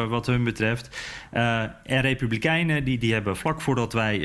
wat 0.08 0.26
hun 0.26 0.44
betreft. 0.44 0.98
en 1.30 2.00
Republikeinen 2.00 2.84
die, 2.84 2.98
die 2.98 3.12
hebben 3.12 3.36
vlak 3.36 3.60
voordat 3.60 3.92
wij 3.92 4.18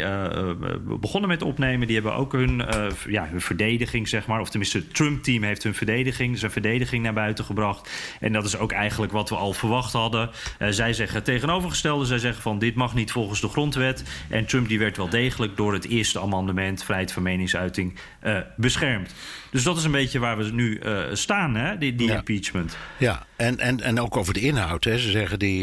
begonnen 0.99 1.29
met 1.29 1.41
opnemen... 1.41 1.87
die 1.87 1.95
hebben 1.95 2.15
ook 2.15 2.31
hun, 2.31 2.63
ja, 3.07 3.27
hun 3.27 3.41
verdediging, 3.41 4.07
zeg 4.07 4.27
maar... 4.27 4.39
of 4.39 4.49
tenminste 4.49 4.77
het 4.77 4.93
Trump-team 4.93 5.43
heeft 5.43 5.63
hun 5.63 5.73
verdediging, 5.73 6.37
zijn 6.37 6.51
verdediging 6.51 7.03
naar 7.03 7.13
buiten 7.13 7.45
gebracht. 7.45 8.15
En 8.19 8.33
dat 8.33 8.45
is 8.45 8.57
ook 8.57 8.71
eigenlijk 8.71 9.11
wat 9.11 9.29
we 9.29 9.35
al 9.35 9.53
verwacht 9.53 9.93
hadden. 9.93 10.29
Uh, 10.59 10.67
zij 10.69 10.93
zeggen 10.93 11.23
tegenovergestelde. 11.23 12.05
Zij 12.05 12.17
zeggen 12.17 12.41
van 12.41 12.59
dit 12.59 12.75
mag 12.75 12.95
niet 12.95 13.11
volgens 13.11 13.41
de 13.41 13.47
grondwet. 13.47 14.03
En 14.29 14.45
Trump 14.45 14.67
die 14.67 14.79
werd 14.79 14.97
wel 14.97 15.09
degelijk 15.09 15.57
door 15.57 15.73
het 15.73 15.87
eerste 15.87 16.19
amendement, 16.19 16.83
vrijheid 16.83 17.11
van 17.11 17.23
meningsuiting, 17.23 17.99
uh, 18.23 18.37
beschermd. 18.57 19.15
Dus 19.51 19.63
dat 19.63 19.77
is 19.77 19.83
een 19.83 19.91
beetje 19.91 20.19
waar 20.19 20.37
we 20.37 20.51
nu 20.51 20.79
uh, 20.79 21.03
staan, 21.13 21.55
hè? 21.55 21.77
Die, 21.85 21.95
die 21.95 22.07
ja. 22.07 22.15
impeachment. 22.15 22.77
Ja, 22.97 23.25
en, 23.35 23.59
en, 23.59 23.81
en 23.81 23.99
ook 23.99 24.17
over 24.17 24.33
de 24.33 24.39
inhoud. 24.39 24.83
Hè. 24.83 24.99
Ze 24.99 25.11
zeggen 25.11 25.39
die, 25.39 25.61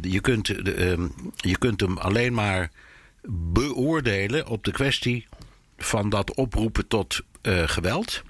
je, 0.00 0.20
kunt, 0.20 0.46
de, 0.46 0.74
ehm, 0.74 1.08
je 1.36 1.58
kunt 1.58 1.80
hem 1.80 1.98
alleen 1.98 2.34
maar 2.34 2.70
beoordelen 3.28 4.46
op 4.46 4.64
de 4.64 4.72
kwestie 4.72 5.26
van 5.78 6.08
dat 6.08 6.34
oproepen 6.34 6.86
tot 6.86 7.20
uh, 7.42 7.62
geweld. 7.68 8.22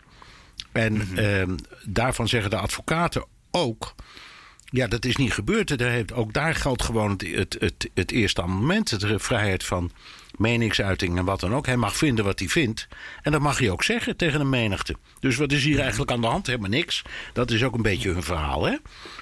En 0.73 0.93
mm 0.93 1.01
-hmm. 1.01 1.57
daarvan 1.85 2.29
zeggen 2.29 2.51
de 2.51 2.57
advocaten 2.57 3.25
ook. 3.51 3.95
Ja, 4.65 4.87
dat 4.87 5.05
is 5.05 5.17
niet 5.17 5.33
gebeurd. 5.33 5.71
Er 5.71 5.89
heeft, 5.89 6.13
ook 6.13 6.33
daar 6.33 6.55
geldt 6.55 6.83
gewoon 6.83 7.11
het, 7.11 7.23
het, 7.31 7.57
het, 7.59 7.91
het 7.95 8.11
eerste 8.11 8.43
amendement. 8.43 9.01
De 9.01 9.19
vrijheid 9.19 9.65
van 9.65 9.91
meningsuiting 10.39 11.19
en 11.19 11.25
wat 11.25 11.41
dan 11.41 11.55
ook. 11.55 11.67
Hij 11.67 11.77
mag 11.77 11.97
vinden 11.97 12.25
wat 12.25 12.39
hij 12.39 12.49
vindt. 12.49 12.89
En 13.23 13.33
dat 13.33 13.41
mag 13.41 13.59
hij 13.59 13.71
ook 13.71 13.83
zeggen 13.83 14.17
tegen 14.17 14.41
een 14.41 14.49
menigte. 14.49 14.97
Dus 15.21 15.37
wat 15.37 15.53
is 15.53 15.65
hier 15.65 15.81
eigenlijk 15.81 16.11
aan 16.11 16.21
de 16.21 16.27
hand? 16.27 16.47
Helemaal 16.47 16.69
niks. 16.69 17.03
Dat 17.33 17.51
is 17.51 17.63
ook 17.63 17.75
een 17.75 17.83
beetje 17.83 18.11
hun 18.11 18.23
verhaal, 18.23 18.65
hè? 18.65 18.77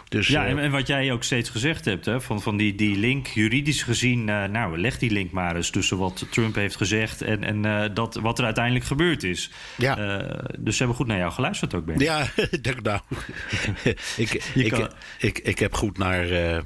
Dus, 0.08 0.28
ja, 0.28 0.46
en, 0.46 0.58
en, 0.58 0.70
wat 0.70 0.86
jij 0.86 1.12
ook 1.12 1.22
steeds 1.22 1.50
gezegd 1.50 1.84
hebt, 1.84 2.04
hè, 2.04 2.20
van, 2.20 2.42
van 2.42 2.56
die, 2.56 2.74
die 2.74 2.96
link, 2.96 3.26
juridisch 3.26 3.82
gezien, 3.82 4.28
uh, 4.28 4.44
nou, 4.44 4.78
leg 4.78 4.98
die 4.98 5.10
link 5.10 5.30
maar 5.30 5.56
eens 5.56 5.70
tussen 5.70 5.98
wat 5.98 6.26
Trump 6.30 6.54
heeft 6.54 6.76
gezegd 6.76 7.22
en, 7.22 7.44
en 7.44 7.66
uh, 7.66 7.94
dat, 7.94 8.14
wat 8.14 8.38
er 8.38 8.44
uiteindelijk 8.44 8.84
gebeurd 8.84 9.22
is. 9.22 9.50
Ja. 9.76 9.98
Uh, 9.98 10.38
dus 10.58 10.72
ze 10.72 10.78
hebben 10.78 10.96
goed 10.96 11.06
naar 11.06 11.18
jou 11.18 11.32
geluisterd 11.32 11.74
ook, 11.74 11.84
Ben. 11.84 11.98
Ja, 11.98 12.26
denk 12.62 12.82
nou. 12.82 13.00
ik, 14.16 14.44
ik, 14.54 14.70
kan... 14.70 14.90
ik, 15.18 15.38
ik, 15.38 15.58
heb 15.58 15.74
goed 15.74 15.98
naar 15.98 16.62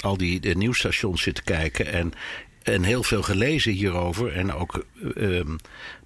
al 0.00 0.16
die 0.16 0.56
nieuwsstations 0.56 1.22
zitten 1.22 1.44
kijken. 1.44 1.92
En 1.92 2.12
en 2.62 2.82
heel 2.82 3.02
veel 3.02 3.22
gelezen 3.22 3.72
hierover. 3.72 4.32
En 4.32 4.52
ook 4.52 4.84
um, 5.16 5.56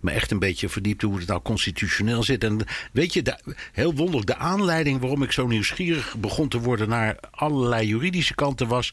me 0.01 0.11
echt 0.11 0.31
een 0.31 0.39
beetje 0.39 0.69
verdiept 0.69 1.03
hoe 1.03 1.19
het 1.19 1.27
nou 1.27 1.43
constitutioneel 1.43 2.23
zit. 2.23 2.45
En 2.45 2.61
weet 2.93 3.13
je, 3.13 3.39
heel 3.73 3.95
wonderlijk, 3.95 4.27
de 4.27 4.37
aanleiding 4.37 5.01
waarom 5.01 5.23
ik 5.23 5.33
zo 5.33 5.47
nieuwsgierig 5.47 6.17
begon 6.19 6.49
te 6.49 6.61
worden 6.61 6.89
naar 6.89 7.17
allerlei 7.31 7.87
juridische 7.87 8.35
kanten 8.35 8.69
was 8.69 8.91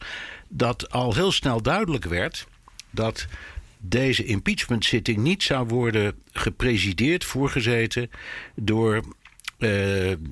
dat 0.47 0.91
al 0.91 1.13
heel 1.13 1.31
snel 1.31 1.61
duidelijk 1.61 2.05
werd 2.05 2.47
dat 2.89 3.27
deze 3.77 4.25
impeachment 4.25 4.85
zitting 4.85 5.17
niet 5.17 5.43
zou 5.43 5.67
worden 5.67 6.13
gepresideerd, 6.31 7.25
voorgezeten 7.25 8.09
door 8.55 8.95
uh, 8.95 9.01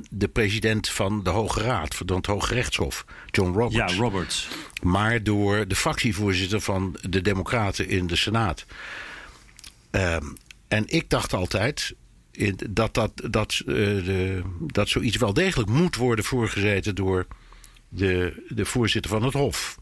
de 0.10 0.30
president 0.34 0.89
van 0.89 1.24
de 1.24 1.30
Hoge 1.30 1.62
Raad, 1.62 1.96
van 1.96 2.15
het 2.15 2.26
Hoge 2.26 2.54
Rechtshof, 2.54 3.06
John 3.26 3.52
Roberts. 3.52 3.94
Ja, 3.94 4.00
Roberts. 4.00 4.48
Maar 4.82 5.24
door 5.24 5.68
de 5.68 5.76
fractievoorzitter 5.76 6.62
van 6.62 6.98
de 7.10 7.22
Democraten 7.22 7.88
in 7.88 8.08
de 8.08 8.15
Senaat. 8.15 8.65
Uh, 9.92 10.15
en 10.68 10.84
ik 10.88 11.10
dacht 11.10 11.34
altijd 11.34 11.96
dat, 12.70 12.94
dat, 12.94 13.12
dat, 13.30 13.62
uh, 13.65 13.76
de, 14.06 14.42
dat 14.60 14.89
zoiets 14.89 15.18
wel 15.18 15.34
degelijk 15.34 15.70
moet 15.70 15.96
worden 15.96 16.26
voorgezeten 16.26 16.96
door 16.96 17.28
de, 17.89 18.44
de 18.48 18.65
voorzitter 18.65 19.12
van 19.12 19.24
het 19.24 19.34
Hof. 19.34 19.78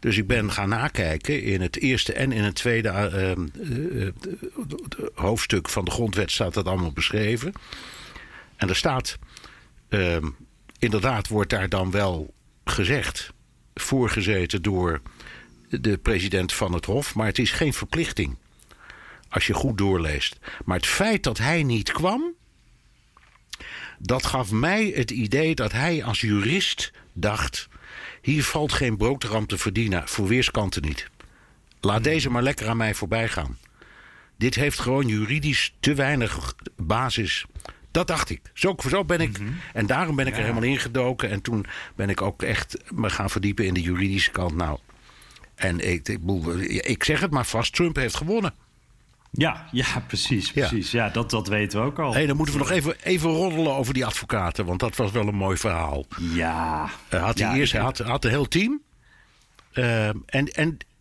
Dus 0.00 0.16
ik 0.16 0.26
ben 0.26 0.52
gaan 0.52 0.68
nakijken. 0.68 1.42
In 1.42 1.60
het 1.60 1.78
eerste 1.78 2.12
en 2.12 2.32
in 2.32 2.42
het 2.42 2.54
tweede 2.54 3.10
uh, 3.56 4.08
hoofdstuk 5.14 5.68
van 5.68 5.84
de 5.84 5.90
grondwet 5.90 6.30
staat 6.30 6.54
dat 6.54 6.66
allemaal 6.66 6.92
beschreven. 6.92 7.52
En 8.62 8.68
er 8.68 8.76
staat, 8.76 9.18
uh, 9.88 10.16
inderdaad 10.78 11.28
wordt 11.28 11.50
daar 11.50 11.68
dan 11.68 11.90
wel 11.90 12.34
gezegd, 12.64 13.32
voorgezeten 13.74 14.62
door 14.62 15.00
de 15.68 15.98
president 15.98 16.52
van 16.52 16.72
het 16.72 16.84
Hof, 16.84 17.14
maar 17.14 17.26
het 17.26 17.38
is 17.38 17.50
geen 17.50 17.72
verplichting. 17.72 18.36
Als 19.28 19.46
je 19.46 19.54
goed 19.54 19.78
doorleest. 19.78 20.38
Maar 20.64 20.76
het 20.76 20.86
feit 20.86 21.22
dat 21.22 21.38
hij 21.38 21.62
niet 21.62 21.92
kwam. 21.92 22.34
Dat 23.98 24.26
gaf 24.26 24.50
mij 24.50 24.92
het 24.94 25.10
idee 25.10 25.54
dat 25.54 25.72
hij 25.72 26.04
als 26.04 26.20
jurist 26.20 26.92
dacht. 27.12 27.68
Hier 28.20 28.44
valt 28.44 28.72
geen 28.72 28.96
boterham 28.96 29.46
te 29.46 29.58
verdienen, 29.58 30.08
voor 30.08 30.26
weerskanten 30.26 30.82
niet. 30.82 31.10
Laat 31.80 32.04
deze 32.04 32.30
maar 32.30 32.42
lekker 32.42 32.68
aan 32.68 32.76
mij 32.76 32.94
voorbij 32.94 33.28
gaan. 33.28 33.58
Dit 34.36 34.54
heeft 34.54 34.78
gewoon 34.78 35.06
juridisch 35.06 35.74
te 35.80 35.94
weinig 35.94 36.54
basis. 36.76 37.46
Dat 37.92 38.06
dacht 38.06 38.30
ik. 38.30 38.40
Zo, 38.54 38.74
zo 38.88 39.04
ben 39.04 39.20
ik. 39.20 39.38
En 39.72 39.86
daarom 39.86 40.16
ben 40.16 40.26
ik 40.26 40.36
er 40.36 40.40
helemaal 40.40 40.62
ingedoken. 40.62 41.30
En 41.30 41.42
toen 41.42 41.66
ben 41.94 42.08
ik 42.08 42.22
ook 42.22 42.42
echt 42.42 42.78
me 42.94 43.10
gaan 43.10 43.30
verdiepen 43.30 43.66
in 43.66 43.74
de 43.74 43.82
juridische 43.82 44.30
kant. 44.30 44.54
Nou, 44.54 44.78
en 45.54 45.90
ik, 45.92 46.08
ik, 46.08 46.86
ik 46.86 47.04
zeg 47.04 47.20
het 47.20 47.30
maar 47.30 47.46
vast: 47.46 47.72
Trump 47.74 47.96
heeft 47.96 48.16
gewonnen. 48.16 48.54
Ja, 49.30 49.66
ja, 49.70 50.04
precies. 50.06 50.52
precies. 50.52 50.90
Ja, 50.90 51.08
dat, 51.08 51.30
dat 51.30 51.48
weten 51.48 51.80
we 51.80 51.86
ook 51.86 51.98
al. 51.98 52.12
Hey, 52.12 52.26
dan 52.26 52.36
moeten 52.36 52.54
we 52.54 52.60
nog 52.60 52.70
even, 52.70 52.96
even 53.02 53.30
roddelen 53.30 53.74
over 53.74 53.94
die 53.94 54.06
advocaten. 54.06 54.64
Want 54.66 54.80
dat 54.80 54.96
was 54.96 55.10
wel 55.10 55.28
een 55.28 55.34
mooi 55.34 55.56
verhaal. 55.56 56.06
Ja. 56.18 56.90
Uh, 57.14 57.22
had 57.22 57.38
hij 57.38 57.48
Ja, 57.48 57.54
eerst 57.56 57.76
had, 57.76 57.98
had 57.98 58.24
een 58.24 58.30
heel 58.30 58.48
team. 58.48 58.80
Uh, 59.74 60.06
en, 60.08 60.22
en, 60.26 60.52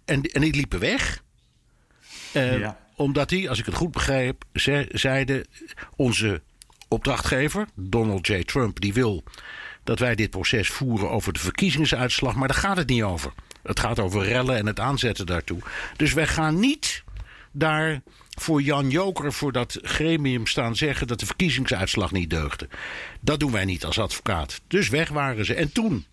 en, 0.05 0.21
en 0.21 0.41
die 0.41 0.53
liepen 0.55 0.79
weg. 0.79 1.23
Uh, 2.33 2.59
Ja. 2.59 2.79
Omdat 2.95 3.29
die, 3.29 3.49
als 3.49 3.59
ik 3.59 3.65
het 3.65 3.75
goed 3.75 3.91
begreep, 3.91 4.43
ze, 4.53 4.89
zeiden... 4.91 5.45
onze 5.95 6.41
opdrachtgever, 6.91 7.67
Donald 7.75 8.27
J. 8.27 8.43
Trump, 8.43 8.79
die 8.79 8.93
wil 8.93 9.23
dat 9.83 9.99
wij 9.99 10.15
dit 10.15 10.29
proces 10.29 10.69
voeren 10.69 11.09
over 11.09 11.33
de 11.33 11.39
verkiezingsuitslag. 11.39 12.35
Maar 12.35 12.47
daar 12.47 12.57
gaat 12.57 12.77
het 12.77 12.89
niet 12.89 13.03
over. 13.03 13.33
Het 13.63 13.79
gaat 13.79 13.99
over 13.99 14.23
rellen 14.23 14.57
en 14.57 14.65
het 14.65 14.79
aanzetten 14.79 15.25
daartoe. 15.25 15.59
Dus 15.95 16.13
wij 16.13 16.27
gaan 16.27 16.59
niet 16.59 17.03
daar 17.51 18.01
voor 18.29 18.61
Jan 18.61 18.89
Joker, 18.89 19.33
voor 19.33 19.51
dat 19.51 19.79
gremium 19.81 20.47
staan 20.47 20.75
zeggen 20.75 21.07
dat 21.07 21.19
de 21.19 21.25
verkiezingsuitslag 21.25 22.11
niet 22.11 22.29
deugde. 22.29 22.69
Dat 23.21 23.39
doen 23.39 23.51
wij 23.51 23.65
niet 23.65 23.85
als 23.85 23.99
advocaat. 23.99 24.61
Dus 24.67 24.89
weg 24.89 25.09
waren 25.09 25.45
ze. 25.45 25.53
En 25.53 25.71
toen? 25.71 26.05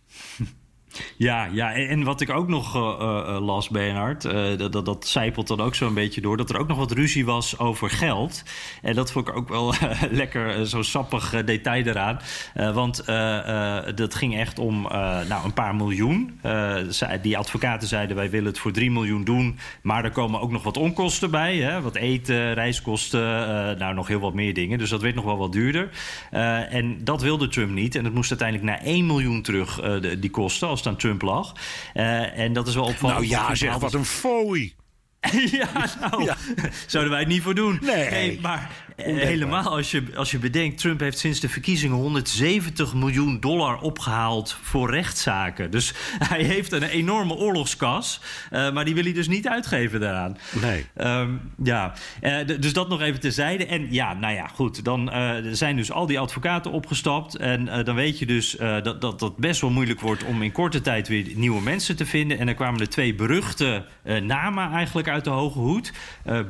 Ja, 1.16 1.48
ja, 1.52 1.74
en, 1.74 2.02
wat 2.04 2.20
ik 2.20 2.30
ook 2.30 2.48
nog 2.48 2.74
eh, 2.74 2.80
eh, 2.80 3.44
las, 3.44 3.68
Bernhard, 3.68 4.24
eh, 4.24 4.56
dat, 4.56 4.72
dat, 4.72 4.84
dat 4.84 5.06
zijpelt 5.06 5.46
dan 5.46 5.60
ook 5.60 5.74
zo'n 5.74 5.94
beetje 5.94 6.20
door, 6.20 6.36
dat 6.36 6.50
er 6.50 6.58
ook 6.58 6.68
nog 6.68 6.78
wat 6.78 6.92
ruzie 6.92 7.24
was 7.24 7.58
over 7.58 7.90
geld. 7.90 8.42
En 8.82 8.94
dat 8.94 9.12
vond 9.12 9.28
ik 9.28 9.36
ook 9.36 9.48
wel 9.48 9.74
eh, 9.74 10.02
lekker, 10.10 10.54
eh, 10.56 10.62
zo'n 10.62 10.84
sappig 10.84 11.32
eh, 11.32 11.46
detail 11.46 11.84
eraan. 11.84 12.20
Eh, 12.54 12.74
want 12.74 13.00
eh, 13.00 13.76
eh, 13.78 13.96
dat 13.96 14.14
ging 14.14 14.36
echt 14.36 14.58
om 14.58 14.86
eh, 14.86 14.90
nou, 15.28 15.44
een 15.44 15.52
paar 15.52 15.74
miljoen. 15.74 16.38
Eh, 16.42 16.76
die 17.22 17.38
advocaten 17.38 17.88
zeiden, 17.88 18.16
wij 18.16 18.30
willen 18.30 18.46
het 18.46 18.58
voor 18.58 18.72
3 18.72 18.90
miljoen 18.90 19.24
doen, 19.24 19.58
maar 19.82 20.04
er 20.04 20.10
komen 20.10 20.40
ook 20.40 20.50
nog 20.50 20.62
wat 20.62 20.76
onkosten 20.76 21.30
bij. 21.30 21.56
Hè? 21.56 21.80
Wat 21.80 21.94
eten, 21.94 22.54
reiskosten, 22.54 23.46
eh, 23.48 23.78
nou 23.78 23.94
nog 23.94 24.08
heel 24.08 24.20
wat 24.20 24.34
meer 24.34 24.54
dingen. 24.54 24.78
Dus 24.78 24.90
dat 24.90 25.02
werd 25.02 25.14
nog 25.14 25.24
wel 25.24 25.36
wat 25.38 25.52
duurder. 25.52 25.88
Eh, 26.30 26.74
en 26.74 27.04
dat 27.04 27.22
wilde 27.22 27.48
Trump 27.48 27.70
niet. 27.70 27.94
En 27.94 28.04
het 28.04 28.14
moest 28.14 28.30
uiteindelijk 28.30 28.70
naar 28.70 28.80
1 28.92 29.06
miljoen 29.06 29.42
terug, 29.42 29.80
eh, 29.80 29.94
die 30.18 30.30
kosten, 30.30 30.68
aan 30.86 30.96
Trump 30.96 31.22
lag. 31.22 31.52
Eh, 31.94 32.38
en 32.38 32.52
dat 32.52 32.66
is 32.66 32.74
wel 32.74 32.84
opvallend. 32.84 33.18
Nou 33.18 33.30
ja, 33.30 33.54
zeg, 33.54 33.76
wat 33.76 33.94
een 33.94 34.04
fooi. 34.04 34.74
ja, 35.50 35.68
nou, 36.00 36.32
zouden 36.86 37.12
wij 37.12 37.20
het 37.20 37.28
niet 37.28 37.42
voor 37.42 37.54
doen. 37.54 37.78
Nee. 37.82 38.40
maar 38.40 38.70
helemaal 39.04 39.62
als 39.62 39.90
je, 39.90 40.02
als 40.14 40.30
je 40.30 40.38
bedenkt... 40.38 40.78
Trump 40.78 41.00
heeft 41.00 41.18
sinds 41.18 41.40
de 41.40 41.48
verkiezingen 41.48 41.96
170 41.96 42.94
miljoen 42.94 43.40
dollar 43.40 43.80
opgehaald 43.80 44.58
voor 44.62 44.90
rechtszaken. 44.90 45.70
Dus 45.70 45.92
hij 46.32 46.42
heeft 46.42 46.72
een 46.72 46.82
enorme 46.82 47.34
oorlogskas. 47.34 48.20
eh, 48.50 48.72
maar 48.72 48.84
die 48.84 48.94
wil 48.94 49.04
hij 49.04 49.12
dus 49.12 49.28
niet 49.28 49.48
uitgeven 49.48 50.00
daaraan. 50.00 50.36
Nee. 50.60 50.86
Ehm, 50.94 51.30
ja, 51.64 51.92
Eh, 52.20 52.46
dus 52.60 52.72
dat 52.72 52.88
nog 52.88 53.00
even 53.00 53.20
terzijde. 53.20 53.66
En 53.66 53.92
ja, 53.92 54.14
nou 54.14 54.34
ja, 54.34 54.46
goed. 54.46 54.84
Dan 54.84 55.10
eh, 55.10 55.34
zijn 55.52 55.76
dus 55.76 55.92
al 55.92 56.06
die 56.06 56.18
advocaten 56.18 56.70
opgestapt. 56.70 57.36
En 57.36 57.84
dan 57.84 57.94
weet 57.94 58.18
je 58.18 58.26
dus 58.26 58.56
dat, 58.82 59.00
dat 59.00 59.18
dat 59.18 59.36
best 59.36 59.60
wel 59.60 59.70
moeilijk 59.70 60.00
wordt 60.00 60.24
om 60.24 60.42
in 60.42 60.52
korte 60.52 60.80
tijd 60.80 61.08
weer 61.08 61.26
nieuwe 61.34 61.62
mensen 61.62 61.96
te 61.96 62.06
vinden. 62.06 62.38
En 62.38 62.48
er 62.48 62.54
kwamen 62.54 62.80
er 62.80 62.88
twee 62.88 63.14
beruchte 63.14 63.84
namen 64.22 64.70
eigenlijk 64.70 65.08
uit 65.08 65.24
de 65.24 65.30
hoge 65.30 65.58
hoed: 65.58 65.92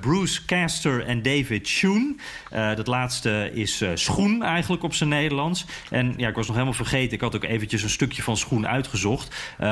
Bruce 0.01 0.45
Castor 0.45 1.05
en 1.05 1.23
David 1.23 1.69
Schoen. 1.69 2.21
Eh, 2.51 2.74
dat 2.74 2.87
laatste 2.87 3.51
is 3.55 3.81
eh, 3.81 3.90
schoen 3.94 4.42
eigenlijk 4.42 4.83
op 4.83 4.94
zijn 4.94 5.09
Nederlands. 5.09 5.64
En 5.90 6.14
ja, 6.16 6.29
ik 6.29 6.35
was 6.35 6.46
nog 6.46 6.55
helemaal 6.55 6.77
vergeten. 6.77 7.12
Ik 7.12 7.20
had 7.20 7.37
ook 7.37 7.44
eventjes 7.44 7.83
een 7.83 7.90
stukje 7.90 8.22
van 8.22 8.37
schoen 8.37 8.68
uitgezocht. 8.68 9.35
Eh, 9.59 9.68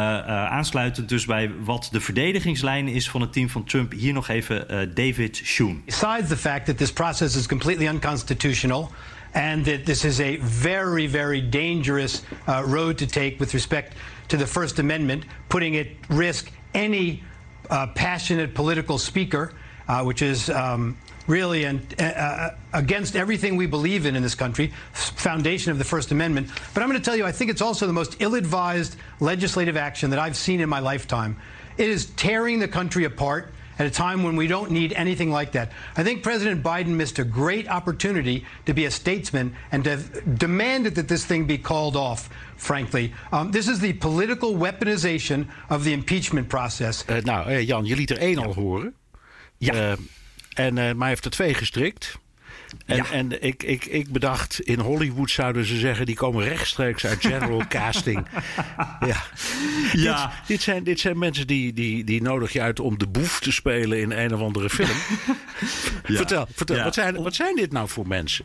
aansluitend 0.46 1.09
dus 1.09 1.24
bij 1.24 1.50
wat 1.64 1.88
de 1.92 2.00
verdedigingslijn 2.00 2.88
is 2.88 3.11
van 3.11 3.20
het 3.20 3.33
team 3.33 3.48
van 3.48 3.64
Trump. 3.64 3.92
Hier 3.92 4.12
nog 4.12 4.29
even 4.29 4.90
David 4.94 5.40
Schoen. 5.44 5.83
Besides 5.85 6.29
the 6.29 6.37
fact 6.37 6.66
that 6.66 6.79
this 6.79 6.92
process 6.92 7.37
is 7.37 7.46
completely 7.46 7.87
unconstitutional 7.87 8.90
and 9.37 9.64
that 9.64 9.85
this 9.85 10.05
is 10.05 10.20
a 10.20 10.38
very, 10.40 11.07
very 11.07 11.40
dangerous 11.40 12.22
uh, 12.48 12.62
road 12.66 12.98
to 12.98 13.07
take 13.07 13.38
with 13.38 13.52
respect 13.52 13.94
to 14.29 14.37
the 14.37 14.46
First 14.46 14.79
Amendment, 14.79 15.24
putting 15.48 15.76
at 15.76 15.87
risk 16.09 16.50
any 16.74 17.22
uh, 17.70 17.87
passionate 17.94 18.55
political 18.55 18.98
speaker, 18.98 19.52
uh, 19.88 20.02
which 20.02 20.22
is 20.22 20.48
um, 20.48 20.96
really 21.27 21.65
an, 21.65 21.87
uh, 21.99 22.51
against 22.73 23.17
everything 23.17 23.57
we 23.57 23.67
believe 23.67 24.07
in 24.07 24.17
in 24.17 24.23
this 24.23 24.35
country, 24.35 24.73
foundation 24.93 25.73
of 25.73 25.79
the 25.79 25.85
First 25.85 26.11
Amendment. 26.12 26.51
But 26.75 26.83
I'm 26.83 26.89
going 26.89 27.01
to 27.01 27.05
tell 27.05 27.17
you, 27.17 27.25
I 27.25 27.33
think 27.33 27.51
it's 27.51 27.62
also 27.62 27.87
the 27.87 27.93
most 27.93 28.17
ill-advised 28.21 28.97
legislative 29.21 29.77
action 29.77 30.11
that 30.11 30.19
I've 30.19 30.37
seen 30.37 30.61
in 30.61 30.69
my 30.69 30.81
lifetime. 30.81 31.37
It 31.77 31.89
is 31.89 32.07
tearing 32.17 32.59
the 32.59 32.69
country 32.69 33.05
apart 33.05 33.53
at 33.79 33.87
a 33.87 33.91
time 33.91 34.23
when 34.23 34.37
we 34.37 34.47
don't 34.47 34.71
need 34.71 34.93
anything 34.95 35.31
like 35.31 35.53
that. 35.53 35.73
I 35.97 36.03
think 36.03 36.23
President 36.23 36.62
Biden 36.62 36.97
missed 36.97 37.19
a 37.19 37.25
great 37.25 37.69
opportunity 37.69 38.47
to 38.65 38.73
be 38.73 38.87
a 38.87 38.91
statesman 38.91 39.55
and 39.71 39.85
to 39.85 39.97
demanded 40.39 40.95
that 40.95 41.09
this 41.09 41.25
thing 41.25 41.47
be 41.47 41.59
called 41.59 41.97
off, 41.97 42.31
frankly. 42.57 43.12
Um, 43.33 43.51
this 43.51 43.69
is 43.69 43.81
the 43.81 43.93
political 43.95 44.55
weaponization 44.55 45.49
of 45.69 45.85
the 45.85 45.93
impeachment 45.93 46.49
process. 46.49 47.05
Nou, 47.07 47.49
eh, 47.49 47.67
Jan, 47.67 47.85
je 47.85 47.95
liet 47.95 48.11
er 48.11 48.19
één 48.19 48.39
al 48.39 48.55
horen. 48.55 48.95
Ja. 49.59 49.73
Eh, 49.75 49.97
en, 50.57 50.75
maar 50.75 50.97
hij 50.99 51.09
heeft 51.09 51.25
er 51.25 51.31
twee 51.31 51.55
gestrikt. 51.55 52.19
En, 52.87 52.97
Ja. 52.97 53.11
en 53.11 53.42
ik, 53.42 53.62
ik, 53.62 53.85
ik 53.85 54.12
bedacht, 54.12 54.61
in 54.61 54.79
Hollywood 54.79 55.31
zouden 55.31 55.64
ze 55.64 55.77
zeggen... 55.77 56.07
die 56.07 56.14
komen 56.14 56.45
rechtstreeks 56.45 57.07
uit 57.07 57.21
general 57.21 57.62
casting. 57.79 58.27
Ja. 59.01 59.23
Ja. 59.92 60.27
Dit, 60.27 60.47
dit, 60.47 60.62
zijn, 60.62 60.85
dit 60.85 61.01
zijn 61.01 61.19
mensen 61.19 61.47
die, 61.47 61.73
die, 61.73 62.05
die 62.05 62.23
nodig 62.23 62.53
je 62.53 62.61
uit 62.61 62.81
om 62.81 62.99
de 62.99 63.07
boef 63.07 63.40
te 63.40 63.53
spelen 63.53 64.01
in 64.01 64.11
een 64.11 64.35
of 64.35 64.40
andere 64.40 64.71
film. 64.71 64.97
Vertel, 66.03 66.47
vertel 66.55 66.83
wat, 66.85 66.95
zijn, 66.95 67.23
wat 67.23 67.35
zijn 67.35 67.57
dit 67.57 67.73
nou 67.73 67.88
voor 67.88 68.07
mensen? 68.07 68.45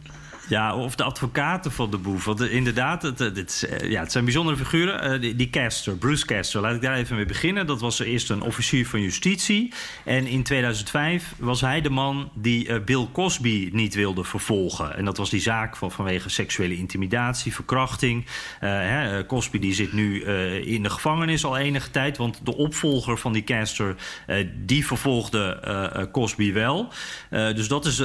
Ja, 0.52 0.76
of 0.76 0.96
de 0.96 1.04
advocaten 1.04 1.72
van 1.72 1.92
de 1.92 1.98
boef. 1.98 2.26
Want 2.26 2.42
eh, 2.42 2.54
inderdaad, 2.54 3.02
het, 3.02 3.22
eh, 3.22 3.82
eh, 3.82 3.92
ja, 3.92 4.02
het 4.02 4.12
zijn 4.12 4.24
bijzondere 4.24 4.58
figuren. 4.58 5.22
Die, 5.22 5.50
Castor, 5.50 5.96
Bruce 5.96 6.26
Castor, 6.26 6.62
laat 6.62 6.76
ik 6.76 6.82
daar 6.82 6.96
even 6.96 7.16
mee 7.16 7.26
beginnen. 7.26 7.68
Dat 7.68 7.82
was 7.82 8.00
eerst 8.00 8.30
een 8.30 8.42
officier 8.42 8.88
van 8.88 9.02
justitie. 9.02 9.74
En 10.06 10.28
in 10.28 10.44
2005 10.44 11.34
was 11.38 11.62
hij 11.62 11.82
de 11.82 11.90
man 11.90 12.32
die 12.34 12.82
Bill 12.82 13.08
Cosby 13.14 13.70
niet 13.74 13.96
wilde 13.96 14.24
vervolgen. 14.24 14.98
En 14.98 15.06
dat 15.06 15.18
was 15.18 15.30
die 15.30 15.40
zaak 15.40 15.78
van, 15.78 15.92
vanwege 15.92 16.30
seksuele 16.30 16.78
intimidatie, 16.78 17.54
verkrachting. 17.54 18.26
Hè, 18.60 19.26
Cosby 19.26 19.60
die 19.60 19.74
zit 19.74 19.94
nu 19.94 20.24
in 20.64 20.84
de 20.84 20.90
gevangenis 20.90 21.46
al 21.46 21.58
enige 21.58 21.92
tijd. 21.92 22.18
Want 22.18 22.46
de 22.46 22.56
opvolger 22.56 23.18
van 23.18 23.34
die 23.34 23.44
Castor, 23.44 23.96
eh, 24.28 24.48
die 24.56 24.86
vervolgde 24.86 26.10
Cosby 26.12 26.54
wel. 26.54 26.92
Dus 27.30 27.68
dat 27.68 27.86
is 27.86 27.98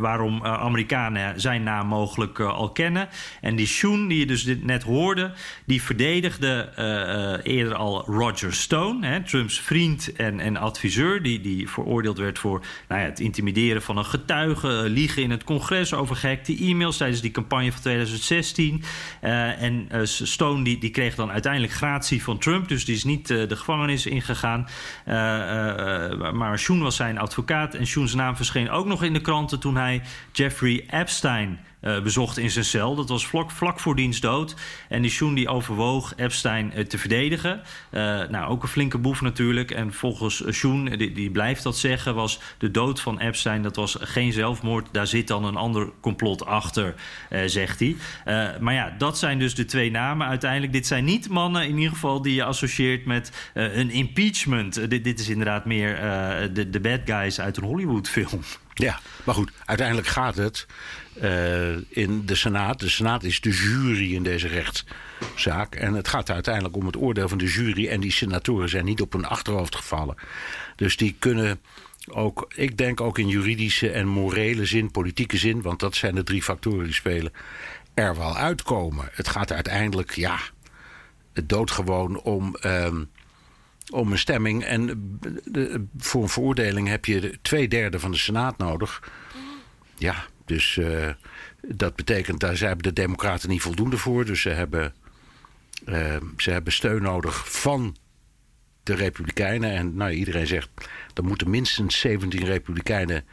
waarom 0.00 0.44
Amerikanen 0.44 1.40
zijn 1.40 1.62
naam 1.62 1.73
mogelijk 1.82 2.38
eh, 2.38 2.54
al 2.54 2.70
kennen. 2.70 3.08
En 3.40 3.56
die 3.56 3.66
Shoen, 3.66 4.08
die 4.08 4.18
je 4.18 4.26
dus 4.26 4.44
dit 4.44 4.64
net 4.64 4.82
hoorde, 4.82 5.32
die 5.64 5.82
verdedigde 5.82 6.72
eh, 6.76 7.32
eh, 7.34 7.40
eerder 7.42 7.74
al 7.74 8.04
Roger 8.06 8.54
Stone, 8.54 9.06
hè, 9.06 9.22
Trumps 9.22 9.60
vriend 9.60 10.12
en, 10.12 10.40
en 10.40 10.56
adviseur, 10.56 11.22
die, 11.22 11.40
die 11.40 11.68
veroordeeld 11.68 12.18
werd 12.18 12.38
voor 12.38 12.64
nou 12.88 13.00
ja, 13.00 13.06
het 13.06 13.20
intimideren 13.20 13.82
van 13.82 13.96
een 13.96 14.04
getuige, 14.04 14.68
liegen 14.68 15.22
in 15.22 15.30
het 15.30 15.44
congres 15.44 15.94
over 15.94 16.16
gehackte 16.16 16.56
e-mails 16.56 16.96
tijdens 16.96 17.20
die 17.20 17.30
campagne 17.30 17.72
van 17.72 17.80
2016. 17.80 18.82
Eh, 19.20 19.62
en 19.62 19.88
Stone 20.02 20.64
die, 20.64 20.78
die 20.78 20.90
kreeg 20.90 21.14
dan 21.14 21.30
uiteindelijk 21.30 21.72
gratie 21.72 22.22
van 22.22 22.38
Trump, 22.38 22.68
dus 22.68 22.84
die 22.84 22.94
is 22.94 23.04
niet 23.04 23.26
de 23.26 23.56
gevangenis 23.56 24.06
ingegaan. 24.06 24.68
Maar 26.32 26.58
Shoen 26.58 26.82
was 26.82 26.96
zijn 26.96 27.18
advocaat 27.18 27.74
en 27.74 27.86
Shoens 27.86 28.14
naam 28.14 28.36
verscheen 28.36 28.70
ook 28.70 28.86
nog 28.86 29.02
in 29.02 29.12
de 29.12 29.20
kranten 29.20 29.60
toen 29.60 29.76
hij 29.76 30.02
Jeffrey 30.32 30.84
Epstein 30.90 31.58
bezocht 32.02 32.38
in 32.38 32.50
zijn 32.50 32.64
cel. 32.64 32.94
Dat 32.94 33.08
was 33.08 33.26
vlak, 33.26 33.50
vlak 33.50 33.80
voor 33.80 33.96
diens 33.96 34.20
dood. 34.20 34.54
En 34.88 35.02
die 35.02 35.10
Schoen 35.10 35.34
die 35.34 35.48
overwoog 35.48 36.12
Epstein 36.16 36.72
te 36.88 36.98
verdedigen. 36.98 37.62
nou, 38.30 38.44
ook 38.44 38.62
een 38.62 38.68
flinke 38.68 38.98
boef 38.98 39.20
natuurlijk. 39.20 39.70
En 39.70 39.92
volgens 39.92 40.42
Schoen, 40.46 40.84
die, 40.84 41.12
die 41.12 41.30
blijft 41.30 41.62
dat 41.62 41.76
zeggen, 41.76 42.14
was 42.14 42.40
de 42.58 42.70
dood 42.70 43.00
van 43.00 43.20
Epstein... 43.20 43.62
dat 43.62 43.76
was 43.76 43.96
geen 44.00 44.32
zelfmoord, 44.32 44.88
daar 44.92 45.06
zit 45.06 45.28
dan 45.28 45.44
een 45.44 45.56
ander 45.56 45.90
complot 46.00 46.46
achter, 46.46 46.94
zegt 47.46 47.80
hij. 47.80 47.96
maar 48.60 48.74
ja, 48.74 48.94
dat 48.98 49.18
zijn 49.18 49.38
dus 49.38 49.54
de 49.54 49.64
twee 49.64 49.90
namen 49.90 50.26
uiteindelijk. 50.26 50.72
Dit 50.72 50.86
zijn 50.86 51.04
niet 51.04 51.28
mannen 51.28 51.68
in 51.68 51.76
ieder 51.76 51.92
geval 51.92 52.22
die 52.22 52.34
je 52.34 52.44
associeert 52.44 53.04
met 53.04 53.50
een 53.54 53.90
impeachment. 53.90 54.90
dit, 54.90 55.04
dit 55.04 55.20
is 55.20 55.28
inderdaad 55.28 55.64
meer 55.64 55.96
de, 56.52 56.70
de 56.70 56.80
bad 56.80 57.00
guys 57.04 57.40
uit 57.40 57.56
een 57.56 57.64
Hollywood-film. 57.64 58.42
Ja, 58.74 59.00
maar 59.24 59.34
goed, 59.34 59.50
uiteindelijk 59.64 60.06
gaat 60.06 60.36
het 60.36 60.66
uh, 61.22 61.76
in 61.88 62.26
de 62.26 62.34
Senaat. 62.34 62.80
De 62.80 62.88
Senaat 62.88 63.22
is 63.22 63.40
de 63.40 63.50
jury 63.50 64.14
in 64.14 64.22
deze 64.22 64.48
rechtszaak. 64.48 65.74
En 65.74 65.94
het 65.94 66.08
gaat 66.08 66.30
uiteindelijk 66.30 66.76
om 66.76 66.86
het 66.86 66.96
oordeel 66.96 67.28
van 67.28 67.38
de 67.38 67.46
jury. 67.46 67.88
En 67.88 68.00
die 68.00 68.12
senatoren 68.12 68.68
zijn 68.68 68.84
niet 68.84 69.00
op 69.00 69.12
hun 69.12 69.24
achterhoofd 69.24 69.76
gevallen. 69.76 70.16
Dus 70.76 70.96
die 70.96 71.16
kunnen 71.18 71.60
ook, 72.10 72.52
ik 72.54 72.76
denk 72.76 73.00
ook 73.00 73.18
in 73.18 73.28
juridische 73.28 73.90
en 73.90 74.06
morele 74.06 74.64
zin, 74.64 74.90
politieke 74.90 75.36
zin, 75.36 75.62
want 75.62 75.80
dat 75.80 75.94
zijn 75.94 76.14
de 76.14 76.22
drie 76.22 76.42
factoren 76.42 76.84
die 76.84 76.94
spelen, 76.94 77.32
er 77.94 78.16
wel 78.16 78.36
uitkomen. 78.36 79.08
Het 79.12 79.28
gaat 79.28 79.52
uiteindelijk, 79.52 80.10
ja, 80.10 80.38
het 81.32 81.48
doodgewoon 81.48 82.20
om. 82.20 82.56
Uh, 82.62 82.88
om 83.90 84.12
een 84.12 84.18
stemming. 84.18 84.64
En 84.64 84.86
de, 85.44 85.84
voor 85.98 86.22
een 86.22 86.28
veroordeling 86.28 86.88
heb 86.88 87.04
je 87.04 87.38
twee 87.42 87.68
derde 87.68 88.00
van 88.00 88.10
de 88.10 88.16
Senaat 88.16 88.58
nodig. 88.58 89.10
Ja, 89.98 90.24
dus 90.44 90.76
uh, 90.76 91.08
dat 91.68 91.96
betekent, 91.96 92.40
daar 92.40 92.58
hebben 92.58 92.82
de 92.82 92.92
Democraten 92.92 93.48
niet 93.48 93.62
voldoende 93.62 93.98
voor. 93.98 94.24
Dus 94.24 94.40
ze 94.40 94.48
hebben, 94.48 94.94
uh, 95.88 96.16
ze 96.36 96.50
hebben 96.50 96.72
steun 96.72 97.02
nodig 97.02 97.60
van 97.60 97.96
de 98.82 98.94
Republikeinen. 98.94 99.70
En 99.70 99.96
nou, 99.96 100.10
iedereen 100.10 100.46
zegt, 100.46 100.68
er 101.14 101.24
moeten 101.24 101.50
minstens 101.50 101.98
17 101.98 102.44
Republikeinen 102.44 103.24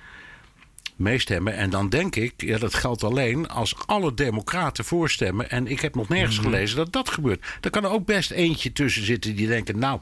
meestemmen. 0.95 1.55
En 1.55 1.69
dan 1.69 1.89
denk 1.89 2.15
ik, 2.15 2.33
ja, 2.37 2.57
dat 2.57 2.73
geldt 2.73 3.03
alleen 3.03 3.47
als 3.47 3.75
alle 3.85 4.13
Democraten 4.13 4.85
voorstemmen. 4.85 5.49
En 5.49 5.67
ik 5.67 5.79
heb 5.79 5.95
nog 5.95 6.09
nergens 6.09 6.37
mm 6.37 6.43
-hmm. 6.43 6.51
gelezen 6.51 6.77
dat 6.77 6.93
dat 6.93 7.09
gebeurt. 7.09 7.45
Er 7.61 7.69
kan 7.69 7.83
er 7.83 7.89
ook 7.89 8.05
best 8.05 8.31
eentje 8.31 8.71
tussen 8.71 9.05
zitten 9.05 9.35
die 9.35 9.47
denken, 9.47 9.79
nou 9.79 9.99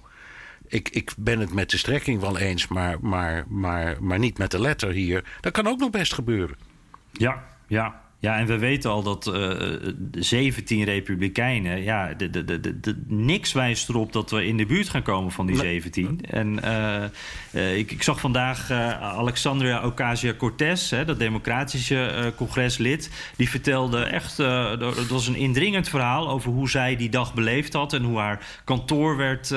ik, 0.67 0.89
ik 0.89 1.11
ben 1.17 1.39
het 1.39 1.53
met 1.53 1.69
de 1.69 1.77
strekking 1.77 2.19
wel 2.19 2.37
eens, 2.37 2.67
maar, 2.67 2.97
maar, 3.01 3.45
maar, 3.47 4.03
maar 4.03 4.19
niet 4.19 4.37
met 4.37 4.51
de 4.51 4.59
letter 4.59 4.91
hier. 4.91 5.23
Dat 5.41 5.51
kan 5.51 5.67
ook 5.67 5.79
nog 5.79 5.89
best 5.89 6.13
gebeuren. 6.13 6.57
Ja, 7.17 7.41
ja. 7.69 8.08
Ja, 8.21 8.37
en 8.37 8.45
we 8.45 8.57
weten 8.57 8.89
al 8.89 9.03
dat 9.03 9.27
uh, 9.27 9.73
eh, 9.73 9.93
17 10.11 10.83
republikeinen... 10.83 11.83
ja, 11.83 12.13
de, 12.13 12.29
de, 12.29 12.79
de, 12.79 13.03
niks 13.07 13.51
wijst 13.51 13.89
erop 13.89 14.13
dat 14.13 14.31
we 14.31 14.45
in 14.45 14.57
de 14.57 14.65
buurt 14.65 14.89
gaan 14.89 15.01
komen 15.01 15.31
van 15.31 15.45
die 15.45 15.55
17. 15.55 16.19
En 16.29 16.59
uh, 16.63 17.03
uh, 17.51 17.77
ik, 17.77 17.91
ik, 17.91 18.03
zag 18.03 18.19
vandaag 18.19 18.71
Alexandria 19.01 19.83
Ocasio-Cortez... 19.83 20.89
dat 21.05 21.19
democratische 21.19 22.33
congreslid... 22.35 23.11
die 23.35 23.49
vertelde 23.49 24.03
echt... 24.03 24.37
dat 24.37 25.07
was 25.07 25.27
een 25.27 25.35
indringend 25.35 25.89
verhaal 25.89 26.29
over 26.29 26.51
hoe 26.51 26.69
zij 26.69 26.95
die 26.95 27.09
dag 27.09 27.33
beleefd 27.33 27.73
had... 27.73 27.93
en 27.93 28.03
hoe 28.03 28.17
haar 28.17 28.61
kantoor 28.63 29.17
werd 29.17 29.53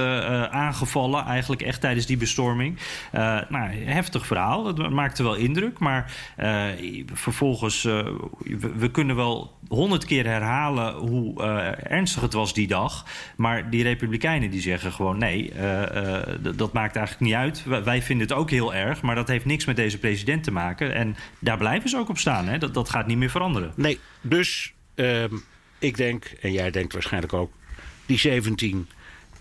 aangevallen... 0.51 1.25
eigenlijk 1.25 1.63
echt 1.63 1.81
tijdens 1.81 2.07
die 2.07 2.17
bestorming. 2.17 2.79
nou, 3.49 3.71
heftig 3.85 4.27
verhaal, 4.27 4.75
dat 4.75 4.91
maakte 4.91 5.23
wel 5.23 5.35
indruk. 5.35 5.79
Maar 5.79 6.13
vervolgens 7.13 7.87
we, 8.59 8.91
kunnen 8.91 9.17
wel 9.17 9.59
honderd 9.69 10.05
keer 10.05 10.27
herhalen 10.27 10.95
hoe 10.95 11.43
uh, 11.43 11.93
ernstig 11.93 12.23
het 12.23 12.33
was 12.33 12.55
die 12.55 12.67
dag. 12.67 13.07
Maar 13.37 13.71
die 13.71 13.83
Republikeinen 13.83 14.51
die 14.51 14.61
zeggen 14.61 14.93
gewoon: 14.93 15.19
nee, 15.19 15.53
uh, 15.53 15.83
uh, 15.83 16.19
dat 16.57 16.73
maakt 16.73 16.97
eigenlijk 16.97 17.27
niet 17.27 17.35
uit. 17.35 17.65
Wij 17.85 18.03
vinden 18.03 18.29
het 18.29 18.37
ook 18.37 18.51
heel 18.51 18.75
erg, 18.75 19.03
maar 19.03 19.15
dat 19.15 19.29
heeft 19.29 19.45
niks 19.45 19.65
met 19.65 19.77
deze 19.77 19.99
president 19.99 20.45
te 20.45 20.51
maken. 20.51 20.95
En 20.95 21.17
daar 21.39 21.57
blijven 21.57 21.89
ze 21.89 21.97
ook 21.97 22.09
op 22.09 22.19
staan. 22.19 22.49
Hè? 22.49 22.59
Dat, 22.59 22.75
dat 22.75 22.89
gaat 22.89 23.07
niet 23.07 23.17
meer 23.17 23.31
veranderen. 23.31 23.73
Nee, 23.77 23.99
dus 24.21 24.73
ehm, 24.95 25.37
ik 25.79 25.97
denk, 25.97 26.25
en 26.25 26.53
jij 26.53 26.71
denkt 26.71 26.93
waarschijnlijk 26.93 27.33
ook, 27.33 27.53
die 28.07 28.19
17 28.19 28.89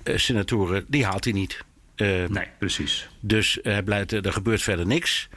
senatoren, 0.04 0.86
die 0.88 1.06
haalt 1.06 1.24
hij 1.24 1.34
niet. 1.34 1.64
Ehm, 1.96 2.32
nee, 2.34 2.48
precies. 2.60 3.10
Dus 3.20 3.60
blijft, 3.86 4.12
er 4.12 4.34
gebeurt 4.34 4.62
verder 4.62 4.86
niks. 4.86 5.30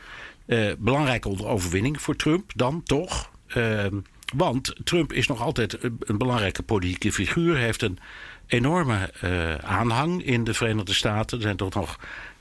belangrijke 0.79 1.45
overwinning 1.45 2.03
voor 2.03 2.17
Trump 2.17 2.53
dan 2.55 2.83
toch. 2.83 3.33
Uh, 3.57 3.87
want 4.37 4.75
Trump 4.85 5.13
is 5.13 5.27
nog 5.27 5.41
altijd 5.41 5.79
een 5.83 6.19
belangrijke 6.19 6.63
politieke 6.63 7.13
figuur. 7.13 7.57
Heeft 7.57 7.83
een 7.83 7.99
enorme 8.47 9.13
uh, 9.25 9.55
aanhang 9.55 10.25
in 10.25 10.45
de 10.45 10.55
Verenigde 10.55 10.95
Staten. 10.95 11.37
Er 11.37 11.43
zijn 11.43 11.57
toch 11.57 11.75
nog 11.75 11.99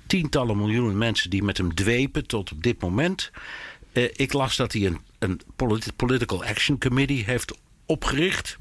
tientallen 0.07 0.57
miljoenen 0.57 0.97
mensen 0.97 1.29
die 1.29 1.43
met 1.43 1.57
hem 1.57 1.75
dwepen 1.75 2.27
tot 2.27 2.51
op 2.51 2.63
dit 2.63 2.81
moment. 2.81 3.31
Uh, 3.93 4.09
ik 4.13 4.33
las 4.33 4.55
dat 4.55 4.73
hij 4.73 4.85
een, 4.85 4.99
een 5.19 5.41
polit 5.55 5.95
Political 5.95 6.43
Action 6.43 6.79
Committee 6.79 7.23
heeft 7.23 7.57
opgericht. 7.85 8.55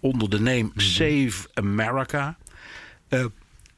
Onder 0.00 0.30
de 0.30 0.40
name 0.40 0.70
mhm. 0.74 0.80
Save 0.80 1.48
America. 1.54 2.36
Uh, 3.08 3.24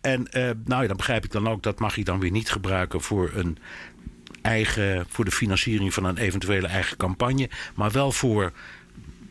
en 0.01 0.29
nou 0.65 0.83
ja, 0.83 0.87
dan 0.87 0.97
begrijp 0.97 1.25
ik 1.25 1.33
dan 1.33 1.49
ook 1.49 1.63
dat 1.63 1.79
mag 1.79 1.95
hij 1.95 2.05
dan 2.05 2.21
weer 2.21 2.31
niet 2.31 2.51
gebruiken 2.51 3.01
voor 3.01 3.31
een 3.35 3.59
eigen, 4.49 5.07
voor 5.09 5.25
de 5.25 5.31
financiering 5.31 5.95
van 5.95 6.05
een 6.05 6.17
eventuele 6.17 6.67
eigen 6.67 6.97
campagne, 6.97 7.49
maar 7.75 7.91
wel 7.91 8.13
voor 8.13 8.53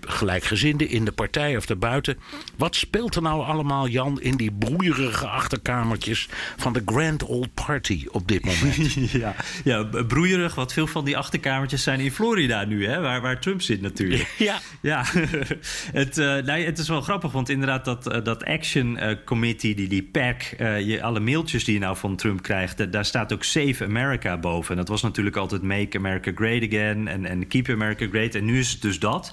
gelijkgezinden 0.08 0.90
in 0.90 1.06
de 1.06 1.12
partij 1.12 1.58
of 1.58 1.66
daarbuiten. 1.66 2.18
Wat 2.56 2.76
speelt 2.76 3.16
er 3.16 3.22
nou 3.22 3.44
allemaal, 3.44 3.88
Jan, 3.88 4.22
in 4.22 4.36
die 4.36 4.52
broeierige 4.52 5.28
achterkamertjes 5.28 6.30
van 6.58 6.74
de 6.74 6.82
Grand 6.86 7.24
Old 7.24 7.54
Party 7.54 8.06
op 8.12 8.28
dit 8.28 8.46
moment? 8.46 8.94
ja, 9.12 9.36
ja, 9.64 9.84
broeierig, 10.08 10.56
wat 10.56 10.74
veel 10.74 10.88
van 10.88 11.06
die 11.06 11.18
achterkamertjes 11.18 11.84
zijn 11.84 12.00
in 12.00 12.12
Florida 12.12 12.66
nu, 12.66 12.88
hè, 12.88 13.02
waar, 13.02 13.22
waar 13.22 13.40
Trump 13.40 13.62
zit 13.62 13.82
natuurlijk. 13.82 14.34
ja. 14.38 14.60
ja. 14.82 15.04
het, 16.02 16.18
uh, 16.18 16.36
nee, 16.36 16.66
het 16.66 16.78
is 16.78 16.88
wel 16.88 17.02
grappig, 17.02 17.32
want 17.32 17.50
inderdaad 17.50 17.86
dat, 17.86 18.14
uh, 18.14 18.24
dat 18.24 18.46
Action 18.46 18.98
uh, 19.04 19.12
Committee, 19.26 19.76
die, 19.76 19.88
die 19.88 20.04
PAC, 20.04 20.42
je, 20.60 21.00
alle 21.02 21.20
mailtjes 21.20 21.64
die 21.64 21.74
je 21.74 21.80
nou 21.80 21.98
van 21.98 22.16
Trump 22.16 22.42
krijgt, 22.42 22.92
daar 22.92 23.06
staat 23.06 23.34
ook 23.34 23.44
Save 23.44 23.84
America 23.84 24.38
boven. 24.38 24.72
En 24.72 24.78
dat 24.78 24.88
was 24.88 25.02
natuurlijk 25.02 25.36
altijd 25.36 25.62
Make 25.62 25.98
America 25.98 26.32
Great 26.36 26.64
Again 26.64 27.08
en, 27.08 27.26
en 27.26 27.48
Keep 27.48 27.70
America 27.70 28.08
Great. 28.08 28.36
En 28.36 28.46
nu 28.46 28.60
is 28.60 28.72
het 28.72 28.82
dus 28.82 29.00
dat. 29.00 29.32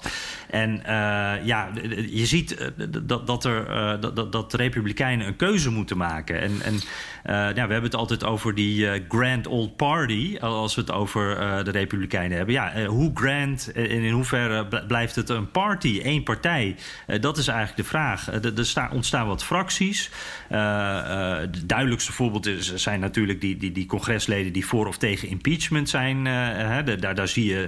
En 0.49 0.64
uh, 0.69 1.45
ja, 1.45 1.69
je 2.09 2.25
ziet 2.25 2.57
eh, 2.57 2.67
dat, 3.03 3.27
dat, 3.27 3.45
er, 3.45 3.69
uh, 3.69 4.01
dat, 4.01 4.31
dat 4.31 4.51
de 4.51 4.57
Republikeinen 4.57 5.27
een 5.27 5.35
keuze 5.35 5.71
moeten 5.71 5.97
maken. 5.97 6.41
En, 6.41 6.61
en 6.61 6.79
ja, 7.25 7.53
we 7.53 7.59
hebben 7.59 7.83
het 7.83 7.95
altijd 7.95 8.23
over 8.23 8.55
die 8.55 9.05
Grand 9.07 9.47
Old 9.47 9.75
Party, 9.75 10.37
als 10.39 10.75
we 10.75 10.81
het 10.81 10.91
over 10.91 11.35
de 11.63 11.71
Republikeinen 11.71 12.37
hebben. 12.37 12.55
Ja, 12.55 12.85
hoe 12.85 13.11
grand 13.13 13.71
en 13.71 13.89
in 13.89 14.11
hoeverre 14.11 14.85
blijft 14.87 15.15
het 15.15 15.29
een 15.29 15.51
party, 15.51 16.01
één 16.03 16.23
partij? 16.23 16.75
dat 17.19 17.37
is 17.37 17.47
eigenlijk 17.47 17.77
de 17.77 17.83
vraag. 17.83 18.27
er 18.31 18.89
ontstaan 18.91 19.27
wat 19.27 19.43
fracties. 19.43 20.11
het 20.47 21.69
duidelijkste 21.69 22.11
voorbeeld 22.11 22.45
is, 22.45 22.75
zijn 22.75 22.99
natuurlijk 22.99 23.41
die, 23.41 23.57
die, 23.57 23.71
die 23.71 23.85
congresleden 23.85 24.53
die 24.53 24.65
voor 24.65 24.87
of 24.87 24.97
tegen 24.97 25.27
impeachment 25.27 25.89
zijn. 25.89 26.25
Hè, 26.25 26.97
daar, 26.97 27.15
daar 27.15 27.27
zie 27.27 27.45
je 27.45 27.65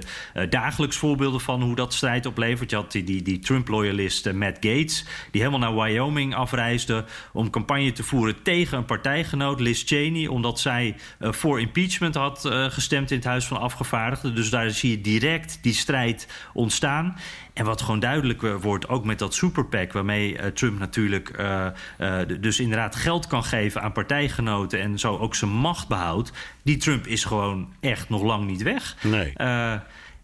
dagelijks 0.48 0.96
voorbeelden 0.96 1.40
van 1.40 1.62
hoe 1.62 1.74
dat 1.74 1.94
strijd 1.94 2.26
oplevert. 2.26 2.70
Je 2.70 2.76
had 2.76 2.92
die, 2.92 3.22
die 3.22 3.38
Trump-loyalist 3.38 4.26
eh, 4.26 4.32
Matt 4.34 4.56
Gates, 4.60 5.04
die 5.30 5.40
helemaal 5.40 5.72
naar 5.72 5.84
Wyoming 5.84 6.34
afreisde 6.34 7.04
om 7.32 7.50
campagne 7.50 7.92
te 7.92 8.02
voeren 8.02 8.42
tegen 8.42 8.78
een 8.78 8.84
partijgenoot, 8.84 9.47
Liz 9.56 9.82
Cheney, 9.86 10.26
omdat 10.26 10.60
zij 10.60 10.96
uh, 11.20 11.32
voor 11.32 11.60
impeachment 11.60 12.14
had 12.14 12.44
uh, 12.46 12.64
gestemd 12.64 13.10
in 13.10 13.16
het 13.16 13.26
Huis 13.26 13.46
van 13.46 13.60
Afgevaardigden. 13.60 14.34
Dus 14.34 14.50
daar 14.50 14.70
zie 14.70 14.90
je 14.90 15.00
direct 15.00 15.58
die 15.62 15.74
strijd 15.74 16.28
ontstaan. 16.52 17.16
En 17.52 17.64
wat 17.64 17.80
gewoon 17.80 18.00
duidelijk 18.00 18.42
wordt, 18.42 18.88
ook 18.88 19.04
met 19.04 19.18
dat 19.18 19.34
superpack, 19.34 19.92
waarmee 19.92 20.32
uh, 20.32 20.46
Trump 20.46 20.78
natuurlijk 20.78 21.38
uh, 21.38 21.66
uh, 22.00 22.18
dus 22.40 22.60
inderdaad 22.60 22.96
geld 22.96 23.26
kan 23.26 23.44
geven 23.44 23.82
aan 23.82 23.92
partijgenoten 23.92 24.80
en 24.80 24.98
zo 24.98 25.16
ook 25.16 25.34
zijn 25.34 25.50
macht 25.50 25.88
behoudt. 25.88 26.32
Die 26.62 26.76
Trump 26.76 27.06
is 27.06 27.24
gewoon 27.24 27.68
echt 27.80 28.08
nog 28.08 28.22
lang 28.22 28.46
niet 28.46 28.62
weg. 28.62 28.96
Nee. 29.02 29.32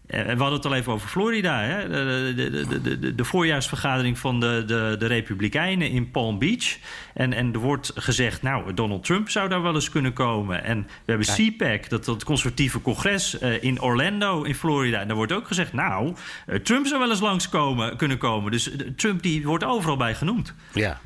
Eh, 0.07 0.21
we 0.23 0.27
hadden 0.27 0.53
het 0.53 0.65
al 0.65 0.73
even 0.73 0.93
over 0.93 1.09
Florida. 1.09 1.61
Hè? 1.61 1.89
De, 1.89 2.33
de, 2.35 2.79
de, 2.81 2.99
de, 2.99 3.15
de 3.15 3.23
voorjaarsvergadering 3.23 4.17
van 4.17 4.39
de, 4.39 4.63
de, 4.65 4.95
de 4.99 5.05
Republikeinen 5.05 5.89
in 5.89 6.11
Palm 6.11 6.39
Beach. 6.39 6.77
En, 7.13 7.33
en 7.33 7.53
er 7.53 7.59
wordt 7.59 7.91
gezegd, 7.95 8.41
nou, 8.41 8.73
Donald 8.73 9.03
Trump 9.03 9.29
zou 9.29 9.49
daar 9.49 9.61
wel 9.61 9.75
eens 9.75 9.89
kunnen 9.89 10.13
komen. 10.13 10.63
En 10.63 10.87
we 11.05 11.11
hebben 11.11 11.27
CPAC, 11.27 11.89
dat, 11.89 12.05
dat 12.05 12.23
conservatieve 12.23 12.81
congres 12.81 13.41
uh, 13.41 13.63
in 13.63 13.81
Orlando 13.81 14.43
in 14.43 14.55
Florida. 14.55 14.99
En 14.99 15.07
daar 15.07 15.15
wordt 15.15 15.31
ook 15.31 15.47
gezegd, 15.47 15.73
nou, 15.73 16.15
uh, 16.47 16.55
Trump 16.55 16.87
zou 16.87 16.99
wel 16.99 17.09
eens 17.09 17.19
langskomen 17.19 17.97
kunnen 17.97 18.17
komen. 18.17 18.51
Dus 18.51 18.71
Trump 18.95 19.21
die 19.21 19.45
wordt 19.45 19.63
overal 19.63 19.97
bij 19.97 20.15
genoemd. 20.15 20.53
Ja. 20.73 20.99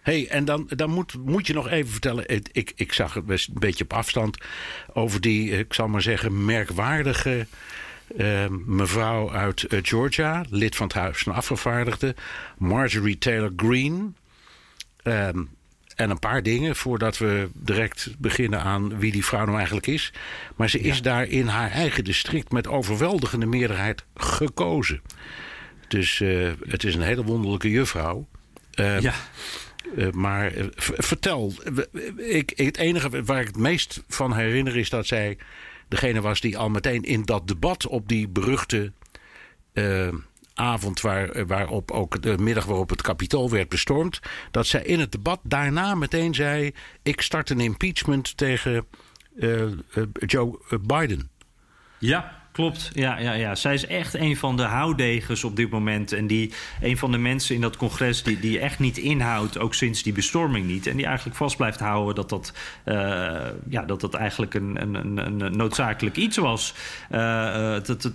hey, 0.00 0.28
en 0.28 0.44
dan, 0.44 0.66
dan 0.68 0.90
moet, 0.90 1.14
moet 1.24 1.46
je 1.46 1.54
nog 1.54 1.68
even 1.68 1.90
vertellen. 1.90 2.24
Ik, 2.52 2.72
ik 2.74 2.92
zag 2.92 3.14
het 3.14 3.26
best 3.26 3.48
een 3.48 3.60
beetje 3.60 3.84
op 3.84 3.92
afstand 3.92 4.38
over 4.92 5.20
die, 5.20 5.58
ik 5.58 5.74
zal 5.74 5.88
maar 5.88 6.02
zeggen, 6.02 6.44
merkwaardige 6.44 7.46
mevrouw 8.66 9.32
uit 9.32 9.66
Georgia, 9.68 10.44
lid 10.50 10.76
van 10.76 10.86
het 10.86 10.96
Huis 10.96 11.18
van 11.18 11.34
Afgevaardigden. 11.34 12.14
Marjorie 12.58 13.18
Taylor 13.18 13.52
Greene. 13.56 14.12
Ehm, 15.02 15.42
en 15.96 16.10
een 16.10 16.18
paar 16.18 16.42
dingen 16.42 16.76
voordat 16.76 17.18
we 17.18 17.48
direct 17.54 18.14
beginnen 18.18 18.60
aan 18.60 18.98
wie 18.98 19.12
die 19.12 19.24
vrouw 19.24 19.44
nou 19.44 19.56
eigenlijk 19.56 19.86
is. 19.86 20.12
Maar 20.56 20.70
ze 20.70 20.78
is 20.78 21.02
daar 21.02 21.26
in 21.26 21.46
haar 21.46 21.70
eigen 21.70 22.04
district 22.04 22.52
met 22.52 22.66
overweldigende 22.66 23.46
meerderheid 23.46 24.04
gekozen. 24.14 25.02
Dus 25.88 26.20
uh, 26.20 26.50
het 26.68 26.84
is 26.84 26.94
een 26.94 27.02
hele 27.02 27.24
wonderlijke 27.24 27.70
juffrouw. 27.70 28.28
Uh, 28.74 29.00
ja. 29.00 29.14
Uh, 29.96 30.10
maar 30.10 30.52
vertel, 30.82 31.52
ik, 32.16 32.52
het 32.56 32.76
enige 32.76 33.24
waar 33.24 33.40
ik 33.40 33.46
het 33.46 33.56
meest 33.56 34.02
van 34.08 34.34
herinner 34.34 34.76
is 34.76 34.88
dat 34.88 35.06
zij 35.06 35.36
degene 35.92 36.20
was 36.20 36.40
die 36.40 36.58
al 36.58 36.68
meteen 36.68 37.02
in 37.02 37.22
dat 37.22 37.48
debat 37.48 37.86
op 37.86 38.08
die 38.08 38.28
beruchte 38.28 38.92
avond 40.54 41.00
waar, 41.00 41.46
waarop 41.46 41.90
ook 41.90 42.22
de 42.22 42.38
middag 42.38 42.64
waarop 42.64 42.90
het 42.90 43.02
kapitool 43.02 43.50
werd 43.50 43.68
bestormd, 43.68 44.20
dat 44.50 44.66
zij 44.66 44.82
in 44.82 45.00
het 45.00 45.12
debat 45.12 45.40
daarna 45.42 45.94
meteen 45.94 46.34
zei: 46.34 46.74
ik 47.02 47.20
start 47.20 47.50
een 47.50 47.60
impeachment 47.60 48.36
tegen 48.36 48.86
uh, 49.34 49.62
uh, 49.62 49.72
Joe 50.26 50.58
Biden. 50.80 51.30
Ja, 51.98 52.41
Klopt, 52.52 52.90
ja, 52.92 53.18
ja, 53.18 53.32
ja. 53.32 53.54
Zij 53.54 53.74
is 53.74 53.86
echt 53.86 54.14
een 54.14 54.36
van 54.36 54.56
de 54.56 54.62
houdegens 54.62 55.44
op 55.44 55.56
dit 55.56 55.70
moment. 55.70 56.12
En 56.12 56.26
die 56.26 56.52
een 56.80 56.98
van 56.98 57.12
de 57.12 57.18
mensen 57.18 57.54
in 57.54 57.60
dat 57.60 57.76
congres 57.76 58.22
die, 58.22 58.40
die 58.40 58.58
echt 58.58 58.78
niet 58.78 58.98
inhoudt, 58.98 59.58
ook 59.58 59.74
sinds 59.74 60.02
die 60.02 60.12
bestorming 60.12 60.66
niet. 60.66 60.86
En 60.86 60.96
die 60.96 61.06
eigenlijk 61.06 61.36
vast 61.36 61.56
blijft 61.56 61.80
houden 61.80 62.14
dat 62.14 62.28
dat, 62.28 62.52
uh, 62.84 62.94
ja, 63.68 63.82
dat, 63.86 64.00
dat 64.00 64.14
eigenlijk 64.14 64.54
een, 64.54 64.82
een, 64.82 65.16
een 65.16 65.56
noodzakelijk 65.56 66.16
iets 66.16 66.36
was. 66.36 66.74
Uh, 67.12 67.76
dat, 67.84 68.12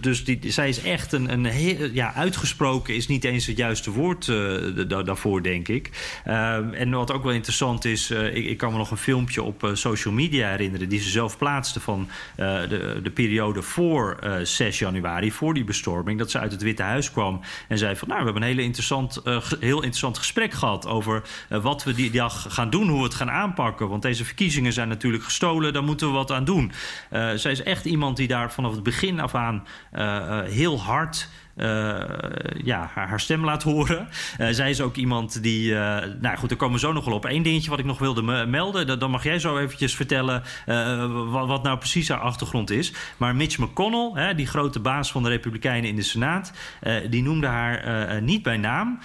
dus 0.00 0.24
die, 0.24 0.50
zij 0.50 0.68
is 0.68 0.82
echt 0.82 1.12
een, 1.12 1.32
een 1.32 1.94
ja, 1.94 2.14
uitgesproken 2.14 2.94
is 2.94 3.08
niet 3.08 3.24
eens 3.24 3.46
het 3.46 3.56
juiste 3.56 3.90
woord 3.90 4.26
uh, 4.26 4.88
daarvoor, 4.88 5.42
denk 5.42 5.68
ik. 5.68 5.90
en 6.24 6.90
wat 6.90 7.12
ook 7.12 7.22
wel 7.22 7.32
interessant 7.32 7.84
is, 7.84 8.10
ik, 8.10 8.44
ik, 8.44 8.56
kan 8.56 8.72
me 8.72 8.78
nog 8.78 8.90
een 8.90 8.96
filmpje 8.96 9.42
op 9.42 9.70
social 9.72 10.14
media 10.14 10.48
herinneren 10.48 10.88
die 10.88 11.00
ze 11.00 11.10
zelf 11.10 11.38
plaatste 11.38 11.80
van 11.80 12.08
de, 12.36 13.00
de 13.02 13.10
periode 13.10 13.50
voor 13.60 14.18
uh, 14.22 14.40
eh, 14.40 14.46
6 14.46 14.78
januari, 14.78 15.32
voor 15.32 15.54
die 15.54 15.64
bestorming, 15.64 16.18
dat 16.18 16.30
ze 16.30 16.38
uit 16.38 16.52
het 16.52 16.62
Witte 16.62 16.82
Huis 16.82 17.10
kwam 17.10 17.40
en 17.68 17.78
zei 17.78 17.96
van 17.96 18.08
nou, 18.08 18.20
we 18.20 18.24
hebben 18.24 18.42
een 18.42 18.48
hele 18.48 18.62
interessant, 18.62 19.20
uh, 19.24 19.36
heel 19.60 19.76
interessant 19.76 20.18
gesprek 20.18 20.52
gehad 20.52 20.86
over 20.86 21.22
uh, 21.50 21.62
wat 21.62 21.84
we 21.84 21.94
die 21.94 22.10
dag 22.10 22.46
gaan 22.48 22.70
doen, 22.70 22.88
hoe 22.88 22.98
we 22.98 23.04
het 23.04 23.14
gaan 23.14 23.30
aanpakken. 23.30 23.88
Want 23.88 24.02
deze 24.02 24.24
verkiezingen 24.24 24.72
zijn 24.72 24.88
natuurlijk 24.88 25.24
gestolen, 25.24 25.72
daar 25.72 25.84
moeten 25.84 26.06
we 26.06 26.12
wat 26.12 26.30
aan 26.30 26.44
doen. 26.44 26.72
zij 27.34 27.52
is 27.52 27.62
echt 27.62 27.84
iemand 27.84 28.16
die 28.16 28.28
daar 28.28 28.52
vanaf 28.52 28.72
het 28.72 28.82
begin 28.82 29.20
af 29.20 29.34
aan 29.34 29.66
heel 30.44 30.80
hard 30.80 31.28
uh, 31.56 32.00
ja, 32.64 32.90
haar, 32.94 33.08
haar, 33.08 33.20
stem 33.20 33.44
laat 33.44 33.62
horen. 33.62 34.08
Uh, 34.40 34.48
zij 34.50 34.70
is 34.70 34.80
ook 34.80 34.96
iemand 34.96 35.42
die. 35.42 35.70
Uh, 35.70 35.96
nou 36.20 36.36
goed, 36.36 36.48
daar 36.48 36.58
komen 36.58 36.74
we 36.74 36.86
zo 36.86 36.92
nog 36.92 37.04
wel 37.04 37.14
op. 37.14 37.24
Eén 37.24 37.42
dingetje 37.42 37.70
wat 37.70 37.78
ik 37.78 37.84
nog 37.84 37.98
wilde 37.98 38.46
melden. 38.46 38.98
Dan 38.98 39.10
mag 39.10 39.24
jij 39.24 39.38
zo 39.38 39.58
eventjes 39.58 39.94
vertellen 39.94 40.42
wat, 41.30 41.46
wat, 41.46 41.62
nou 41.62 41.78
precies 41.78 42.08
haar 42.08 42.18
achtergrond 42.18 42.70
is. 42.70 42.92
Maar 43.16 43.36
Mitch 43.36 43.58
McConnell, 43.58 44.10
hè, 44.14 44.34
die 44.34 44.46
grote 44.46 44.80
baas 44.80 45.12
van 45.12 45.22
de 45.22 45.28
Republikeinen 45.28 45.90
in 45.90 45.96
de 45.96 46.02
Senaat, 46.02 46.52
die 47.10 47.22
noemde 47.22 47.46
haar 47.46 48.22
niet 48.22 48.42
bij 48.42 48.56
naam 48.56 48.98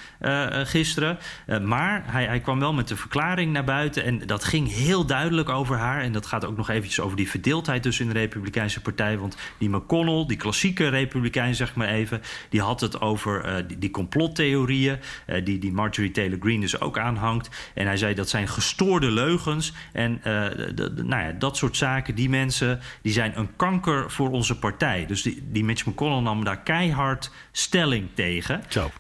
gisteren. 0.63 1.17
maar 1.63 2.03
hij, 2.05 2.25
hij, 2.25 2.39
kwam 2.39 2.59
wel 2.59 2.73
met 2.73 2.89
een 2.89 2.97
verklaring 2.97 3.53
naar 3.53 3.63
buiten. 3.63 4.03
En 4.03 4.19
dat 4.25 4.43
ging 4.43 4.73
heel 4.73 5.05
duidelijk 5.05 5.49
over 5.49 5.77
haar. 5.77 6.01
En 6.01 6.11
dat 6.11 6.25
gaat 6.25 6.45
ook 6.45 6.57
nog 6.57 6.69
eventjes 6.69 6.99
over 6.99 7.17
die 7.17 7.29
verdeeldheid 7.29 7.83
tussen 7.83 8.07
de 8.07 8.13
Republikeinse 8.13 8.81
Partij. 8.81 9.17
Want 9.17 9.37
die 9.57 9.69
McConnell, 9.69 10.25
die 10.27 10.37
klassieke 10.37 10.87
Republikein, 10.87 11.55
zeg 11.55 11.75
maar 11.75 11.87
even 11.87 12.21
die 12.49 12.61
had 12.61 12.79
het 12.79 13.01
over 13.01 13.45
uh, 13.45 13.67
die, 13.67 13.77
die, 13.77 13.91
complottheorieën, 13.91 14.99
uh, 15.27 15.45
die, 15.45 15.59
die 15.59 15.71
Marjorie 15.71 16.11
Taylor 16.11 16.37
Greene 16.39 16.59
dus 16.59 16.79
ook 16.79 16.97
aanhangt. 16.97 17.49
En 17.73 17.85
hij 17.85 17.97
zei 17.97 18.13
dat 18.13 18.29
zijn 18.29 18.47
gestoorde 18.47 19.11
leugens. 19.11 19.73
En 19.93 20.19
de, 20.23 20.91
nou 20.95 21.23
ja, 21.23 21.31
dat 21.31 21.57
soort 21.57 21.77
zaken, 21.77 22.15
die 22.15 22.29
mensen, 22.29 22.79
die 23.01 23.13
zijn 23.13 23.37
een 23.37 23.55
kanker 23.55 24.11
voor 24.11 24.29
onze 24.29 24.59
partij. 24.59 25.05
Dus 25.05 25.21
die, 25.21 25.43
die 25.51 25.63
Mitch 25.63 25.85
McConnell 25.85 26.21
nam 26.21 26.43
daar 26.43 26.61
keihard 26.61 27.31
stelling 27.51 28.09
tegen. 28.13 28.63
Zo. 28.67 28.91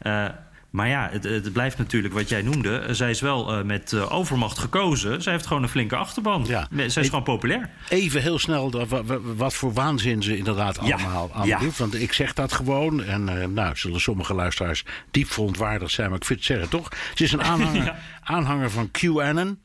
Maar 0.77 0.87
ja, 0.87 1.09
het, 1.11 1.23
het, 1.23 1.53
blijft 1.53 1.77
natuurlijk 1.77 2.13
wat 2.13 2.29
jij 2.29 2.41
noemde. 2.41 2.87
Zij 2.91 3.09
is 3.09 3.21
wel 3.21 3.57
uh, 3.57 3.63
met 3.63 3.91
uh, 3.91 4.13
overmacht 4.13 4.57
gekozen. 4.57 5.21
Zij 5.21 5.33
heeft 5.33 5.45
gewoon 5.45 5.63
een 5.63 5.69
flinke 5.69 5.95
achterban. 5.95 6.45
Ja. 6.47 6.67
Zij 6.87 7.03
is 7.03 7.09
gewoon 7.09 7.23
populair. 7.23 7.69
Even 7.89 8.21
heel 8.21 8.39
snel 8.39 8.87
wat 9.35 9.53
voor 9.53 9.73
waanzin 9.73 10.23
ze 10.23 10.37
inderdaad 10.37 10.77
allemaal 10.79 11.29
ja. 11.33 11.39
aan 11.39 11.47
ja. 11.47 11.59
Want 11.77 12.01
ik 12.01 12.13
zeg 12.13 12.33
dat 12.33 12.53
gewoon. 12.53 13.03
En 13.03 13.29
uh, 13.29 13.45
nou, 13.45 13.77
zullen 13.77 14.01
sommige 14.01 14.33
luisteraars 14.33 14.83
diep 15.11 15.31
verontwaardigd 15.31 15.91
zijn. 15.91 16.09
Maar 16.09 16.17
ik 16.17 16.25
vind 16.25 16.39
het 16.39 16.47
zeggen 16.47 16.69
toch. 16.69 16.89
Ze 17.13 17.23
is 17.23 17.31
een 17.31 17.43
aanhanger, 17.53 17.95
aanhanger 18.23 18.71
van 18.71 18.91
QAnon. 18.91 19.59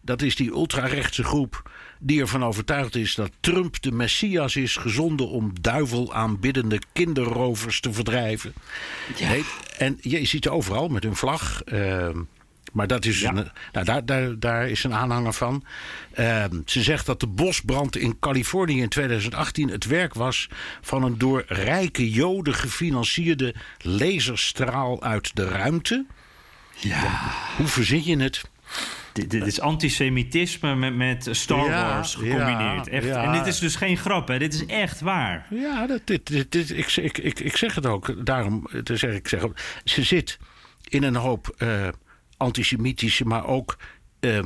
Dat 0.00 0.22
is 0.22 0.36
die 0.36 0.50
ultrarechtse 0.50 1.24
groep 1.24 1.70
die 1.98 2.20
ervan 2.20 2.44
overtuigd 2.44 2.96
is 2.96 3.14
dat 3.14 3.30
Trump 3.40 3.82
de 3.82 3.92
Messias 3.92 4.56
is 4.56 4.76
gezonden 4.76 5.28
om 5.28 5.52
duivel 5.60 6.14
aanbiddende 6.14 6.80
kinderrovers 6.92 7.80
te 7.80 7.92
verdrijven. 7.92 8.52
Ja. 9.16 9.34
en 9.78 9.98
je 10.00 10.24
ziet 10.24 10.44
ze 10.44 10.50
overal 10.50 10.88
met 10.88 11.02
hun 11.02 11.16
vlag. 11.16 11.62
Uh, 11.64 12.08
maar 12.72 12.86
dat 12.86 13.04
is 13.04 13.22
een, 13.22 13.34
nou, 13.72 13.84
daar, 13.84 14.04
daar, 14.04 14.38
daar 14.38 14.68
is 14.68 14.84
een 14.84 14.94
aanhanger 14.94 15.32
van. 15.32 15.64
Uh, 16.18 16.44
ze 16.66 16.82
zegt 16.82 17.06
dat 17.06 17.20
de 17.20 17.26
bosbrand 17.26 17.96
in 17.96 18.18
Californië 18.18 18.80
in 18.80 18.88
2018 18.88 19.68
het 19.68 19.86
werk 19.86 20.14
was 20.14 20.48
van 20.80 21.02
een 21.02 21.18
door 21.18 21.44
rijke 21.46 22.10
Joden 22.10 22.54
gefinancierde 22.54 23.54
laserstraal 23.78 25.02
uit 25.02 25.36
de 25.36 25.48
ruimte. 25.48 26.06
Ja. 26.74 27.32
Hoe 27.56 27.66
verzin 27.66 28.04
je 28.04 28.16
het? 28.16 28.42
Dit, 29.12 29.46
is 29.46 29.60
antisemitisme 29.60 30.74
met, 30.74 30.96
met 30.96 31.28
Star 31.30 31.68
Wars 31.68 32.14
gecombineerd. 32.14 32.88
echt. 32.88 33.06
En 33.06 33.32
dit 33.32 33.46
is 33.46 33.58
dus 33.58 33.76
geen 33.76 33.96
grap, 33.96 34.28
hè? 34.28 34.38
Dit 34.38 34.54
is 34.54 34.66
echt 34.66 35.00
waar. 35.00 35.46
Ja, 35.50 35.86
dat, 35.86 36.00
dit, 36.04 36.52
dit, 36.52 36.70
ik, 36.70 36.96
ik, 36.96 37.18
ik, 37.18 37.40
ik 37.40 37.56
zeg 37.56 37.74
het 37.74 37.86
ook. 37.86 38.26
Daarom 38.26 38.66
zeg 38.84 39.14
ik, 39.14 39.28
zeg, 39.28 39.42
ze 39.84 40.02
zit 40.02 40.38
in 40.88 41.02
een 41.02 41.16
hoop 41.16 41.54
uh, 41.58 41.88
antisemitische, 42.36 43.24
maar 43.24 43.46
ook 43.46 43.76
uh, 44.20 44.38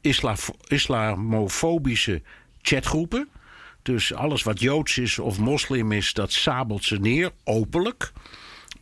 isla, 0.00 0.34
islamofobische 0.66 2.22
chatgroepen. 2.62 3.28
Dus 3.82 4.14
alles 4.14 4.42
wat 4.42 4.60
joods 4.60 4.98
is 4.98 5.18
of 5.18 5.38
moslim 5.38 5.92
is, 5.92 6.12
dat 6.12 6.32
sabelt 6.32 6.84
ze 6.84 6.96
neer, 6.96 7.30
openlijk. 7.44 8.12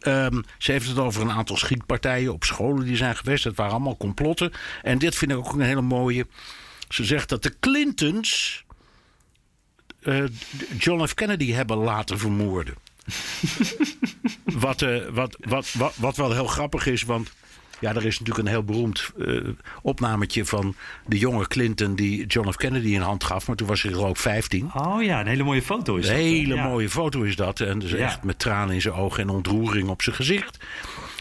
Um, 0.02 0.44
ze 0.58 0.72
heeft 0.72 0.88
het 0.88 0.98
over 0.98 1.22
een 1.22 1.30
aantal 1.30 1.56
schietpartijen 1.56 2.32
op 2.32 2.44
scholen 2.44 2.84
die 2.84 2.96
zijn 2.96 3.16
geweest. 3.16 3.44
Dat 3.44 3.54
waren 3.54 3.72
allemaal 3.72 3.96
complotten. 3.96 4.52
En 4.82 4.98
dit 4.98 5.14
vind 5.14 5.30
ik 5.30 5.36
ook 5.36 5.52
een 5.52 5.60
hele 5.60 5.80
mooie. 5.80 6.26
Ze 6.88 7.04
zegt 7.04 7.28
dat 7.28 7.42
de 7.42 7.54
Clintons 7.60 8.64
uh, 10.02 10.24
John 10.78 11.06
F. 11.06 11.14
Kennedy 11.14 11.52
hebben 11.52 11.76
laten 11.76 12.18
vermoorden. 12.18 12.74
wat, 14.44 14.82
uh, 14.82 15.08
wat, 15.08 15.36
wat, 15.40 15.72
wat, 15.72 15.94
wat 15.96 16.16
wel 16.16 16.32
heel 16.32 16.46
grappig 16.46 16.86
is, 16.86 17.02
want 17.02 17.32
ja, 17.80 17.94
er 17.94 18.06
is 18.06 18.18
natuurlijk 18.18 18.46
een 18.46 18.54
heel 18.54 18.64
beroemd 18.64 19.10
uh, 19.16 19.48
opnametje 19.82 20.44
van 20.44 20.74
de 21.06 21.18
jonge 21.18 21.46
Clinton 21.46 21.94
die 21.94 22.26
John 22.26 22.50
F. 22.50 22.56
Kennedy 22.56 22.88
in 22.88 23.00
hand 23.00 23.24
gaf. 23.24 23.46
Maar 23.46 23.56
toen 23.56 23.66
was 23.66 23.82
hij 23.82 23.92
geloof 23.92 24.18
15. 24.18 24.70
Oh 24.74 25.02
ja, 25.02 25.20
een 25.20 25.26
hele 25.26 25.42
mooie 25.42 25.62
foto 25.62 25.96
is 25.96 26.08
een 26.08 26.14
dat. 26.14 26.22
Een 26.22 26.28
hele 26.28 26.62
mooie 26.62 26.90
foto 26.90 27.22
is 27.22 27.36
dat. 27.36 27.60
En 27.60 27.78
dus 27.78 27.92
echt 27.92 28.22
met 28.22 28.38
tranen 28.38 28.74
in 28.74 28.80
zijn 28.80 28.94
ogen 28.94 29.22
en 29.22 29.28
ontroering 29.28 29.88
op 29.88 30.02
zijn 30.02 30.16
gezicht. 30.16 30.58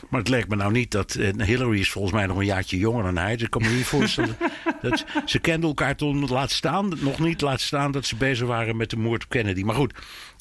Maar 0.10 0.20
het 0.20 0.30
lijkt 0.30 0.50
me 0.50 0.56
nou 0.56 0.72
niet 0.72 0.92
dat. 0.92 1.16
Uh, 1.16 1.30
Hillary 1.38 1.80
is 1.80 1.92
volgens 1.92 2.14
mij 2.14 2.26
nog 2.26 2.38
een 2.38 2.46
jaartje 2.46 2.78
jonger 2.78 3.04
dan 3.04 3.18
hij. 3.18 3.34
Dus 3.34 3.44
ik 3.44 3.50
kan 3.50 3.62
me 3.62 3.70
niet 3.70 3.86
voorstellen. 3.86 4.38
dat, 4.82 5.06
ze 5.26 5.40
kenden 5.40 5.70
elkaar 5.70 5.96
toen 5.96 6.28
laat 6.28 6.52
staan. 6.52 6.92
Nog 7.00 7.20
niet 7.20 7.42
laat 7.42 7.62
staan 7.62 7.92
dat 7.92 8.06
ze 8.06 8.16
bezig 8.16 8.48
waren 8.48 8.78
met 8.78 8.90
de 8.90 8.98
moord 8.98 9.24
op 9.24 9.30
Kennedy. 9.30 9.64
Maar 9.64 9.76
goed. 9.76 9.94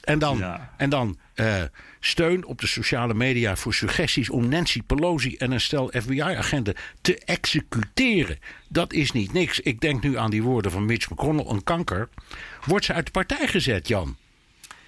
En 0.04 0.18
dan, 0.18 0.38
ja. 0.38 0.74
en 0.76 0.90
dan 0.90 1.18
uh, 1.34 1.62
steun 2.00 2.44
op 2.44 2.60
de 2.60 2.66
sociale 2.66 3.14
media 3.14 3.56
voor 3.56 3.74
suggesties 3.74 4.30
om 4.30 4.48
Nancy 4.48 4.82
Pelosi 4.82 5.36
en 5.36 5.52
een 5.52 5.60
stel 5.60 5.92
FBI-agenten 6.00 6.74
te 7.00 7.18
executeren. 7.24 8.38
Dat 8.68 8.92
is 8.92 9.12
niet 9.12 9.32
niks. 9.32 9.60
Ik 9.60 9.80
denk 9.80 10.02
nu 10.02 10.18
aan 10.18 10.30
die 10.30 10.42
woorden 10.42 10.70
van 10.70 10.86
Mitch 10.86 11.10
McConnell, 11.10 11.46
een 11.48 11.62
kanker. 11.62 12.08
Wordt 12.64 12.84
ze 12.84 12.92
uit 12.92 13.04
de 13.04 13.10
partij 13.10 13.46
gezet, 13.48 13.88
Jan? 13.88 14.16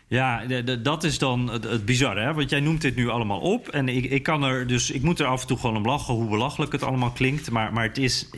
Ja, 0.09 0.43
dat 0.83 1.05
is 1.05 1.19
dan 1.19 1.51
het, 1.51 1.85
bizarre, 1.85 2.21
hè? 2.21 2.35
Want 2.35 2.51
jij 2.51 2.61
noemt 2.61 2.81
dit 2.81 2.97
nu 2.97 3.09
allemaal 3.09 3.41
op. 3.41 3.69
En 3.69 3.89
ik, 3.89 4.05
ik 4.05 4.23
kan 4.23 4.43
er 4.43 4.67
dus, 4.67 4.91
ik 4.91 5.03
moet 5.03 5.21
er 5.21 5.27
af 5.27 5.41
en 5.41 5.47
toe 5.47 5.59
gewoon 5.59 5.77
om 5.77 5.87
lachen 5.87 6.15
hoe 6.15 6.29
belachelijk 6.29 6.73
het 6.73 6.83
allemaal 6.83 7.11
klinkt. 7.11 7.51
Maar, 7.51 7.73
maar 7.73 7.85
het 7.85 7.99
is, 7.99 8.29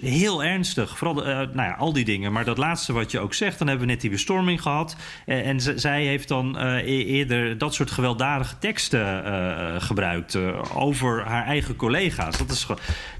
heel 0.00 0.44
ernstig. 0.44 0.98
Vooral, 0.98 1.28
uh, 1.28 1.34
nou 1.36 1.52
ja, 1.54 1.74
al 1.74 1.92
die 1.92 2.04
dingen. 2.04 2.32
Maar 2.32 2.44
dat 2.44 2.58
laatste 2.58 2.92
wat 2.92 3.10
je 3.10 3.18
ook 3.18 3.34
zegt, 3.34 3.58
dan 3.58 3.68
hebben 3.68 3.86
we 3.86 3.92
net 3.92 4.00
die 4.00 4.10
bestorming 4.10 4.62
gehad. 4.62 4.96
En, 5.26 5.44
en 5.44 5.80
zij 5.80 6.04
heeft 6.04 6.28
dan 6.28 6.56
uh, 6.64 6.86
eerder 6.86 7.58
dat 7.58 7.74
soort 7.74 7.90
gewelddadige 7.90 8.58
teksten 8.58 9.82
gebruikt 9.82 10.36
over 10.74 11.22
haar 11.26 11.44
eigen 11.44 11.76
collega's. 11.76 12.38
Dat 12.38 12.50
is 12.50 12.66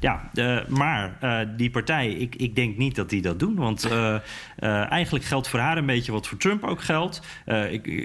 ja, 0.01 0.31
maar 0.69 1.19
die 1.57 1.71
partij, 1.71 2.11
ik, 2.11 2.35
ik 2.35 2.55
denk 2.55 2.77
niet 2.77 2.95
dat 2.95 3.11
die 3.11 3.23
dat 3.23 3.39
doen. 3.39 3.55
Want 3.55 3.89
eigenlijk 4.59 5.25
geldt 5.25 5.49
voor 5.49 5.61
haar 5.61 5.79
een 5.79 5.87
beetje 5.87 6.13
wat 6.13 6.27
voor 6.27 6.39
Trump 6.39 6.65
ook 6.65 6.83
geldt. 6.83 7.23
ik 7.71 7.98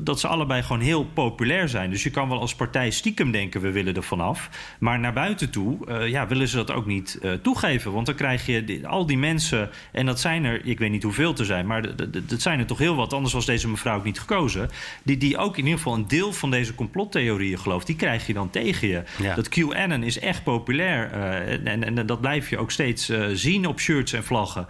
dat 0.00 0.20
ze 0.20 0.26
allebei 0.26 0.62
gewoon 0.62 0.82
heel 0.82 1.04
populair 1.04 1.68
zijn. 1.68 1.90
Dus 1.90 2.02
je 2.02 2.10
kan 2.10 2.28
wel 2.28 2.40
als 2.40 2.54
partij 2.54 2.90
stiekem 2.90 3.30
denken, 3.30 3.60
we 3.60 3.70
willen 3.70 3.94
er 3.94 4.02
vanaf. 4.02 4.48
Maar 4.78 4.98
naar 4.98 5.12
buiten 5.12 5.50
toe 5.50 5.78
uh, 5.88 6.08
ja, 6.08 6.26
willen 6.26 6.48
ze 6.48 6.56
dat 6.56 6.70
ook 6.70 6.86
niet 6.86 7.18
uh, 7.22 7.32
toegeven. 7.32 7.92
Want 7.92 8.06
dan 8.06 8.14
krijg 8.14 8.46
je 8.46 8.64
die, 8.64 8.86
al 8.86 9.06
die 9.06 9.18
mensen, 9.18 9.70
en 9.92 10.06
dat 10.06 10.20
zijn 10.20 10.44
er, 10.44 10.64
ik 10.64 10.78
weet 10.78 10.90
niet 10.90 11.02
hoeveel 11.02 11.32
te 11.32 11.44
zijn, 11.44 11.66
maar 11.66 11.96
dat 12.26 12.40
zijn 12.42 12.58
er 12.58 12.66
toch 12.66 12.78
heel 12.78 12.94
wat, 12.94 13.12
anders 13.12 13.34
was 13.34 13.46
deze 13.46 13.68
mevrouw 13.68 13.96
ook 13.96 14.04
niet 14.04 14.20
gekozen. 14.20 14.70
Die, 15.02 15.16
die 15.16 15.38
ook 15.38 15.56
in 15.56 15.64
ieder 15.64 15.78
geval 15.78 15.94
een 15.94 16.08
deel 16.08 16.32
van 16.32 16.50
deze 16.50 16.74
complottheorieën 16.74 17.58
gelooft, 17.58 17.86
die 17.86 17.96
krijg 17.96 18.26
je 18.26 18.32
dan 18.32 18.50
tegen 18.50 18.88
je. 18.88 19.02
Ja. 19.22 19.34
Dat 19.34 19.48
QAnon 19.48 20.02
is 20.02 20.18
echt 20.18 20.42
populair. 20.42 21.10
Uh, 21.14 21.72
en, 21.72 21.84
en, 21.84 22.06
dat 22.06 22.20
blijf 22.20 22.50
je 22.50 22.58
ook 22.58 22.70
steeds 22.70 23.12
zien 23.32 23.66
op 23.66 23.80
shirts 23.80 24.12
en 24.12 24.24
vlaggen. 24.24 24.66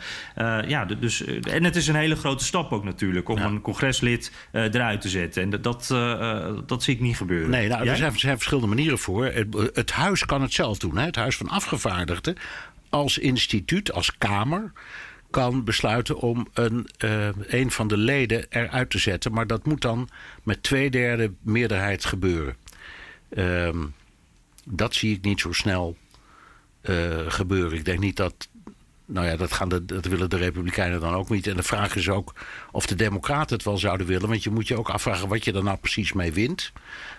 ja, 0.66 0.84
dus, 0.84 1.24
en 1.24 1.64
het 1.64 1.76
is 1.76 1.88
een 1.88 1.94
hele 1.94 2.16
grote 2.16 2.44
stap 2.44 2.72
ook 2.72 2.84
natuurlijk 2.84 3.28
om 3.28 3.38
een 3.38 3.60
congreslid 3.60 4.32
eruit 4.74 5.00
te 5.00 5.08
zetten. 5.08 5.42
En 5.42 5.50
dat, 5.50 5.62
dat, 5.62 5.86
dat 6.66 6.82
zie 6.82 6.94
ik 6.94 7.00
niet 7.00 7.16
gebeuren. 7.16 7.50
Nee, 7.50 7.68
nou, 7.68 7.88
er 7.88 7.96
zijn, 7.96 8.12
er 8.12 8.18
zijn, 8.18 8.36
verschillende 8.36 8.68
manieren 8.68 8.98
voor. 8.98 9.24
Het, 9.24 9.46
het 9.72 9.90
huis 9.90 10.24
kan 10.24 10.42
het 10.42 10.52
zelf 10.52 10.78
doen. 10.78 10.96
Hè? 10.96 11.04
Het 11.04 11.16
Huis 11.16 11.36
van 11.36 11.48
Afgevaardigden 11.48 12.36
als 12.88 13.18
instituut, 13.18 13.92
als 13.92 14.18
Kamer 14.18 14.72
kan 15.30 15.64
besluiten 15.64 16.16
om 16.16 16.46
een, 16.52 16.88
uh, 17.04 17.28
een 17.36 17.70
van 17.70 17.88
de 17.88 17.96
leden 17.96 18.46
eruit 18.48 18.90
te 18.90 18.98
zetten. 18.98 19.32
Maar 19.32 19.46
dat 19.46 19.66
moet 19.66 19.80
dan 19.80 20.08
met 20.42 20.62
twee 20.62 20.90
derde 20.90 21.32
meerderheid 21.42 22.04
gebeuren. 22.04 22.56
Uh, 23.30 23.68
dat 24.64 24.94
zie 24.94 25.16
ik 25.16 25.24
niet 25.24 25.40
zo 25.40 25.52
snel 25.52 25.96
uh, 26.82 27.18
gebeuren. 27.28 27.78
Ik 27.78 27.84
denk 27.84 27.98
niet 27.98 28.16
dat. 28.16 28.48
Nou 29.10 29.26
ja, 29.26 29.36
dat, 29.36 29.52
gaan 29.52 29.68
de, 29.68 29.84
dat 29.84 30.04
willen 30.04 30.30
de 30.30 30.36
Republikeinen 30.36 31.00
dan 31.00 31.14
ook 31.14 31.28
niet. 31.28 31.46
En 31.46 31.56
de 31.56 31.62
vraag 31.62 31.96
is 31.96 32.08
ook 32.08 32.34
of 32.72 32.86
de 32.86 32.94
Democraten 32.94 33.56
het 33.56 33.64
wel 33.64 33.78
zouden 33.78 34.06
willen. 34.06 34.28
Want 34.28 34.42
je 34.42 34.50
moet 34.50 34.68
je 34.68 34.78
ook 34.78 34.88
afvragen 34.88 35.28
wat 35.28 35.44
je 35.44 35.52
er 35.52 35.62
nou 35.62 35.76
precies 35.76 36.12
mee 36.12 36.32
wint. 36.32 36.72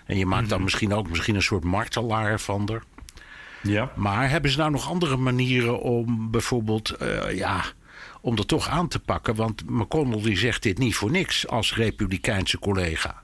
En 0.06 0.16
je 0.16 0.26
maakt 0.26 0.48
dan 0.48 0.54
mhm. 0.54 0.64
misschien 0.64 0.94
ook 0.94 1.08
misschien 1.08 1.34
een 1.34 1.42
soort 1.42 1.64
martelaar 1.64 2.40
van 2.40 2.68
er. 2.68 2.82
Ja. 3.62 3.92
Maar 3.94 4.30
hebben 4.30 4.50
ze 4.50 4.58
nou 4.58 4.70
nog 4.70 4.88
andere 4.88 5.16
manieren 5.16 5.80
om 5.80 6.30
bijvoorbeeld, 6.30 7.02
uh, 7.02 7.36
ja, 7.36 7.62
om 8.20 8.36
er 8.36 8.46
toch 8.46 8.68
aan 8.68 8.88
te 8.88 8.98
pakken? 8.98 9.34
Want 9.34 9.70
McConnell 9.70 10.22
die 10.22 10.36
zegt 10.36 10.62
dit 10.62 10.78
niet 10.78 10.94
voor 10.94 11.10
niks 11.10 11.48
als 11.48 11.74
republikeinse 11.74 12.58
collega. 12.58 13.22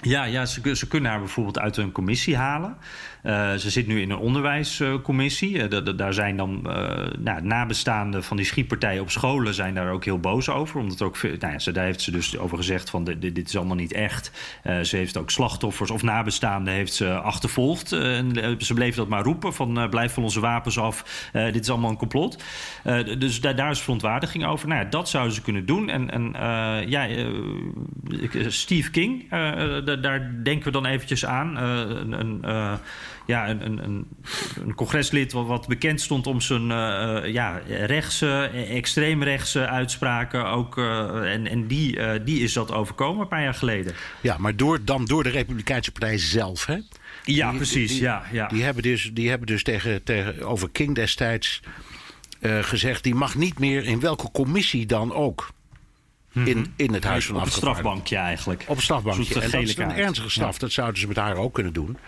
Ja, 0.00 0.24
ja 0.24 0.46
ze, 0.46 0.76
ze, 0.76 0.88
kunnen 0.88 1.10
haar 1.10 1.18
bijvoorbeeld 1.18 1.58
uit 1.58 1.76
een 1.76 1.92
commissie 1.92 2.36
halen. 2.36 2.76
Uh, 3.24 3.54
ze 3.54 3.70
zit 3.70 3.86
nu 3.86 4.00
in 4.00 4.10
een 4.10 4.18
onderwijscommissie. 4.18 5.70
Uh, 5.70 5.96
daar 5.96 6.14
zijn 6.14 6.36
dan 6.36 6.64
uh, 6.66 6.72
nou, 7.18 7.42
nabestaanden 7.42 8.24
van 8.24 8.36
die 8.36 8.46
schietpartijen 8.46 9.02
op 9.02 9.10
scholen 9.10 9.54
zijn 9.54 9.74
daar 9.74 9.90
ook 9.90 10.04
heel 10.04 10.18
boos 10.18 10.48
over. 10.48 10.80
Omdat 10.80 11.02
ook, 11.02 11.22
nou 11.22 11.52
ja, 11.52 11.58
ze, 11.58 11.72
daar 11.72 11.84
heeft 11.84 12.00
ze 12.00 12.10
dus 12.10 12.38
over 12.38 12.56
gezegd 12.56 12.90
van 12.90 13.04
dit, 13.04 13.34
dit 13.34 13.48
is 13.48 13.56
allemaal 13.56 13.76
niet 13.76 13.92
echt. 13.92 14.30
ze 14.82 14.96
heeft 14.96 15.16
ook 15.16 15.30
slachtoffers 15.30 15.90
of 15.90 16.02
nabestaanden 16.02 16.74
heeft 16.74 16.94
ze 16.94 17.14
achtervolgd. 17.14 17.92
en 17.92 18.56
ze 18.58 18.74
bleef 18.74 18.94
dat 18.94 19.08
maar 19.08 19.22
roepen 19.22 19.54
van 19.54 19.86
blijf 19.90 20.12
van 20.12 20.22
onze 20.22 20.40
wapens 20.40 20.78
af. 20.78 21.28
dit 21.32 21.60
is 21.60 21.70
allemaal 21.70 21.90
een 21.90 21.96
complot. 21.96 22.42
dus 23.18 23.40
daar, 23.40 23.56
daar 23.56 23.70
is 23.70 23.80
verontwaardiging 23.80 24.46
over. 24.46 24.68
Nou 24.68 24.84
ja, 24.84 24.90
dat 24.90 25.08
zouden 25.08 25.34
ze 25.34 25.42
kunnen 25.42 25.66
doen. 25.66 25.88
En, 25.88 26.10
en 26.10 26.32
ja, 26.88 27.08
Steve 28.48 28.90
King 28.90 29.26
daar 29.84 30.30
denken 30.42 30.64
we 30.64 30.70
dan 30.70 30.86
eventjes 30.86 31.26
aan. 31.26 31.56
Uh, 31.56 31.96
een, 31.96 32.12
een 32.12 32.40
uh, 32.44 32.72
ja, 33.26 33.48
een, 33.48 33.66
een, 33.66 34.06
een, 34.64 34.74
congreslid 34.74 35.32
wat, 35.32 35.46
wat, 35.46 35.68
bekend 35.68 36.00
stond 36.00 36.26
om 36.26 36.40
zijn 36.40 36.62
uh, 36.62 37.32
ja, 37.32 37.60
rechtse, 37.68 38.50
extreemrechtse 38.68 39.66
uitspraken. 39.66 40.46
Ook, 40.46 40.78
en 40.78 41.46
en 41.46 41.66
die, 41.66 42.22
die 42.22 42.40
is 42.40 42.52
dat 42.52 42.72
overkomen 42.72 43.22
een 43.22 43.28
paar 43.28 43.42
jaar 43.42 43.54
geleden. 43.54 43.94
Ja, 44.20 44.36
maar 44.38 44.56
door, 44.56 44.84
dan 44.84 45.04
door 45.04 45.22
de 45.22 45.30
Republikeinse 45.30 45.92
Partij 45.92 46.18
zelf, 46.18 46.66
hè? 46.66 46.78
Ja, 47.24 47.52
precies. 47.52 47.90
Die, 47.90 48.00
ja, 48.00 48.22
ja. 48.32 48.46
Die, 48.46 48.62
hebben 48.62 48.82
dus, 48.82 49.10
die 49.12 49.28
hebben 49.28 49.46
dus 49.46 49.62
tegen, 49.62 50.02
tegen, 50.02 50.42
over 50.42 50.70
King 50.70 50.94
destijds 50.94 51.60
gezegd... 52.40 53.02
die 53.02 53.14
mag 53.14 53.34
niet 53.34 53.58
meer 53.58 53.84
in 53.84 54.00
welke 54.00 54.30
commissie 54.30 54.86
dan 54.86 55.12
ook 55.12 55.52
in, 56.34 56.58
mhm. 56.58 56.64
in 56.76 56.94
het 56.94 57.04
Huis 57.04 57.26
van 57.26 57.36
Op 57.36 57.42
een 57.42 57.50
strafbankje 57.50 58.16
eigenlijk. 58.16 58.64
Op 58.66 58.76
een 58.76 58.82
strafbankje. 58.82 59.40
En 59.40 59.50
dat 59.50 59.62
is 59.62 59.76
een 59.76 59.90
ernstige 59.90 60.30
straf. 60.30 60.58
Dat 60.58 60.72
zouden 60.72 61.00
ze 61.00 61.06
met 61.06 61.16
haar 61.16 61.36
ook 61.36 61.54
kunnen 61.54 61.72
doen. 61.72 61.98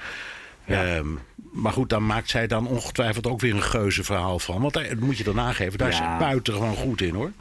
Ja. 0.65 0.97
Um, 0.97 1.19
maar 1.53 1.73
goed, 1.73 1.89
dan 1.89 2.07
maakt 2.07 2.31
zij 2.31 2.47
dan 2.47 2.67
ongetwijfeld 2.67 3.27
ook 3.27 3.41
weer 3.41 3.55
een 3.55 3.63
geuze 3.63 4.05
verhaal 4.05 4.39
van. 4.39 4.61
Want 4.61 4.73
daar 4.73 4.87
moet 4.99 5.19
je 5.19 5.25
dan 5.25 5.35
nageven, 5.35 5.79
daar 5.79 5.91
ja. 5.91 5.95
is 5.95 5.99
ze 5.99 6.25
buitengewoon 6.25 6.75
goed 6.75 7.01
in 7.01 7.15
hoor. 7.15 7.33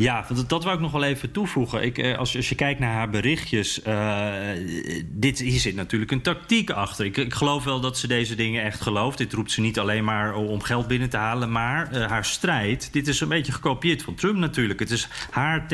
Ja, 0.00 0.26
dat, 0.46 0.64
wou 0.64 0.76
ik 0.76 0.82
nog 0.82 0.92
wel 0.92 1.04
even 1.04 1.30
toevoegen. 1.30 1.82
Ik, 1.82 1.98
eh, 1.98 2.18
als, 2.18 2.36
als 2.36 2.48
je 2.48 2.54
kijkt 2.54 2.80
naar 2.80 2.92
haar 2.92 3.10
berichtjes, 3.10 3.80
uh, 3.86 4.28
dit, 5.06 5.38
hier 5.38 5.60
zit 5.60 5.74
natuurlijk 5.74 6.10
een 6.10 6.22
tactiek 6.22 6.70
achter. 6.70 7.04
Ik, 7.04 7.16
ik, 7.16 7.34
geloof 7.34 7.64
wel 7.64 7.80
dat 7.80 7.98
ze 7.98 8.06
deze 8.06 8.34
dingen 8.34 8.62
echt 8.62 8.80
gelooft. 8.80 9.18
Dit 9.18 9.32
roept 9.32 9.50
ze 9.50 9.60
niet 9.60 9.78
alleen 9.78 10.04
maar 10.04 10.34
om 10.34 10.62
geld 10.62 10.86
binnen 10.86 11.10
te 11.10 11.16
halen, 11.16 11.52
maar 11.52 11.90
uh, 11.92 12.06
haar 12.06 12.24
strijd, 12.24 12.92
dit 12.92 13.08
is 13.08 13.20
een 13.20 13.28
beetje 13.28 13.52
gekopieerd 13.52 14.02
van 14.02 14.14
Trump 14.14 14.36
natuurlijk. 14.36 14.80
Het 14.80 14.90
is 14.90 15.08
haar, 15.30 15.66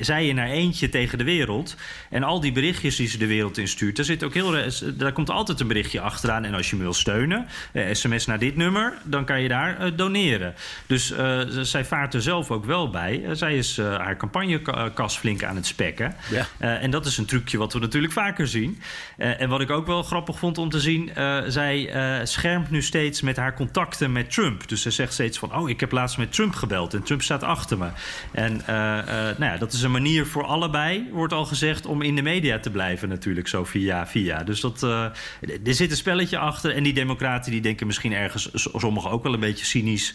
zij 0.00 0.28
in 0.28 0.38
haar 0.38 0.50
eentje 0.50 0.88
tegen 0.88 1.18
de 1.18 1.24
wereld. 1.24 1.76
En 2.10 2.22
al 2.22 2.40
die 2.40 2.52
berichtjes 2.52 2.96
die 2.96 3.08
ze 3.08 3.18
de 3.18 3.26
wereld 3.26 3.58
instuurt, 3.58 3.96
daar, 3.96 4.04
zit 4.04 4.24
ook 4.24 4.34
heel, 4.34 4.54
daar 4.94 5.12
komt 5.12 5.30
altijd 5.30 5.60
een 5.60 5.68
berichtje 5.68 6.00
achteraan. 6.00 6.44
En 6.44 6.54
als 6.54 6.70
je 6.70 6.76
me 6.76 6.82
wil 6.82 6.94
steunen, 6.94 7.46
sms 7.92 8.26
naar 8.26 8.38
dit 8.38 8.56
nummer, 8.56 8.92
dan 9.04 9.24
kan 9.24 9.42
je 9.42 9.48
daar 9.48 9.96
doneren. 9.96 10.54
Dus 10.86 11.14
zij 11.62 11.84
vaart 11.84 12.14
er 12.14 12.22
zelf 12.22 12.50
ook 12.50 12.64
wel 12.64 12.90
bij. 12.90 13.22
zij 13.32 13.53
is 13.56 13.78
uh, 13.78 13.96
haar 13.96 14.16
campagnekas 14.16 15.16
flink 15.16 15.44
aan 15.44 15.56
het 15.56 15.66
spekken. 15.66 16.14
Ja. 16.30 16.46
Uh, 16.60 16.82
en 16.82 16.90
dat 16.90 17.06
is 17.06 17.18
een 17.18 17.24
trucje 17.24 17.58
wat 17.58 17.72
we 17.72 17.78
natuurlijk 17.78 18.12
vaker 18.12 18.48
zien. 18.48 18.80
Uh, 19.18 19.40
en 19.40 19.48
wat 19.48 19.60
ik 19.60 19.70
ook 19.70 19.86
wel 19.86 20.02
grappig 20.02 20.38
vond 20.38 20.58
om 20.58 20.68
te 20.68 20.80
zien... 20.80 21.10
zij 21.46 21.90
schermt 22.24 22.70
nu 22.70 22.82
steeds 22.82 23.20
met 23.20 23.36
haar 23.36 23.54
contacten 23.54 24.12
met 24.12 24.30
Trump. 24.30 24.68
Dus 24.68 24.82
ze 24.82 24.90
zegt 24.90 25.12
steeds 25.12 25.38
van... 25.38 25.56
oh, 25.56 25.68
ik 25.68 25.80
heb 25.80 25.92
laatst 25.92 26.18
met 26.18 26.32
Trump 26.32 26.54
gebeld 26.54 26.94
en 26.94 27.02
Trump 27.02 27.22
staat 27.22 27.42
achter 27.42 27.78
me. 27.78 27.88
En 28.32 28.62
nou 29.38 29.44
ja, 29.44 29.56
dat 29.56 29.72
is 29.72 29.82
een 29.82 29.90
manier 29.90 30.26
voor 30.26 30.44
allebei, 30.44 31.08
wordt 31.12 31.32
al 31.32 31.44
gezegd... 31.44 31.86
om 31.86 32.02
in 32.02 32.14
de 32.14 32.22
media 32.22 32.58
te 32.58 32.70
blijven 32.70 33.08
natuurlijk, 33.08 33.48
zo 33.48 33.64
via 33.64 34.06
via. 34.06 34.42
Dus 34.42 34.60
dat, 34.60 34.82
er 34.82 35.12
zit 35.64 35.90
een 35.90 35.96
spelletje 35.96 36.38
achter. 36.38 36.74
En 36.74 36.82
die 36.82 36.94
democraten 36.94 37.50
die 37.50 37.60
denken 37.60 37.86
misschien 37.86 38.12
ergens... 38.12 38.50
sommigen 38.54 39.10
ook 39.10 39.22
wel 39.22 39.34
een 39.34 39.40
beetje 39.40 39.64
cynisch... 39.64 40.14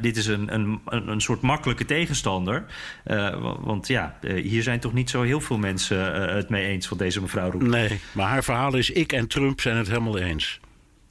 dit 0.00 0.16
is 0.16 0.26
een, 0.26 0.54
een, 0.54 0.80
een 0.84 1.20
soort 1.20 1.40
makkelijke 1.40 1.84
tegenstander... 1.84 2.61
Uh, 3.06 3.56
want 3.60 3.86
ja, 3.88 4.16
uh, 4.20 4.42
hier 4.42 4.62
zijn 4.62 4.80
toch 4.80 4.92
niet 4.92 5.10
zo 5.10 5.22
heel 5.22 5.40
veel 5.40 5.58
mensen 5.58 6.28
uh, 6.28 6.34
het 6.34 6.48
mee 6.48 6.66
eens 6.66 6.88
wat 6.88 6.98
deze 6.98 7.20
mevrouw 7.20 7.50
roept. 7.50 7.64
Nee, 7.64 8.00
maar 8.12 8.28
haar 8.28 8.44
verhaal 8.44 8.76
is: 8.76 8.90
ik 8.90 9.12
en 9.12 9.26
Trump 9.28 9.60
zijn 9.60 9.76
het 9.76 9.88
helemaal 9.88 10.18
eens. 10.18 10.60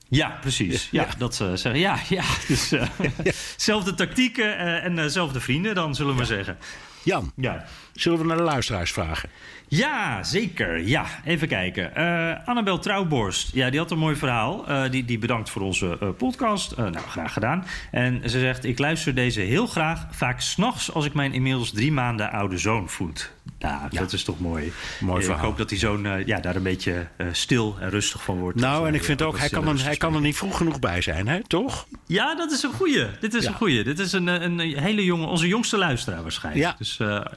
Ja, 0.07 0.37
precies. 0.41 0.87
Ja, 0.91 1.03
ja. 1.03 1.09
dat 1.17 1.35
ze 1.35 1.57
zeggen. 1.57 1.81
Ja, 1.81 1.99
ja. 2.09 2.23
Dus 2.47 2.73
zelfde 3.57 3.93
tactieken 3.93 4.57
en 4.81 4.95
dezelfde 4.95 5.39
vrienden, 5.39 5.75
dan 5.75 5.95
zullen 5.95 6.15
we 6.15 6.25
zeggen. 6.25 6.57
Jan, 7.03 7.31
ja. 7.35 7.65
zullen 7.93 8.19
we 8.19 8.25
naar 8.25 8.37
de 8.37 8.43
luisteraars 8.43 8.91
vragen? 8.91 9.29
Ja, 9.67 10.23
zeker. 10.23 10.87
Ja, 10.87 11.05
even 11.25 11.47
kijken. 11.47 11.91
Uh, 11.97 12.47
Annabel 12.47 12.79
Trouwborst, 12.79 13.53
ja, 13.53 13.69
die 13.69 13.79
had 13.79 13.91
een 13.91 13.97
mooi 13.97 14.15
verhaal. 14.15 14.69
Uh, 14.69 14.89
die, 14.89 15.05
die 15.05 15.17
bedankt 15.17 15.49
voor 15.49 15.61
onze 15.61 15.97
uh, 16.03 16.09
podcast. 16.17 16.77
nou, 16.77 16.97
graag 16.97 17.33
gedaan. 17.33 17.65
En 17.91 18.21
ze 18.29 18.39
zegt, 18.39 18.65
ik 18.65 18.79
luister 18.79 19.15
deze 19.15 19.41
heel 19.41 19.67
graag, 19.67 20.07
vaak 20.11 20.41
s'nachts 20.41 20.93
als 20.93 21.05
ik 21.05 21.13
mijn 21.13 21.33
inmiddels 21.33 21.71
drie 21.71 21.91
maanden 21.91 22.31
oude 22.31 22.57
zoon 22.57 22.89
voed. 22.89 23.31
Nou, 23.59 23.87
ja. 23.89 23.99
dat 23.99 24.13
is 24.13 24.23
toch 24.23 24.39
mooi. 24.39 24.71
Mooi 24.99 25.23
verhaal. 25.23 25.39
Ik 25.39 25.45
hoop 25.45 25.57
dat 25.57 25.69
die 25.69 25.77
zoon 25.77 26.23
ja, 26.25 26.39
daar 26.39 26.55
een 26.55 26.63
beetje 26.63 27.07
stil 27.31 27.77
en 27.79 27.89
rustig 27.89 28.23
van 28.23 28.37
wordt. 28.37 28.59
Nou, 28.59 28.87
en 28.87 28.93
ik 28.93 29.03
vind 29.03 29.21
ook, 29.21 29.39
hij 29.39 29.49
kan, 29.49 29.67
er, 29.67 29.83
hij 29.83 29.97
kan 29.97 30.15
er 30.15 30.21
niet 30.21 30.37
vroeg 30.37 30.57
genoeg 30.57 30.79
bij 30.79 31.01
zijn, 31.01 31.27
hè? 31.27 31.43
toch? 31.47 31.87
Ja, 32.05 32.35
dat 32.35 32.51
is 32.51 32.63
een 32.63 32.73
goeie. 32.73 33.05
Dit 33.19 33.33
is 33.33 33.45
een 33.45 33.53
goeie. 33.53 33.83
Dit 33.83 33.99
is 33.99 34.11
een, 34.11 34.27
een 34.27 34.59
hele 34.59 35.05
jonge, 35.05 35.25
onze 35.25 35.47
jongste 35.47 35.77
luisteraar 35.77 36.21
waarschijnlijk. 36.21 36.65
Ja. 36.65 36.75
Dus 36.77 36.90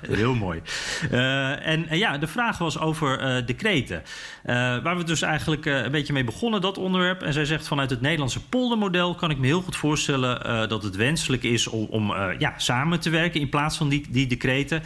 heel 0.07 0.35
mooi. 0.47 0.63
en 1.61 1.87
ja, 1.91 2.19
de 2.19 2.27
vraag 2.27 2.59
was 2.59 2.79
over 2.79 3.43
decreten. 3.47 4.03
Waar 4.83 4.97
we 4.97 5.05
dus 5.05 5.23
eigenlijk 5.23 5.65
een 5.65 5.91
beetje 5.91 6.13
mee 6.13 6.25
begonnen, 6.25 6.61
dat 6.61 6.79
onderwerp. 6.79 7.23
En 7.23 7.33
zij 7.33 7.45
zegt 7.45 7.69
vanuit 7.69 7.91
het 7.91 8.01
Nederlandse 8.01 8.45
poldermodel 8.45 9.15
kan 9.15 9.31
ik 9.31 9.39
me 9.39 9.47
heel 9.47 9.63
goed 9.63 9.77
voorstellen 9.77 10.69
dat 10.69 10.83
het 10.83 10.97
wenselijk 10.97 11.43
is 11.43 11.67
om, 11.67 11.87
om 11.91 12.15
ja, 12.39 12.55
samen 12.57 13.01
te 13.01 13.11
werken 13.11 13.41
in 13.41 13.49
plaats 13.49 13.77
van 13.77 13.89
die, 13.89 14.07
die 14.11 14.27
decreten. 14.27 14.83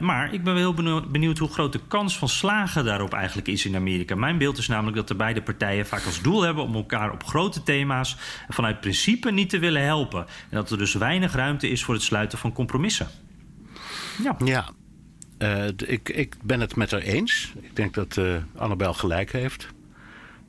maar 0.00 0.32
ik 0.32 0.44
ben 0.44 0.54
wel 0.54 0.72
heel 0.74 1.02
benieuwd 1.10 1.38
hoe 1.38 1.48
groot 1.48 1.72
de 1.72 1.80
kans 1.88 2.18
van 2.18 2.28
slagen 2.28 2.84
daarop 2.84 3.12
eigenlijk 3.12 3.48
is 3.48 3.66
in 3.66 3.76
Amerika. 3.76 4.14
Mijn 4.14 4.38
beeld 4.38 4.58
is 4.58 4.68
namelijk 4.68 4.96
dat 4.96 5.08
de 5.08 5.14
beide 5.14 5.42
partijen 5.42 5.86
vaak 5.86 6.04
als 6.04 6.22
doel 6.22 6.42
hebben 6.42 6.64
om 6.64 6.74
elkaar 6.74 7.12
op 7.12 7.24
grote 7.24 7.62
thema's 7.62 8.16
vanuit 8.48 8.80
principe 8.80 9.30
niet 9.30 9.50
te 9.50 9.58
willen 9.58 9.82
helpen. 9.82 10.20
En 10.20 10.56
dat 10.56 10.70
er 10.70 10.78
dus 10.78 10.94
weinig 10.94 11.34
ruimte 11.34 11.68
is 11.68 11.84
voor 11.84 11.94
het 11.94 12.02
sluiten 12.02 12.38
van 12.38 12.52
compromissen. 12.52 13.08
Ja. 14.22 14.36
ja, 14.44 14.70
uh, 15.38 15.68
ik, 15.86 16.08
ik 16.08 16.34
ben 16.42 16.60
het 16.60 16.76
met 16.76 16.90
haar 16.90 17.00
eens. 17.00 17.52
Ik 17.60 17.76
denk 17.76 17.94
dat 17.94 18.16
uh, 18.16 18.36
Annabel 18.56 18.94
gelijk 18.94 19.32
heeft. 19.32 19.68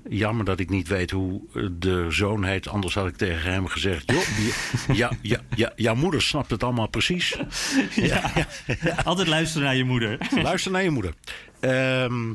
Jammer 0.09 0.45
dat 0.45 0.59
ik 0.59 0.69
niet 0.69 0.87
weet 0.87 1.11
hoe 1.11 1.41
de 1.71 2.05
zoon 2.09 2.43
heet. 2.43 2.67
Anders 2.67 2.93
had 2.93 3.07
ik 3.07 3.15
tegen 3.17 3.51
hem 3.51 3.67
gezegd... 3.67 4.11
Joh, 4.11 4.97
ja, 4.97 5.11
ja, 5.21 5.39
ja, 5.55 5.71
jouw 5.75 5.95
moeder 5.95 6.21
snapt 6.21 6.51
het 6.51 6.63
allemaal 6.63 6.87
precies. 6.87 7.35
Ja. 7.95 8.31
Altijd 9.03 9.27
luisteren 9.27 9.63
naar 9.63 9.75
je 9.75 9.83
moeder. 9.83 10.17
Luister 10.41 10.71
naar 10.71 10.83
je 10.83 10.89
moeder. 10.89 11.13
Ehm, 11.59 12.29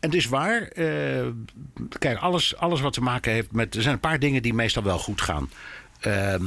en 0.00 0.10
het 0.10 0.14
is 0.14 0.26
waar. 0.26 0.62
eh, 0.62 1.26
kijk, 1.98 2.18
alles, 2.18 2.56
alles 2.56 2.80
wat 2.80 2.92
te 2.92 3.00
maken 3.00 3.32
heeft 3.32 3.52
met... 3.52 3.74
Er 3.74 3.82
zijn 3.82 3.94
een 3.94 4.00
paar 4.00 4.18
dingen 4.18 4.42
die 4.42 4.54
meestal 4.54 4.82
wel 4.82 4.98
goed 4.98 5.20
gaan. 5.20 5.50
Ehm, 6.00 6.44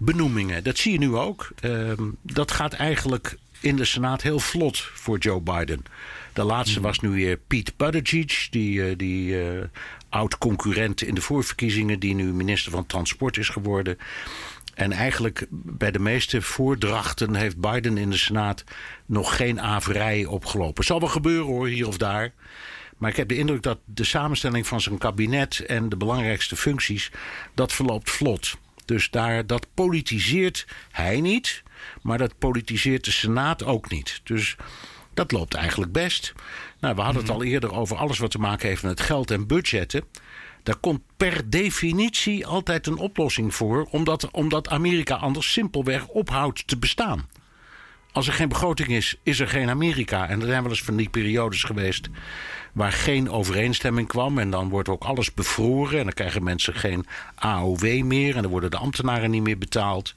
benoemingen, 0.00 0.64
dat 0.64 0.78
zie 0.78 0.92
je 0.92 0.98
nu 0.98 1.14
ook. 1.14 1.50
Ehm, 1.60 2.02
dat 2.22 2.50
gaat 2.50 2.72
eigenlijk 2.72 3.36
in 3.60 3.76
de 3.76 3.84
Senaat 3.84 4.22
heel 4.22 4.38
vlot 4.38 4.78
voor 4.78 5.18
Joe 5.18 5.40
Biden. 5.40 5.84
De 6.32 6.44
laatste 6.44 6.80
was 6.80 7.00
nu 7.00 7.08
weer 7.08 7.36
Pete 7.36 7.72
Buttigieg, 7.76 8.48
die, 8.48 8.84
eh, 8.84 8.96
die 8.96 9.42
eh, 9.42 9.64
oud-concurrent 10.08 11.02
in 11.02 11.14
de 11.14 11.20
voorverkiezingen... 11.20 11.98
die 11.98 12.14
nu 12.14 12.32
minister 12.32 12.72
van 12.72 12.86
Transport 12.86 13.36
is 13.36 13.48
geworden. 13.48 13.98
En 14.74 14.92
eigenlijk 14.92 15.46
bij 15.50 15.90
de 15.90 15.98
meeste 15.98 16.42
voordrachten 16.42 17.34
heeft 17.34 17.60
Biden 17.60 17.98
in 17.98 18.10
de 18.10 18.16
Senaat 18.16 18.64
nog 19.06 19.36
geen 19.36 19.60
averij 19.60 20.24
opgelopen. 20.24 20.84
Zal 20.84 21.00
wel 21.00 21.08
gebeuren 21.08 21.46
hoor, 21.46 21.66
hier 21.66 21.86
of 21.86 21.96
daar. 21.96 22.32
Maar 22.96 23.10
ik 23.10 23.16
heb 23.16 23.28
de 23.28 23.36
indruk 23.36 23.62
dat 23.62 23.78
de 23.84 24.04
samenstelling 24.04 24.66
van 24.66 24.80
zijn 24.80 24.98
kabinet 24.98 25.58
en 25.58 25.88
de 25.88 25.96
belangrijkste 25.96 26.56
functies, 26.56 27.10
dat 27.54 27.72
verloopt 27.72 28.10
vlot. 28.10 28.56
Dus 28.90 29.10
daar, 29.10 29.46
dat 29.46 29.66
politiseert 29.74 30.66
hij 30.90 31.20
niet, 31.20 31.62
maar 32.02 32.18
dat 32.18 32.38
politiseert 32.38 33.04
de 33.04 33.10
Senaat 33.10 33.64
ook 33.64 33.90
niet. 33.90 34.20
Dus 34.24 34.56
dat 35.14 35.32
loopt 35.32 35.54
eigenlijk 35.54 35.92
best. 35.92 36.32
Nou, 36.80 36.94
we 36.94 37.00
hadden 37.00 37.22
het 37.22 37.30
al 37.30 37.42
eerder 37.42 37.72
over 37.74 37.96
alles 37.96 38.18
wat 38.18 38.30
te 38.30 38.38
maken 38.38 38.68
heeft 38.68 38.82
met 38.82 39.00
geld 39.00 39.30
en 39.30 39.46
budgetten. 39.46 40.04
Daar 40.62 40.76
komt 40.76 41.00
per 41.16 41.50
definitie 41.50 42.46
altijd 42.46 42.86
een 42.86 42.96
oplossing 42.96 43.54
voor, 43.54 43.84
omdat, 43.90 44.30
omdat 44.30 44.68
Amerika 44.68 45.14
anders 45.14 45.52
simpelweg 45.52 46.06
ophoudt 46.06 46.66
te 46.66 46.78
bestaan. 46.78 47.28
Als 48.12 48.26
er 48.26 48.32
geen 48.32 48.48
begroting 48.48 48.88
is, 48.88 49.16
is 49.22 49.40
er 49.40 49.48
geen 49.48 49.68
Amerika. 49.68 50.28
En 50.28 50.40
er 50.40 50.46
zijn 50.46 50.62
wel 50.62 50.70
eens 50.70 50.82
van 50.82 50.96
die 50.96 51.08
periodes 51.08 51.62
geweest 51.62 52.08
waar 52.72 52.92
geen 52.92 53.30
overeenstemming 53.30 54.08
kwam. 54.08 54.38
En 54.38 54.50
dan 54.50 54.68
wordt 54.68 54.88
ook 54.88 55.04
alles 55.04 55.34
bevroren. 55.34 55.98
En 55.98 56.04
dan 56.04 56.12
krijgen 56.12 56.42
mensen 56.42 56.74
geen 56.74 57.06
AOW 57.34 58.02
meer. 58.02 58.36
En 58.36 58.42
dan 58.42 58.50
worden 58.50 58.70
de 58.70 58.76
ambtenaren 58.76 59.30
niet 59.30 59.42
meer 59.42 59.58
betaald. 59.58 60.14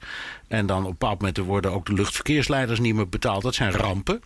En 0.48 0.66
dan 0.66 0.78
op 0.78 0.84
een 0.84 0.90
bepaald 0.90 1.18
moment 1.18 1.36
worden 1.38 1.72
ook 1.72 1.86
de 1.86 1.92
luchtverkeersleiders 1.92 2.80
niet 2.80 2.94
meer 2.94 3.08
betaald. 3.08 3.42
Dat 3.42 3.54
zijn 3.54 3.72
rampen. 3.72 4.22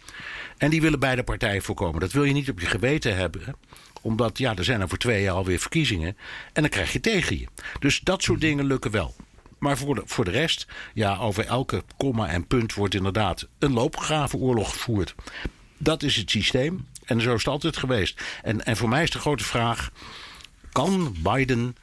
En 0.58 0.70
die 0.70 0.80
willen 0.80 1.00
beide 1.00 1.22
partijen 1.22 1.62
voorkomen. 1.62 2.00
Dat 2.00 2.12
wil 2.12 2.24
je 2.24 2.32
niet 2.32 2.50
op 2.50 2.60
je 2.60 2.66
geweten 2.66 3.16
hebben. 3.16 3.56
Omdat, 4.02 4.38
ja, 4.38 4.56
er 4.56 4.64
zijn 4.64 4.80
er 4.80 4.88
voor 4.88 4.98
twee 4.98 5.22
jaar 5.22 5.34
alweer 5.34 5.58
verkiezingen. 5.58 6.16
En 6.52 6.62
dan 6.62 6.70
krijg 6.70 6.92
je 6.92 7.00
tegen 7.00 7.38
je. 7.38 7.46
Dus 7.78 8.00
dat 8.00 8.22
soort 8.22 8.40
dingen 8.40 8.64
lukken 8.64 8.90
wel. 8.90 9.14
Maar 9.58 9.78
voor 9.78 9.94
de, 9.94 10.02
voor 10.04 10.24
de 10.24 10.30
rest, 10.30 10.66
ja, 10.94 11.16
over 11.16 11.46
elke 11.46 11.82
komma 11.96 12.28
en 12.28 12.46
punt 12.46 12.74
wordt 12.74 12.94
inderdaad 12.94 13.48
een 13.58 13.72
loopgravenoorlog 13.72 14.72
gevoerd. 14.72 15.14
Dat 15.76 16.02
is 16.02 16.16
het 16.16 16.30
systeem. 16.30 16.86
En 17.08 17.20
zo 17.20 17.34
is 17.34 17.44
het 17.44 17.52
altijd 17.52 17.76
geweest. 17.76 18.22
En, 18.42 18.64
en 18.64 18.76
voor 18.76 18.88
mij 18.88 19.02
is 19.02 19.10
de 19.10 19.18
grote 19.18 19.44
vraag: 19.44 19.90
kan 20.72 21.16
Biden, 21.22 21.76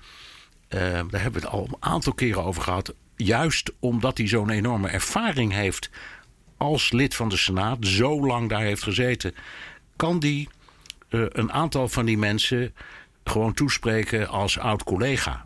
eh, 0.67 0.79
daar 0.81 1.21
hebben 1.21 1.41
we 1.41 1.47
het 1.47 1.55
al 1.55 1.67
een 1.67 1.75
aantal 1.79 2.13
keren 2.13 2.43
over 2.43 2.61
gehad, 2.61 2.93
juist 3.15 3.71
omdat 3.79 4.17
hij 4.17 4.27
zo'n 4.27 4.49
enorme 4.49 4.87
ervaring 4.87 5.53
heeft 5.53 5.89
als 6.57 6.91
lid 6.91 7.15
van 7.15 7.29
de 7.29 7.37
Senaat, 7.37 7.77
zo 7.79 8.25
lang 8.25 8.49
daar 8.49 8.61
heeft 8.61 8.83
gezeten, 8.83 9.35
kan 9.95 10.19
die 10.19 10.49
eh, 11.09 11.21
een 11.29 11.51
aantal 11.51 11.87
van 11.87 12.05
die 12.05 12.17
mensen 12.17 12.73
gewoon 13.23 13.53
toespreken 13.53 14.27
als 14.27 14.59
oud 14.59 14.83
collega. 14.83 15.45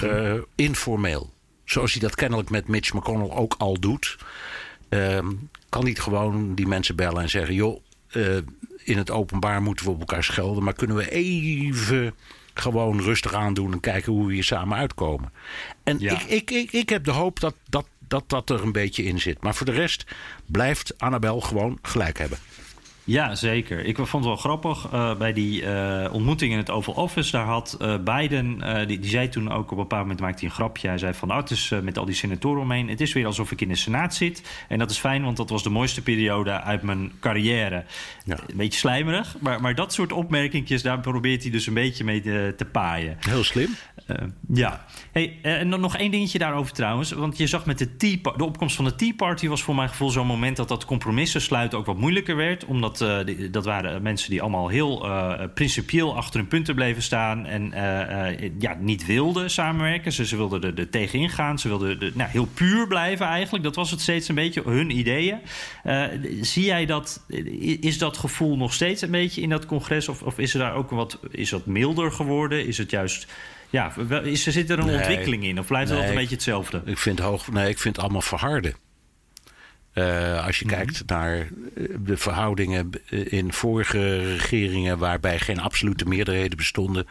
Eh, 0.00 0.34
informeel. 0.54 1.32
Zoals 1.64 1.92
hij 1.92 2.00
dat 2.00 2.14
kennelijk 2.14 2.50
met 2.50 2.68
Mitch 2.68 2.92
McConnell 2.92 3.30
ook 3.30 3.54
al 3.58 3.80
doet. 3.80 4.16
Ehm, 4.88 5.32
kan 5.68 5.84
niet 5.84 6.00
gewoon 6.00 6.54
die 6.54 6.66
mensen 6.66 6.96
bellen 6.96 7.22
en 7.22 7.28
zeggen: 7.28 7.54
joh, 7.54 7.80
eh, 8.16 8.36
in 8.84 8.96
het 8.98 9.10
openbaar 9.10 9.62
moeten 9.62 9.84
we 9.84 9.90
op 9.90 10.00
elkaar 10.00 10.24
schelden, 10.24 10.62
maar 10.64 10.72
kunnen 10.74 10.96
we 10.96 11.10
even 11.10 12.14
gewoon 12.54 13.00
rustig 13.00 13.34
aandoen 13.34 13.72
en 13.72 13.80
kijken 13.80 14.12
hoe 14.12 14.26
we 14.26 14.32
hier 14.32 14.44
samen 14.44 14.78
uitkomen. 14.78 15.32
En 15.84 15.98
Ja. 15.98 16.12
ik, 16.12 16.22
ik, 16.22 16.50
ik, 16.50 16.72
ik 16.72 16.88
heb 16.88 17.04
de 17.04 17.10
hoop 17.10 17.40
dat 17.40 17.54
dat, 17.68 17.86
dat 18.08 18.24
dat 18.28 18.50
er 18.50 18.62
een 18.62 18.72
beetje 18.72 19.02
in 19.04 19.20
zit. 19.20 19.42
Maar 19.42 19.54
voor 19.54 19.66
de 19.66 19.72
rest 19.72 20.04
blijft 20.46 20.98
Annabel 20.98 21.40
gewoon 21.40 21.78
gelijk 21.82 22.18
hebben. 22.18 22.38
Ja, 23.06 23.34
zeker. 23.34 23.84
Ik 23.84 23.96
vond 23.96 24.12
het 24.12 24.24
wel 24.24 24.36
grappig. 24.36 24.88
eh, 24.92 25.16
bij 25.16 25.32
die 25.32 25.66
eh, 25.66 26.12
ontmoeting 26.12 26.52
in 26.52 26.58
het 26.58 26.70
Oval 26.70 26.94
Office, 26.94 27.30
daar 27.30 27.44
had 27.44 27.76
eh, 27.80 27.94
Biden, 28.04 28.58
die, 28.86 28.98
die 28.98 29.10
zei 29.10 29.28
toen 29.28 29.52
ook 29.52 29.64
op 29.64 29.70
een 29.70 29.76
bepaald 29.76 30.02
moment 30.02 30.20
maakte 30.20 30.38
hij 30.38 30.48
een 30.48 30.54
grapje. 30.54 30.88
Hij 30.88 30.98
zei 30.98 31.14
van, 31.14 31.30
oh, 31.30 31.36
het 31.36 31.50
is 31.50 31.72
met 31.82 31.98
al 31.98 32.04
die 32.04 32.14
senatoren 32.14 32.62
omheen, 32.62 32.88
het 32.88 33.00
is 33.00 33.12
weer 33.12 33.26
alsof 33.26 33.50
ik 33.50 33.60
in 33.60 33.68
de 33.68 33.74
Senaat 33.74 34.14
zit. 34.14 34.42
En 34.68 34.78
dat 34.78 34.90
is 34.90 34.98
fijn, 34.98 35.22
want 35.24 35.36
dat 35.36 35.50
was 35.50 35.62
de 35.62 35.70
mooiste 35.70 36.02
periode 36.02 36.50
uit 36.50 36.82
mijn 36.82 37.12
carrière. 37.20 37.84
Ja. 38.24 38.38
Een 38.46 38.56
beetje 38.56 38.78
slijmerig, 38.78 39.36
maar, 39.40 39.60
maar 39.60 39.74
dat 39.74 39.92
soort 39.92 40.12
opmerkingjes, 40.12 40.82
daar 40.82 41.00
probeert 41.00 41.42
hij 41.42 41.50
dus 41.50 41.66
een 41.66 41.74
beetje 41.74 42.04
mee 42.04 42.20
te, 42.20 42.54
te 42.56 42.64
paaien. 42.64 43.16
Heel 43.20 43.44
slim. 43.44 43.76
Eh, 44.06 44.16
ja. 44.48 44.84
Hey, 45.12 45.38
eh, 45.42 45.60
en 45.60 45.70
dan 45.70 45.80
nog 45.80 45.96
één 45.96 46.10
dingetje 46.10 46.38
daarover 46.38 46.72
trouwens. 46.72 47.12
Want 47.12 47.38
je 47.38 47.46
zag 47.46 47.66
met 47.66 47.78
de, 47.78 47.96
tea, 47.96 48.16
de 48.36 48.44
opkomst 48.44 48.76
van 48.76 48.84
de 48.84 48.94
Tea 48.94 49.12
Party... 49.16 49.48
was 49.48 49.62
voor 49.62 49.74
mijn 49.74 49.88
gevoel 49.88 50.10
zo'n 50.10 50.26
moment 50.26 50.56
dat 50.56 50.68
dat 50.68 50.84
compromissen 50.84 51.40
sluiten 51.40 51.78
ook 51.78 51.86
wat 51.86 51.98
moeilijker 51.98 52.36
werd. 52.36 52.64
Omdat 52.64 53.00
eh, 53.00 53.18
dat 53.50 53.64
waren 53.64 54.02
mensen 54.02 54.30
die 54.30 54.40
allemaal 54.40 54.68
heel 54.68 55.08
principieel 55.54 56.16
achter 56.16 56.40
hun 56.40 56.48
punten 56.48 56.74
bleven 56.74 57.02
staan... 57.02 57.46
en 57.46 57.70
ja, 58.58 58.76
niet 58.80 59.06
wilden 59.06 59.50
samenwerken. 59.50 60.12
Ze, 60.12 60.26
ze 60.26 60.36
wilden 60.36 60.62
er, 60.62 60.78
er 60.78 60.90
tegenin 60.90 61.30
gaan. 61.30 61.58
Ze 61.58 61.68
wilden 61.68 62.12
nou, 62.14 62.30
heel 62.30 62.48
puur 62.54 62.86
blijven 62.86 63.26
eigenlijk. 63.26 63.64
Dat 63.64 63.76
was 63.76 63.90
het 63.90 64.00
steeds 64.00 64.28
een 64.28 64.34
beetje, 64.34 64.62
hun 64.64 64.98
ideeën. 64.98 65.38
Zie 66.40 66.64
jij 66.64 66.86
dat... 66.86 67.24
Is 67.80 67.98
dat 67.98 68.16
gevoel 68.16 68.56
nog 68.56 68.72
steeds 68.72 69.02
een 69.02 69.10
beetje 69.10 69.40
in 69.40 69.48
dat 69.48 69.66
congres? 69.66 70.08
Of, 70.08 70.22
of 70.22 70.38
is 70.38 70.54
er 70.54 70.60
daar 70.60 70.74
ook 70.74 70.90
wat... 70.90 71.18
Is 71.30 71.50
dat 71.50 71.66
milder 71.66 72.12
geworden? 72.12 72.66
Is 72.66 72.78
het 72.78 72.90
juist... 72.90 73.26
Ja, 73.76 73.92
wel- 74.06 74.22
is, 74.22 74.46
er 74.46 74.52
zit 74.52 74.70
er 74.70 74.78
een 74.78 74.86
Nee. 74.86 74.96
ontwikkeling 74.96 75.44
in? 75.44 75.58
Of 75.58 75.66
blijft 75.66 75.88
het 75.88 75.98
altijd 75.98 76.14
een 76.14 76.20
beetje 76.20 76.34
hetzelfde? 76.34 76.82
Ik 76.84 76.98
vind, 76.98 77.18
hoog, 77.18 77.50
nee, 77.52 77.68
ik 77.68 77.78
vind 77.78 77.94
het 77.96 78.04
allemaal 78.04 78.22
verharden. 78.22 78.74
Eh, 79.92 80.44
als 80.46 80.58
je 80.58 80.64
Mhm. 80.64 80.74
kijkt 80.74 81.02
naar 81.06 81.36
eh, 81.38 81.46
de 81.98 82.16
verhoudingen 82.16 82.90
eh, 83.10 83.32
in 83.32 83.52
vorige 83.52 84.36
regeringen, 84.36 84.98
waarbij 84.98 85.38
geen 85.38 85.60
absolute 85.60 86.04
meerderheden 86.04 86.56
bestonden, 86.56 87.06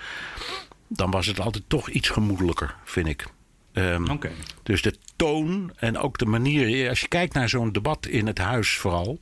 dan 0.87 1.11
was 1.11 1.25
het 1.25 1.39
altijd 1.39 1.63
toch 1.67 1.89
iets 1.89 2.09
gemoedelijker, 2.09 2.75
vind 2.83 3.07
ik. 3.07 3.25
Ehm. 3.73 4.15
Dus 4.63 4.81
de 4.81 4.95
toon 5.15 5.71
en 5.75 5.97
ook 5.97 6.17
de 6.17 6.25
manier, 6.25 6.89
als 6.89 7.01
je 7.01 7.07
kijkt 7.07 7.33
naar 7.33 7.49
zo'n 7.49 7.71
debat 7.71 8.05
in 8.05 8.27
het 8.27 8.37
huis 8.37 8.77
vooral. 8.77 9.19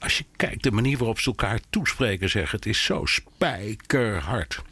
Als 0.00 0.18
je 0.18 0.24
kijkt 0.36 0.62
de 0.62 0.70
manier 0.70 0.98
waarop 0.98 1.20
ze 1.20 1.26
elkaar 1.28 1.60
toespreken, 1.70 2.30
zeg, 2.30 2.50
het 2.50 2.66
is 2.66 2.84
zo 2.84 3.04
spijkerhard. 3.04 4.62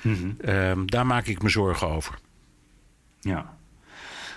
Mhm. 0.00 0.30
Ehm, 0.40 0.86
daar 0.86 1.06
maak 1.06 1.26
ik 1.26 1.42
me 1.42 1.48
zorgen 1.48 1.88
over. 1.88 2.18
Ja. 3.20 3.56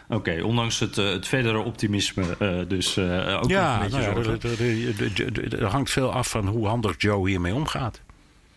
Oké, 0.09 0.41
ondanks 0.43 0.79
het, 0.79 0.97
eh, 0.97 1.05
het 1.05 1.27
verdere 1.27 1.59
optimisme, 1.59 2.35
eh, 2.39 2.59
dus 2.67 2.97
eh, 2.97 3.39
ook 3.41 3.49
Ja, 3.49 3.75
een 3.75 3.89
beetje 3.89 5.31
nou 5.31 5.61
ja, 5.61 5.67
hangt 5.67 5.91
veel 5.91 6.13
af 6.13 6.29
van 6.29 6.47
hoe 6.47 6.67
handig 6.67 6.95
Joe 6.97 7.29
hiermee 7.29 7.53
omgaat. 7.53 8.01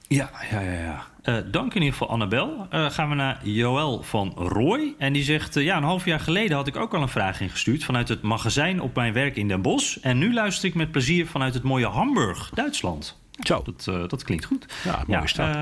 Ja, 0.09 0.31
ja, 0.51 0.61
ja. 0.61 0.73
ja. 0.73 1.07
Eh, 1.23 1.37
dank 1.51 1.75
in 1.75 1.81
ieder 1.81 1.93
geval 1.93 2.09
Annabel. 2.09 2.67
Eh, 2.71 2.91
gaan 2.91 3.09
we 3.09 3.15
naar 3.15 3.41
Joël 3.43 4.03
van 4.03 4.33
Rooij. 4.37 4.95
En 4.99 5.13
die 5.13 5.23
zegt, 5.23 5.55
ja, 5.55 5.77
een 5.77 5.83
half 5.83 6.05
jaar 6.05 6.21
geleden 6.21 6.57
had 6.57 6.67
ik 6.67 6.77
ook 6.77 6.95
al 6.95 7.03
een 7.03 7.09
vraag 7.09 7.41
ingestuurd... 7.41 7.85
vanuit 7.85 8.09
het 8.09 8.23
magazijn 8.23 8.81
op 8.81 8.95
mijn 8.95 9.13
werk 9.13 9.37
in 9.37 9.49
Den 9.49 9.63
Bosch. 9.63 9.97
En 9.97 10.19
nu 10.19 10.35
luister 10.35 10.69
ik 10.69 10.75
met 10.75 10.91
plezier 10.91 11.27
vanuit 11.27 11.55
het 11.55 11.63
mooie 11.63 11.87
Hamburg, 11.87 12.51
Duitsland. 12.55 13.19
Zo. 13.41 13.63
Dat, 13.65 13.87
eh, 13.89 14.09
dat 14.09 14.25
klinkt 14.25 14.45
goed. 14.45 14.67
Ja, 14.85 15.05
mooie 15.07 15.29
stad. 15.29 15.57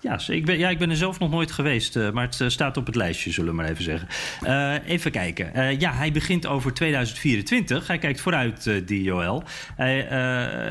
Ja. 0.00 0.20
Ik 0.26 0.44
ben, 0.44 0.58
ja, 0.58 0.68
ik 0.68 0.78
ben 0.78 0.90
er 0.90 0.96
zelf 0.96 1.18
nog 1.18 1.30
nooit 1.30 1.52
geweest, 1.52 1.96
eh, 1.96 2.10
maar 2.10 2.24
het 2.24 2.40
eh, 2.40 2.48
staat 2.48 2.76
op 2.76 2.86
het 2.86 2.94
lijstje, 2.94 3.32
zullen 3.32 3.50
we 3.50 3.56
maar 3.56 3.68
even 3.68 3.84
zeggen. 3.84 4.08
Eh, 4.40 4.74
even 4.86 5.10
kijken. 5.10 5.78
Ja, 5.78 5.92
hij 5.92 6.12
begint 6.12 6.46
over 6.46 6.74
2024. 6.74 7.86
Hij 7.86 7.98
kijkt 7.98 8.20
vooruit, 8.20 8.70
die 8.86 9.02
Joël. 9.02 9.42
Hij, 9.76 10.00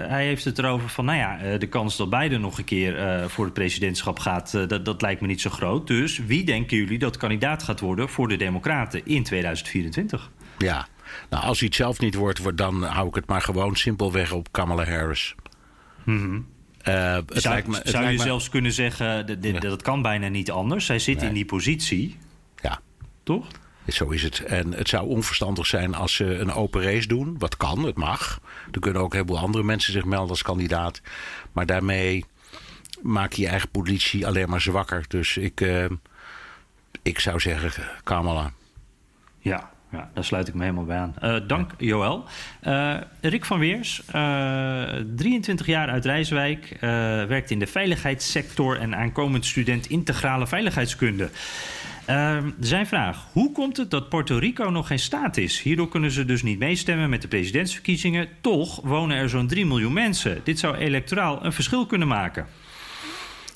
hij 0.07 0.25
heeft 0.25 0.45
het 0.45 0.57
erover 0.57 0.89
van, 0.89 1.05
nou 1.05 1.17
ja, 1.17 1.57
de 1.57 1.67
kans 1.67 1.97
dat 1.97 2.09
Biden 2.09 2.41
nog 2.41 2.57
een 2.57 2.63
keer 2.63 3.23
voor 3.29 3.45
het 3.45 3.53
presidentschap 3.53 4.19
gaat, 4.19 4.51
dat, 4.67 4.85
dat 4.85 5.01
lijkt 5.01 5.21
me 5.21 5.27
niet 5.27 5.41
zo 5.41 5.49
groot. 5.49 5.87
Dus 5.87 6.17
wie 6.17 6.43
denken 6.43 6.77
jullie 6.77 6.99
dat 6.99 7.17
kandidaat 7.17 7.63
gaat 7.63 7.79
worden 7.79 8.09
voor 8.09 8.27
de 8.27 8.35
Democraten 8.35 9.05
in 9.05 9.23
2024? 9.23 10.31
ja. 10.57 10.87
Nou, 11.29 11.43
als 11.43 11.59
hij 11.59 11.67
het 11.67 11.77
zelf 11.77 11.99
niet 11.99 12.15
wordt, 12.15 12.37
wordt, 12.37 12.57
dan 12.57 12.83
hou 12.83 13.07
ik 13.07 13.15
het 13.15 13.27
maar 13.27 13.41
gewoon 13.41 13.75
simpelweg 13.75 14.31
op 14.31 14.51
Kamala 14.51 14.83
Harris. 14.83 15.35
Eh, 16.87 17.13
het 17.13 17.41
zou 17.41 17.53
lijkt 17.53 17.67
me, 17.67 17.77
het 17.77 17.89
zou 17.89 18.05
je 18.05 18.17
me- 18.17 18.23
zelfs 18.23 18.49
kunnen 18.49 18.71
zeggen, 18.71 19.25
dat, 19.27 19.43
dat, 19.43 19.61
dat 19.61 19.81
kan 19.81 20.01
bijna 20.01 20.27
niet 20.27 20.51
anders. 20.51 20.85
Zij 20.85 20.99
zit 20.99 21.17
Nee. 21.19 21.27
in 21.27 21.33
die 21.33 21.45
positie, 21.45 22.17
Ja, 22.61 22.79
toch? 23.23 23.47
zo 23.87 24.09
is 24.09 24.23
het. 24.23 24.39
En 24.39 24.73
het 24.73 24.89
zou 24.89 25.07
onverstandig 25.07 25.65
zijn 25.65 25.95
als 25.95 26.13
ze 26.15 26.25
een 26.37 26.51
open 26.53 26.81
race 26.83 27.07
doen. 27.07 27.35
Wat 27.37 27.57
kan, 27.57 27.83
het 27.83 27.97
mag. 27.97 28.39
Er 28.71 28.79
kunnen 28.79 29.01
ook 29.01 29.13
heel 29.13 29.25
veel 29.25 29.37
andere 29.39 29.63
mensen 29.63 29.93
zich 29.93 30.05
melden 30.05 30.29
als 30.29 30.41
kandidaat. 30.41 31.01
Maar 31.51 31.65
daarmee 31.65 32.25
maak 33.01 33.33
je 33.33 33.41
je 33.41 33.47
eigen 33.47 33.69
politie 33.69 34.27
alleen 34.27 34.49
maar 34.49 34.61
zwakker. 34.61 35.05
Dus 35.07 35.37
ik, 35.37 35.61
uh, 35.61 35.85
ik 37.01 37.19
zou 37.19 37.39
zeggen, 37.39 37.83
Kamala. 38.03 38.51
Ja, 39.39 39.71
ja, 39.91 40.09
daar 40.13 40.23
sluit 40.23 40.47
ik 40.47 40.53
me 40.53 40.61
helemaal 40.61 40.85
bij 40.85 40.97
aan. 40.97 41.15
Uh, 41.23 41.35
dank, 41.47 41.71
Joël. 41.77 42.23
Uh, 42.63 42.97
Rick 43.21 43.45
van 43.45 43.59
Weers, 43.59 44.03
23 45.15 45.65
jaar 45.65 45.89
uit 45.89 46.05
Rijswijk, 46.05 46.77
werkt 47.27 47.51
in 47.51 47.59
de 47.59 47.67
veiligheidssector 47.67 48.79
en 48.79 48.95
aankomend 48.95 49.45
student 49.45 49.89
integrale 49.89 50.47
veiligheidskunde. 50.47 51.29
Ehm, 52.07 52.49
zijn 52.59 52.87
vraag: 52.87 53.27
hoe 53.31 53.51
komt 53.51 53.77
het 53.77 53.91
dat 53.91 54.09
Puerto 54.09 54.37
Rico 54.37 54.69
nog 54.69 54.87
geen 54.87 54.99
staat 54.99 55.37
is? 55.37 55.61
Hierdoor 55.61 55.89
kunnen 55.89 56.11
ze 56.11 56.25
dus 56.25 56.43
niet 56.43 56.59
meestemmen 56.59 57.09
met 57.09 57.21
de 57.21 57.27
presidentsverkiezingen. 57.27 58.27
Toch 58.41 58.81
wonen 58.83 59.17
er 59.17 59.29
zo'n 59.29 59.47
3 59.47 59.65
miljoen 59.65 59.93
mensen. 59.93 60.41
Dit 60.43 60.59
zou 60.59 60.75
electoraal 60.75 61.45
een 61.45 61.53
verschil 61.53 61.85
kunnen 61.85 62.07
maken. 62.07 62.47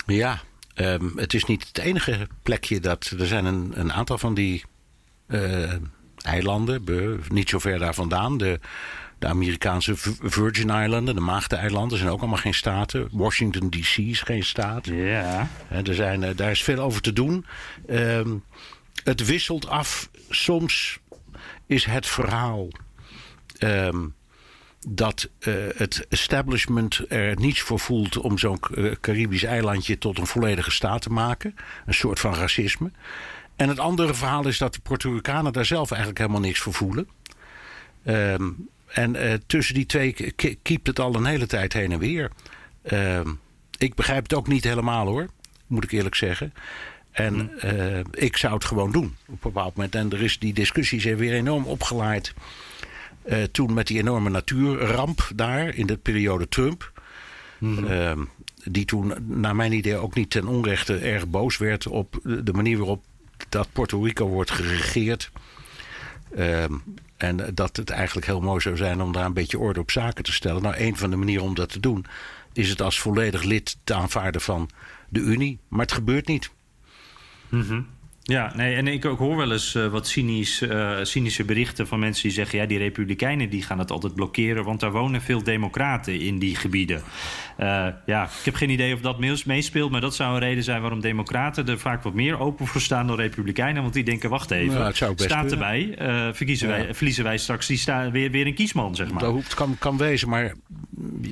Ja, 0.06 0.40
um, 0.76 1.12
het 1.16 1.34
is 1.34 1.44
niet 1.44 1.68
het 1.68 1.78
enige 1.78 2.28
plekje 2.44 2.80
dat. 2.80 3.16
Er 3.20 3.28
zijn 3.28 3.46
een, 3.46 3.72
een 3.76 3.94
aantal 3.94 4.18
van 4.18 4.34
die 4.34 4.64
uh, 5.28 5.74
eilanden, 6.24 6.84
niet 7.30 7.50
zo 7.50 7.60
ver 7.60 7.80
daar 7.80 7.94
vandaan. 7.94 8.38
De, 8.38 8.60
de 9.20 9.28
Amerikaanse 9.28 9.94
Virgin 10.22 10.70
Islanden, 10.70 11.16
de 11.16 11.22
Maagdeneilanden, 11.22 11.98
zijn 11.98 12.10
ook 12.10 12.20
allemaal 12.20 12.38
geen 12.38 12.54
staten. 12.54 13.08
Washington 13.12 13.70
DC 13.70 13.98
is 13.98 14.22
geen 14.22 14.44
staat. 14.44 14.86
Ja. 14.86 15.48
Er 15.70 15.96
zijn, 15.96 16.24
eh, 16.24 16.36
daar 16.36 16.52
is 16.52 16.64
veel 16.64 16.80
over 16.80 17.02
te 17.02 17.14
doen. 17.14 17.46
Uh, 17.90 18.22
het 19.04 19.26
wisselt 19.26 19.68
af. 19.68 20.10
Soms 20.30 21.00
is 21.66 21.86
het 21.86 22.08
verhaal 22.08 22.68
um, 23.60 24.14
dat 24.88 25.30
uh, 25.40 25.56
het 25.76 26.06
establishment 26.10 27.02
er 27.10 27.40
niets 27.40 27.62
voor 27.62 27.80
voelt 27.80 28.18
om 28.18 28.38
zo'n 28.38 28.60
uh, 28.72 28.92
Caribisch 29.02 29.44
eilandje 29.44 29.98
tot 29.98 30.18
een 30.18 30.28
volledige 30.28 30.72
staat 30.72 31.02
te 31.02 31.10
maken. 31.10 31.56
Een 31.86 31.94
soort 31.94 32.20
van 32.20 32.36
racisme. 32.36 32.92
En 33.62 33.70
het 33.70 33.80
andere 33.80 34.14
verhaal 34.14 34.48
is 34.48 34.58
dat 34.58 34.74
de 34.74 34.80
Puerto 34.80 35.12
Ricanen 35.12 35.54
daar 35.54 35.66
zelf 35.66 35.90
eigenlijk 35.90 36.20
helemaal 36.20 36.42
niks 36.42 36.60
voor 36.60 36.74
voelen. 36.74 37.08
Um, 38.06 38.70
en 38.88 39.16
uh, 39.16 39.34
tussen 39.48 39.76
die 39.76 39.86
twee 39.86 40.34
kiept 40.62 40.88
het 40.88 41.00
al 41.00 41.16
een 41.16 41.26
hele 41.26 41.46
tijd 41.46 41.74
heen 41.74 41.92
en 41.92 42.00
weer. 42.00 42.32
Uh, 42.92 43.20
ik 43.78 43.96
begrijp 43.96 44.24
het 44.24 44.34
ook 44.34 44.48
niet 44.48 44.64
helemaal 44.64 45.08
hoor, 45.08 45.28
moet 45.68 45.84
ik 45.84 45.92
eerlijk 45.92 46.16
zeggen. 46.16 46.54
En 47.12 47.52
uh, 47.66 48.00
ik 48.12 48.38
zou 48.38 48.54
het 48.54 48.66
gewoon 48.66 48.92
doen 48.92 49.16
op 49.26 49.28
een 49.28 49.38
bepaald 49.42 49.76
moment. 49.76 49.96
En 49.96 50.12
er 50.12 50.22
is 50.22 50.40
die 50.40 50.54
discussie 50.54 50.98
is 50.98 51.18
weer 51.18 51.34
enorm 51.34 51.66
opgeleid. 51.66 52.34
Uh, 53.26 53.44
toen 53.44 53.74
met 53.74 53.88
die 53.88 54.00
enorme 54.00 54.30
natuurramp 54.30 55.32
daar 55.36 55.76
in 55.76 55.86
de 55.88 55.98
periode 55.98 56.48
Trump. 56.48 56.92
Mm 57.58 57.78
-hmm. 57.78 58.30
die 58.64 58.86
toen, 58.86 59.14
naar 59.26 59.56
mijn 59.56 59.72
idee, 59.72 59.98
ook 59.98 60.16
niet 60.16 60.30
ten 60.30 60.48
onrechte 60.48 60.98
erg 60.98 61.28
boos 61.28 61.58
werd 61.58 61.88
op 61.88 62.20
de 62.24 62.54
manier 62.54 62.78
waarop 62.78 63.04
dat 63.50 63.68
Puerto 63.72 64.02
Rico 64.02 64.28
wordt 64.28 64.52
geregeerd. 64.52 65.32
Um, 66.38 66.84
en 67.18 67.52
dat 67.54 67.78
het 67.78 67.90
eigenlijk 67.90 68.28
heel 68.28 68.42
mooi 68.42 68.62
zou 68.62 68.78
zijn 68.78 69.02
om 69.02 69.12
daar 69.12 69.26
een 69.26 69.34
beetje 69.34 69.60
orde 69.60 69.80
op 69.80 69.92
zaken 69.92 70.24
te 70.24 70.32
stellen. 70.32 70.62
Nou, 70.62 70.76
een 70.78 70.98
van 70.98 71.10
de 71.10 71.16
manieren 71.16 71.44
om 71.44 71.56
dat 71.56 71.70
te 71.70 71.80
doen 71.80 72.06
is 72.54 72.70
het 72.70 72.82
als 72.82 73.00
volledig 73.00 73.44
lid 73.44 73.78
te 73.84 73.94
aanvaarden 73.94 74.42
van 74.42 74.70
de 75.10 75.20
Unie. 75.20 75.60
Maar 75.68 75.82
het 75.82 75.92
gebeurt 75.92 76.28
niet. 76.28 76.52
Mm. 77.50 77.88
Ja, 78.32 78.52
nee, 78.56 78.76
en 78.76 78.88
ik, 78.88 79.04
hoor 79.04 79.38
wel 79.38 79.52
eens 79.52 79.76
uh, 79.76 79.88
wat 79.88 80.08
cynisch, 80.08 80.62
uh, 80.62 80.98
cynische 81.02 81.44
berichten 81.44 81.88
van 81.88 82.00
mensen 82.00 82.24
die 82.24 82.32
zeggen... 82.32 82.60
ja, 82.60 82.66
die 82.66 82.78
republikeinen 82.78 83.50
die 83.50 83.64
gaan 83.64 83.80
het 83.80 83.92
altijd 83.92 84.16
blokkeren... 84.16 84.64
want 84.64 84.80
daar 84.80 84.92
wonen 84.92 85.22
veel 85.22 85.44
democraten 85.44 86.20
in 86.20 86.40
die 86.40 86.56
gebieden. 86.56 87.02
Uh, 87.60 87.88
ja, 88.06 88.24
ik 88.24 88.46
heb 88.46 88.56
geen 88.56 88.70
idee 88.70 88.94
of 88.94 89.02
dat 89.02 89.20
meespeelt... 89.46 89.92
maar 89.92 90.02
dat 90.02 90.16
zou 90.16 90.34
een 90.34 90.40
reden 90.40 90.64
zijn 90.64 90.82
waarom 90.82 91.02
democraten 91.02 91.68
er 91.68 91.80
vaak 91.80 92.04
wat 92.04 92.14
meer 92.14 92.40
open 92.40 92.68
voor 92.68 92.82
staan... 92.82 93.08
dan 93.08 93.16
republikeinen, 93.16 93.82
want 93.82 93.94
die 93.94 94.04
denken, 94.04 94.30
wacht 94.30 94.52
even, 94.52 94.80
nou, 94.80 94.94
staat 95.16 95.52
erbij... 95.52 95.94
verkiezen 96.34 96.68
ja. 96.68 96.74
wij, 96.74 96.94
verliezen 96.94 97.24
wij 97.24 97.38
straks 97.38 97.68
die 97.68 97.78
sta, 97.78 98.12
weer, 98.12 98.32
weer 98.32 98.46
een 98.46 98.54
kiesman, 98.54 98.96
zeg 98.96 99.12
maar. 99.12 99.24
Dat 99.24 99.54
kan, 99.54 99.76
kan 99.80 99.98
wezen, 99.98 100.30
maar 100.30 100.54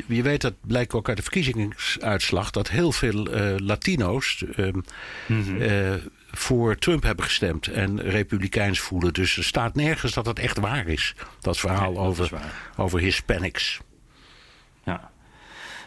je 0.07 0.21
weet 0.21 0.41
dat 0.41 0.53
blijkt 0.67 0.93
ook 0.93 1.07
uit 1.07 1.17
de 1.17 1.23
verkiezingsuitslag... 1.23 2.51
dat 2.51 2.69
heel 2.69 2.91
veel 2.91 3.27
Latino's... 3.57 4.43
Mm 4.55 4.83
-hmm 5.27 5.99
voor 6.31 6.77
Trump 6.77 7.03
hebben 7.03 7.25
gestemd 7.25 7.67
en 7.67 8.01
republikeins 8.01 8.79
voelen. 8.79 9.13
Dus 9.13 9.37
er 9.37 9.43
staat 9.43 9.75
nergens 9.75 10.13
dat 10.13 10.25
het 10.25 10.39
echt 10.39 10.57
waar 10.57 10.87
is. 10.87 11.15
Dat 11.41 11.57
verhaal 11.57 11.91
nee, 11.91 11.95
dat 11.95 12.05
over, 12.05 12.31
over 12.77 12.99
Hispanics. 12.99 13.79
Ja. 14.83 15.11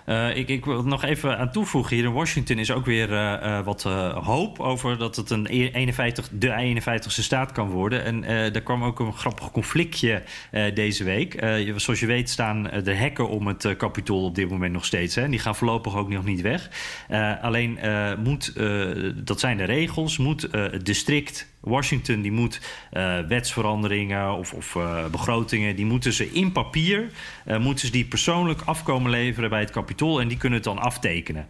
Uh, 0.06 0.36
ik, 0.36 0.48
ik, 0.48 0.64
wil 0.64 0.82
nog 0.82 1.04
even 1.04 1.38
aan 1.38 1.52
toevoegen. 1.52 1.96
Hier 1.96 2.04
in 2.04 2.12
Washington 2.12 2.58
is 2.58 2.70
ook 2.70 2.84
weer 2.84 3.10
uh, 3.10 3.16
uh, 3.42 3.64
wat 3.64 3.82
hoop 4.22 4.60
over 4.60 4.98
dat 4.98 5.16
het 5.16 5.30
een 5.30 5.46
51, 5.46 6.28
de 6.32 6.80
51ste 6.80 7.06
staat 7.06 7.52
kan 7.52 7.68
worden. 7.68 8.04
En 8.04 8.24
er 8.24 8.62
kwam 8.62 8.84
ook 8.84 9.00
een 9.00 9.12
grappig 9.12 9.50
conflictje 9.50 10.22
deze 10.74 11.04
week. 11.04 11.44
zoals 11.76 12.00
je 12.00 12.06
weet 12.06 12.30
staan 12.30 12.70
de 12.82 12.94
hekken 12.94 13.28
om 13.28 13.46
het 13.46 13.76
kapitool 13.76 14.24
op 14.24 14.34
dit 14.34 14.50
moment 14.50 14.72
nog 14.72 14.84
steeds. 14.84 15.14
Hè. 15.14 15.28
Die 15.28 15.38
gaan 15.38 15.56
voorlopig 15.56 15.96
ook 15.96 16.08
nog 16.08 16.24
niet 16.24 16.40
weg. 16.40 16.70
alleen 17.40 17.78
moet, 18.22 18.54
dat 19.14 19.40
zijn 19.40 19.56
de 19.56 19.64
regels, 19.64 20.18
moet 20.18 20.48
het 20.50 20.86
district 20.86 21.51
Washington 21.62 22.22
die 22.22 22.32
moet 22.32 22.60
uh, 22.92 23.18
wetsveranderingen 23.28 24.34
of, 24.34 24.52
of 24.52 24.74
uh, 24.74 25.06
begrotingen, 25.06 25.76
die 25.76 25.86
moeten 25.86 26.12
ze 26.12 26.32
in 26.32 26.52
papier, 26.52 27.10
uh, 27.46 27.58
moeten 27.58 27.86
ze 27.86 27.92
die 27.92 28.04
persoonlijk 28.04 28.62
afkomen 28.64 29.10
leveren 29.10 29.50
bij 29.50 29.60
het 29.60 29.70
kapitool 29.70 30.20
en 30.20 30.28
die 30.28 30.36
kunnen 30.36 30.58
het 30.58 30.68
dan 30.68 30.78
aftekenen. 30.78 31.46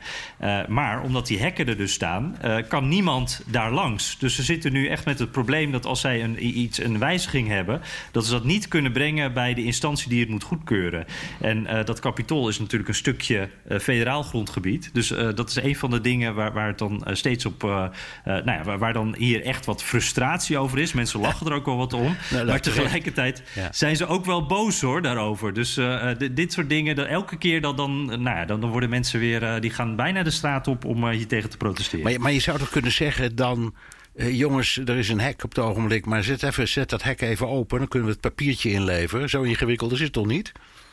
maar 0.69 1.03
omdat 1.03 1.27
die 1.27 1.39
hekken 1.39 1.67
er 1.67 1.77
dus 1.77 1.93
staan, 1.93 2.37
kan 2.69 2.89
niemand 2.89 3.43
daar 3.47 3.73
langs. 3.73 4.19
Dus 4.19 4.35
ze 4.35 4.43
zitten 4.43 4.73
nu 4.73 4.87
echt 4.87 5.05
met 5.05 5.19
het 5.19 5.31
probleem 5.31 5.73
dat 5.73 5.87
als 5.87 6.01
zij 6.01 6.23
een, 6.23 6.59
iets, 6.59 6.79
een 6.79 6.99
wijziging 6.99 7.49
hebben, 7.49 7.81
dat 8.11 8.25
ze 8.25 8.31
dat 8.31 8.45
niet 8.45 8.69
kunnen 8.69 8.93
brengen 8.93 9.33
bij 9.33 9.55
de 9.55 9.65
instantie 9.65 10.09
die 10.09 10.21
het 10.21 10.29
moet 10.29 10.43
goedkeuren. 10.43 11.05
En 11.41 11.85
dat 11.85 12.01
kapitool 12.01 12.49
is 12.49 12.59
natuurlijk 12.59 12.89
een 12.89 12.95
stukje 12.95 13.49
federaal 13.81 14.23
grondgebied. 14.23 14.91
Dus 14.93 15.09
dat 15.09 15.49
is 15.49 15.57
een 15.57 15.77
van 15.77 15.91
de 15.91 16.01
dingen 16.01 16.35
waar, 16.35 16.53
waar 16.53 16.67
het 16.67 16.79
dan 16.79 17.05
steeds 17.13 17.47
op, 17.47 17.63
nou 18.25 18.45
ja, 18.45 18.63
waar, 18.65 18.79
waar 18.79 18.93
dan 18.93 19.15
hier 19.19 19.43
echt 19.43 19.67
wat 19.67 19.83
frustratie 19.83 20.02
over 20.57 20.79
is. 20.79 20.93
Mensen 20.93 21.21
lachen 21.21 21.47
er 21.47 21.53
ook 21.53 21.67
wel 21.67 21.77
wat 21.77 21.93
om. 21.93 22.17
Nou, 22.31 22.47
maar 22.47 22.61
tegelijkertijd 22.61 23.43
ja. 23.55 23.69
zijn 23.73 23.97
ze 23.97 24.07
ook 24.07 24.25
wel 24.25 24.47
boos 24.47 24.81
hoor 24.81 25.03
daarover. 25.03 25.53
Dus 25.53 25.79
uh, 25.79 26.09
dit 26.33 26.53
soort 26.53 26.69
dingen, 26.69 26.97
dat 26.97 27.07
elke 27.07 27.37
keer 27.37 27.61
dat 27.61 27.77
dan, 27.77 28.05
nou 28.05 28.37
ja, 28.37 28.45
dan, 28.45 28.61
dan 28.61 28.71
worden 28.71 28.91
mensen 28.91 29.21
weer, 29.21 29.43
uh, 29.43 29.61
die 29.61 29.71
gaan 29.71 29.97
bijna 29.97 30.23
de 30.23 30.31
straat 30.31 30.69
op 30.69 30.85
om 30.85 31.09
hier 31.09 31.27
tegen 31.27 31.51
te 31.51 31.57
protesteren. 31.57 32.05
Maar, 32.05 32.21
maar 32.21 32.33
je 32.33 32.41
zou 32.41 32.59
toch 32.59 32.71
kunnen 32.71 32.93
zeggen 32.93 33.37
dan. 33.37 33.75
Uh, 34.17 34.39
jongens, 34.39 34.77
er 34.85 34.97
is 34.97 35.09
een 35.09 35.21
hek 35.21 35.45
op 35.45 35.55
het 35.55 35.65
ogenblik, 35.65 36.07
maar 36.07 36.25
zet, 36.25 36.43
even, 36.43 36.69
zet 36.69 36.91
dat 36.91 37.03
hek 37.03 37.21
even 37.21 37.49
open. 37.49 37.79
Dan 37.79 37.89
kunnen 37.89 38.09
we 38.09 38.15
het 38.15 38.23
papiertje 38.23 38.71
inleveren. 38.71 39.29
Zo 39.29 39.43
ingewikkeld 39.43 39.93
is 39.93 40.01
het 40.01 40.13
toch 40.13 40.27
niet? 40.27 40.53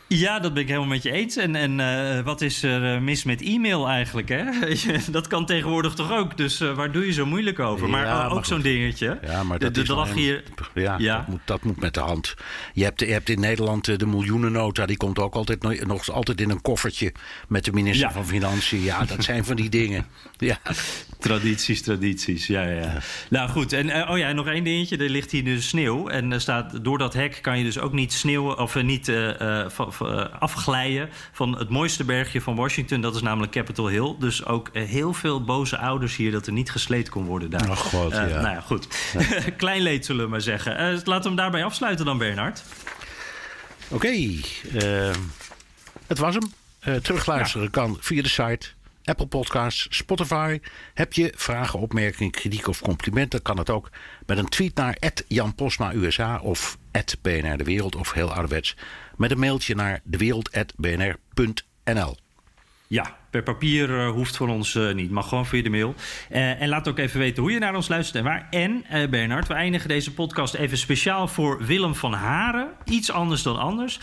Ja, 0.09 0.39
dat 0.39 0.53
ben 0.53 0.61
ik 0.61 0.67
helemaal 0.67 0.89
met 0.89 1.03
je 1.03 1.11
eens. 1.11 1.35
En, 1.35 1.55
en 1.55 1.79
uh, 1.79 2.23
wat 2.23 2.41
is 2.41 2.63
er 2.63 3.01
mis 3.01 3.23
met 3.23 3.41
e-mail 3.41 3.87
eigenlijk? 3.87 4.29
Hè? 4.29 4.43
dat 5.11 5.27
kan 5.27 5.45
tegenwoordig 5.45 5.93
toch 5.93 6.11
ook? 6.11 6.37
Dus 6.37 6.61
uh, 6.61 6.73
waar 6.73 6.91
doe 6.91 7.05
je 7.05 7.11
zo 7.11 7.25
moeilijk 7.25 7.59
over? 7.59 7.89
Maar 7.89 8.31
ook 8.31 8.45
zo'n 8.45 8.61
dingetje. 8.61 9.19
Ja, 9.21 9.43
maar 9.43 9.59
dat, 9.59 9.73
de, 9.73 9.83
de, 9.83 9.93
lag 9.93 10.13
hier... 10.13 10.43
ja, 10.73 10.95
ja. 10.97 11.17
Dat, 11.17 11.27
moet, 11.27 11.41
dat 11.45 11.63
moet 11.63 11.79
met 11.79 11.93
de 11.93 11.99
hand. 11.99 12.35
Je 12.73 12.83
hebt, 12.83 12.99
je 12.99 13.05
hebt 13.05 13.29
in 13.29 13.39
Nederland 13.39 13.99
de 13.99 14.05
miljoenennota. 14.05 14.85
Die 14.85 14.97
komt 14.97 15.19
ook 15.19 15.35
altijd, 15.35 15.85
nog 15.85 16.11
altijd 16.11 16.41
in 16.41 16.49
een 16.49 16.61
koffertje 16.61 17.13
met 17.47 17.65
de 17.65 17.71
minister 17.71 18.07
ja. 18.07 18.13
van 18.13 18.25
Financiën. 18.25 18.81
Ja, 18.81 19.05
dat 19.05 19.23
zijn 19.23 19.45
van 19.45 19.55
die 19.55 19.69
dingen. 19.69 20.05
Ja. 20.37 20.57
Tradities, 21.19 21.81
tradities. 21.81 22.47
Ja, 22.47 22.63
ja. 22.63 22.81
ja. 22.81 22.97
Nou 23.29 23.49
goed. 23.49 23.73
En 23.73 23.87
uh, 23.87 24.09
oh 24.09 24.17
ja, 24.17 24.31
nog 24.31 24.47
één 24.47 24.63
dingetje. 24.63 24.97
Er 24.97 25.09
ligt 25.09 25.31
hier 25.31 25.43
dus 25.43 25.67
sneeuw. 25.67 26.07
En 26.07 26.31
er 26.31 26.41
staat, 26.41 26.83
door 26.83 26.97
dat 26.97 27.13
hek 27.13 27.39
kan 27.41 27.57
je 27.57 27.63
dus 27.63 27.79
ook 27.79 27.93
niet 27.93 28.13
sneeuwen... 28.13 28.57
of 28.57 28.75
niet 28.81 29.11
van 29.67 30.39
afglijden 30.39 31.09
van 31.31 31.57
het 31.57 31.69
mooiste 31.69 32.03
bergje 32.03 32.41
van 32.41 32.55
Washington. 32.55 33.01
Dat 33.01 33.15
is 33.15 33.21
namelijk 33.21 33.51
Capitol 33.51 33.87
Hill. 33.87 34.15
Dus 34.19 34.45
ook 34.45 34.69
heel 34.73 35.13
veel 35.13 35.43
boze 35.43 35.77
ouders 35.77 36.15
hier 36.15 36.31
dat 36.31 36.47
er 36.47 36.53
niet 36.53 36.71
gesleed 36.71 37.09
kon 37.09 37.25
worden 37.25 37.49
daar. 37.49 37.69
Oh 37.69 37.77
god, 37.77 38.13
uh, 38.13 38.29
ja. 38.29 38.41
Nou 38.41 38.53
ja, 38.53 38.61
goed. 38.61 38.87
Ja. 39.13 39.41
Klein 39.57 39.81
leed 39.81 40.05
zullen 40.05 40.23
we 40.23 40.29
maar 40.29 40.41
zeggen. 40.41 40.73
Uh, 40.73 40.99
laten 41.03 41.21
we 41.21 41.27
hem 41.27 41.35
daarbij 41.35 41.63
afsluiten 41.63 42.05
dan, 42.05 42.17
Bernard. 42.17 42.63
Oké. 43.87 43.95
Okay. 43.95 44.43
Uh, 44.73 45.15
het 46.07 46.17
was 46.17 46.35
hem. 46.35 46.53
terugluisteren 47.01 47.63
ja. 47.63 47.69
kan 47.71 47.97
via 47.99 48.21
de 48.21 48.29
site. 48.29 48.67
Apple 49.09 49.27
Podcasts, 49.27 49.87
Spotify. 49.89 50.59
Heb 50.93 51.13
je 51.13 51.33
vragen, 51.35 51.79
opmerkingen, 51.79 52.31
kritiek 52.31 52.67
of 52.67 52.81
complimenten? 52.81 53.41
kan 53.41 53.57
het 53.57 53.69
ook 53.69 53.89
met 54.25 54.37
een 54.37 54.49
tweet 54.49 54.75
naar 54.75 54.97
Jan 55.27 55.55
Posma 55.55 55.93
USA 55.93 56.39
of 56.39 56.77
BNR 57.21 57.57
De 57.57 57.63
Wereld 57.63 57.95
of 57.95 58.13
heel 58.13 58.31
ouderwets 58.31 58.75
met 59.17 59.31
een 59.31 59.39
mailtje 59.39 59.75
naar 59.75 60.01
dewereld.bnr.nl. 60.03 62.17
Ja, 62.87 63.18
per 63.29 63.43
papier 63.43 64.05
hoeft 64.07 64.37
van 64.37 64.49
ons 64.49 64.79
niet. 64.93 65.11
Mag 65.11 65.27
gewoon 65.27 65.45
via 65.45 65.63
de 65.63 65.69
mail. 65.69 65.95
en 66.29 66.69
laat 66.69 66.87
ook 66.87 66.97
even 66.97 67.19
weten 67.19 67.41
hoe 67.43 67.51
je 67.51 67.59
naar 67.59 67.75
ons 67.75 67.87
luistert 67.87 68.17
en 68.17 68.23
waar. 68.23 68.47
En 68.49 68.85
Bernard, 69.09 69.47
we 69.47 69.53
eindigen 69.53 69.87
deze 69.87 70.13
podcast 70.13 70.53
even 70.53 70.77
speciaal 70.77 71.27
voor 71.27 71.65
Willem 71.65 71.95
van 71.95 72.13
Haren. 72.13 72.67
Iets 72.85 73.11
anders 73.11 73.43
dan 73.43 73.59
anders. 73.59 73.99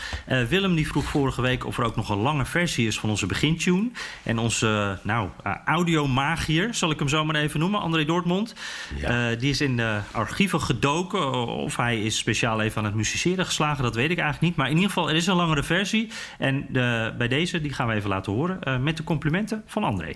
Willem 0.49 0.75
die 0.75 0.87
vroeg 0.87 1.05
vorige 1.05 1.41
week 1.41 1.65
of 1.65 1.77
er 1.77 1.83
ook 1.83 1.95
nog 1.95 2.09
een 2.09 2.17
lange 2.17 2.45
versie 2.45 2.87
is 2.87 2.99
van 2.99 3.09
onze 3.09 3.25
begintune. 3.25 3.89
En 4.23 4.37
onze 4.37 4.99
nou, 5.01 5.29
audiomagier, 5.65 6.73
zal 6.73 6.91
ik 6.91 6.99
hem 6.99 7.09
zo 7.09 7.25
maar 7.25 7.35
even 7.35 7.59
noemen, 7.59 7.79
André 7.79 8.05
Dortmund. 8.05 8.55
die 9.39 9.49
is 9.49 9.61
in 9.61 9.77
de 9.77 9.99
archieven 10.11 10.61
gedoken. 10.61 11.47
Of 11.47 11.75
hij 11.75 12.01
is 12.01 12.17
speciaal 12.17 12.61
even 12.61 12.77
aan 12.77 12.85
het 12.85 12.95
musiceren 12.95 13.45
geslagen, 13.45 13.83
dat 13.83 13.95
weet 13.95 14.11
ik 14.11 14.17
eigenlijk 14.17 14.47
niet. 14.47 14.55
Maar 14.55 14.69
in 14.69 14.75
ieder 14.75 14.89
geval, 14.89 15.09
er 15.09 15.15
is 15.15 15.27
een 15.27 15.35
langere 15.35 15.63
versie. 15.63 16.11
En 16.37 16.65
de, 16.69 17.13
bij 17.17 17.27
deze, 17.27 17.61
die 17.61 17.73
gaan 17.73 17.87
we 17.87 17.93
even 17.93 18.09
laten 18.09 18.33
horen. 18.33 18.83
Met 18.83 18.97
de 18.97 19.03
complimenten 19.19 19.63
van 19.65 19.83
André. 19.83 20.15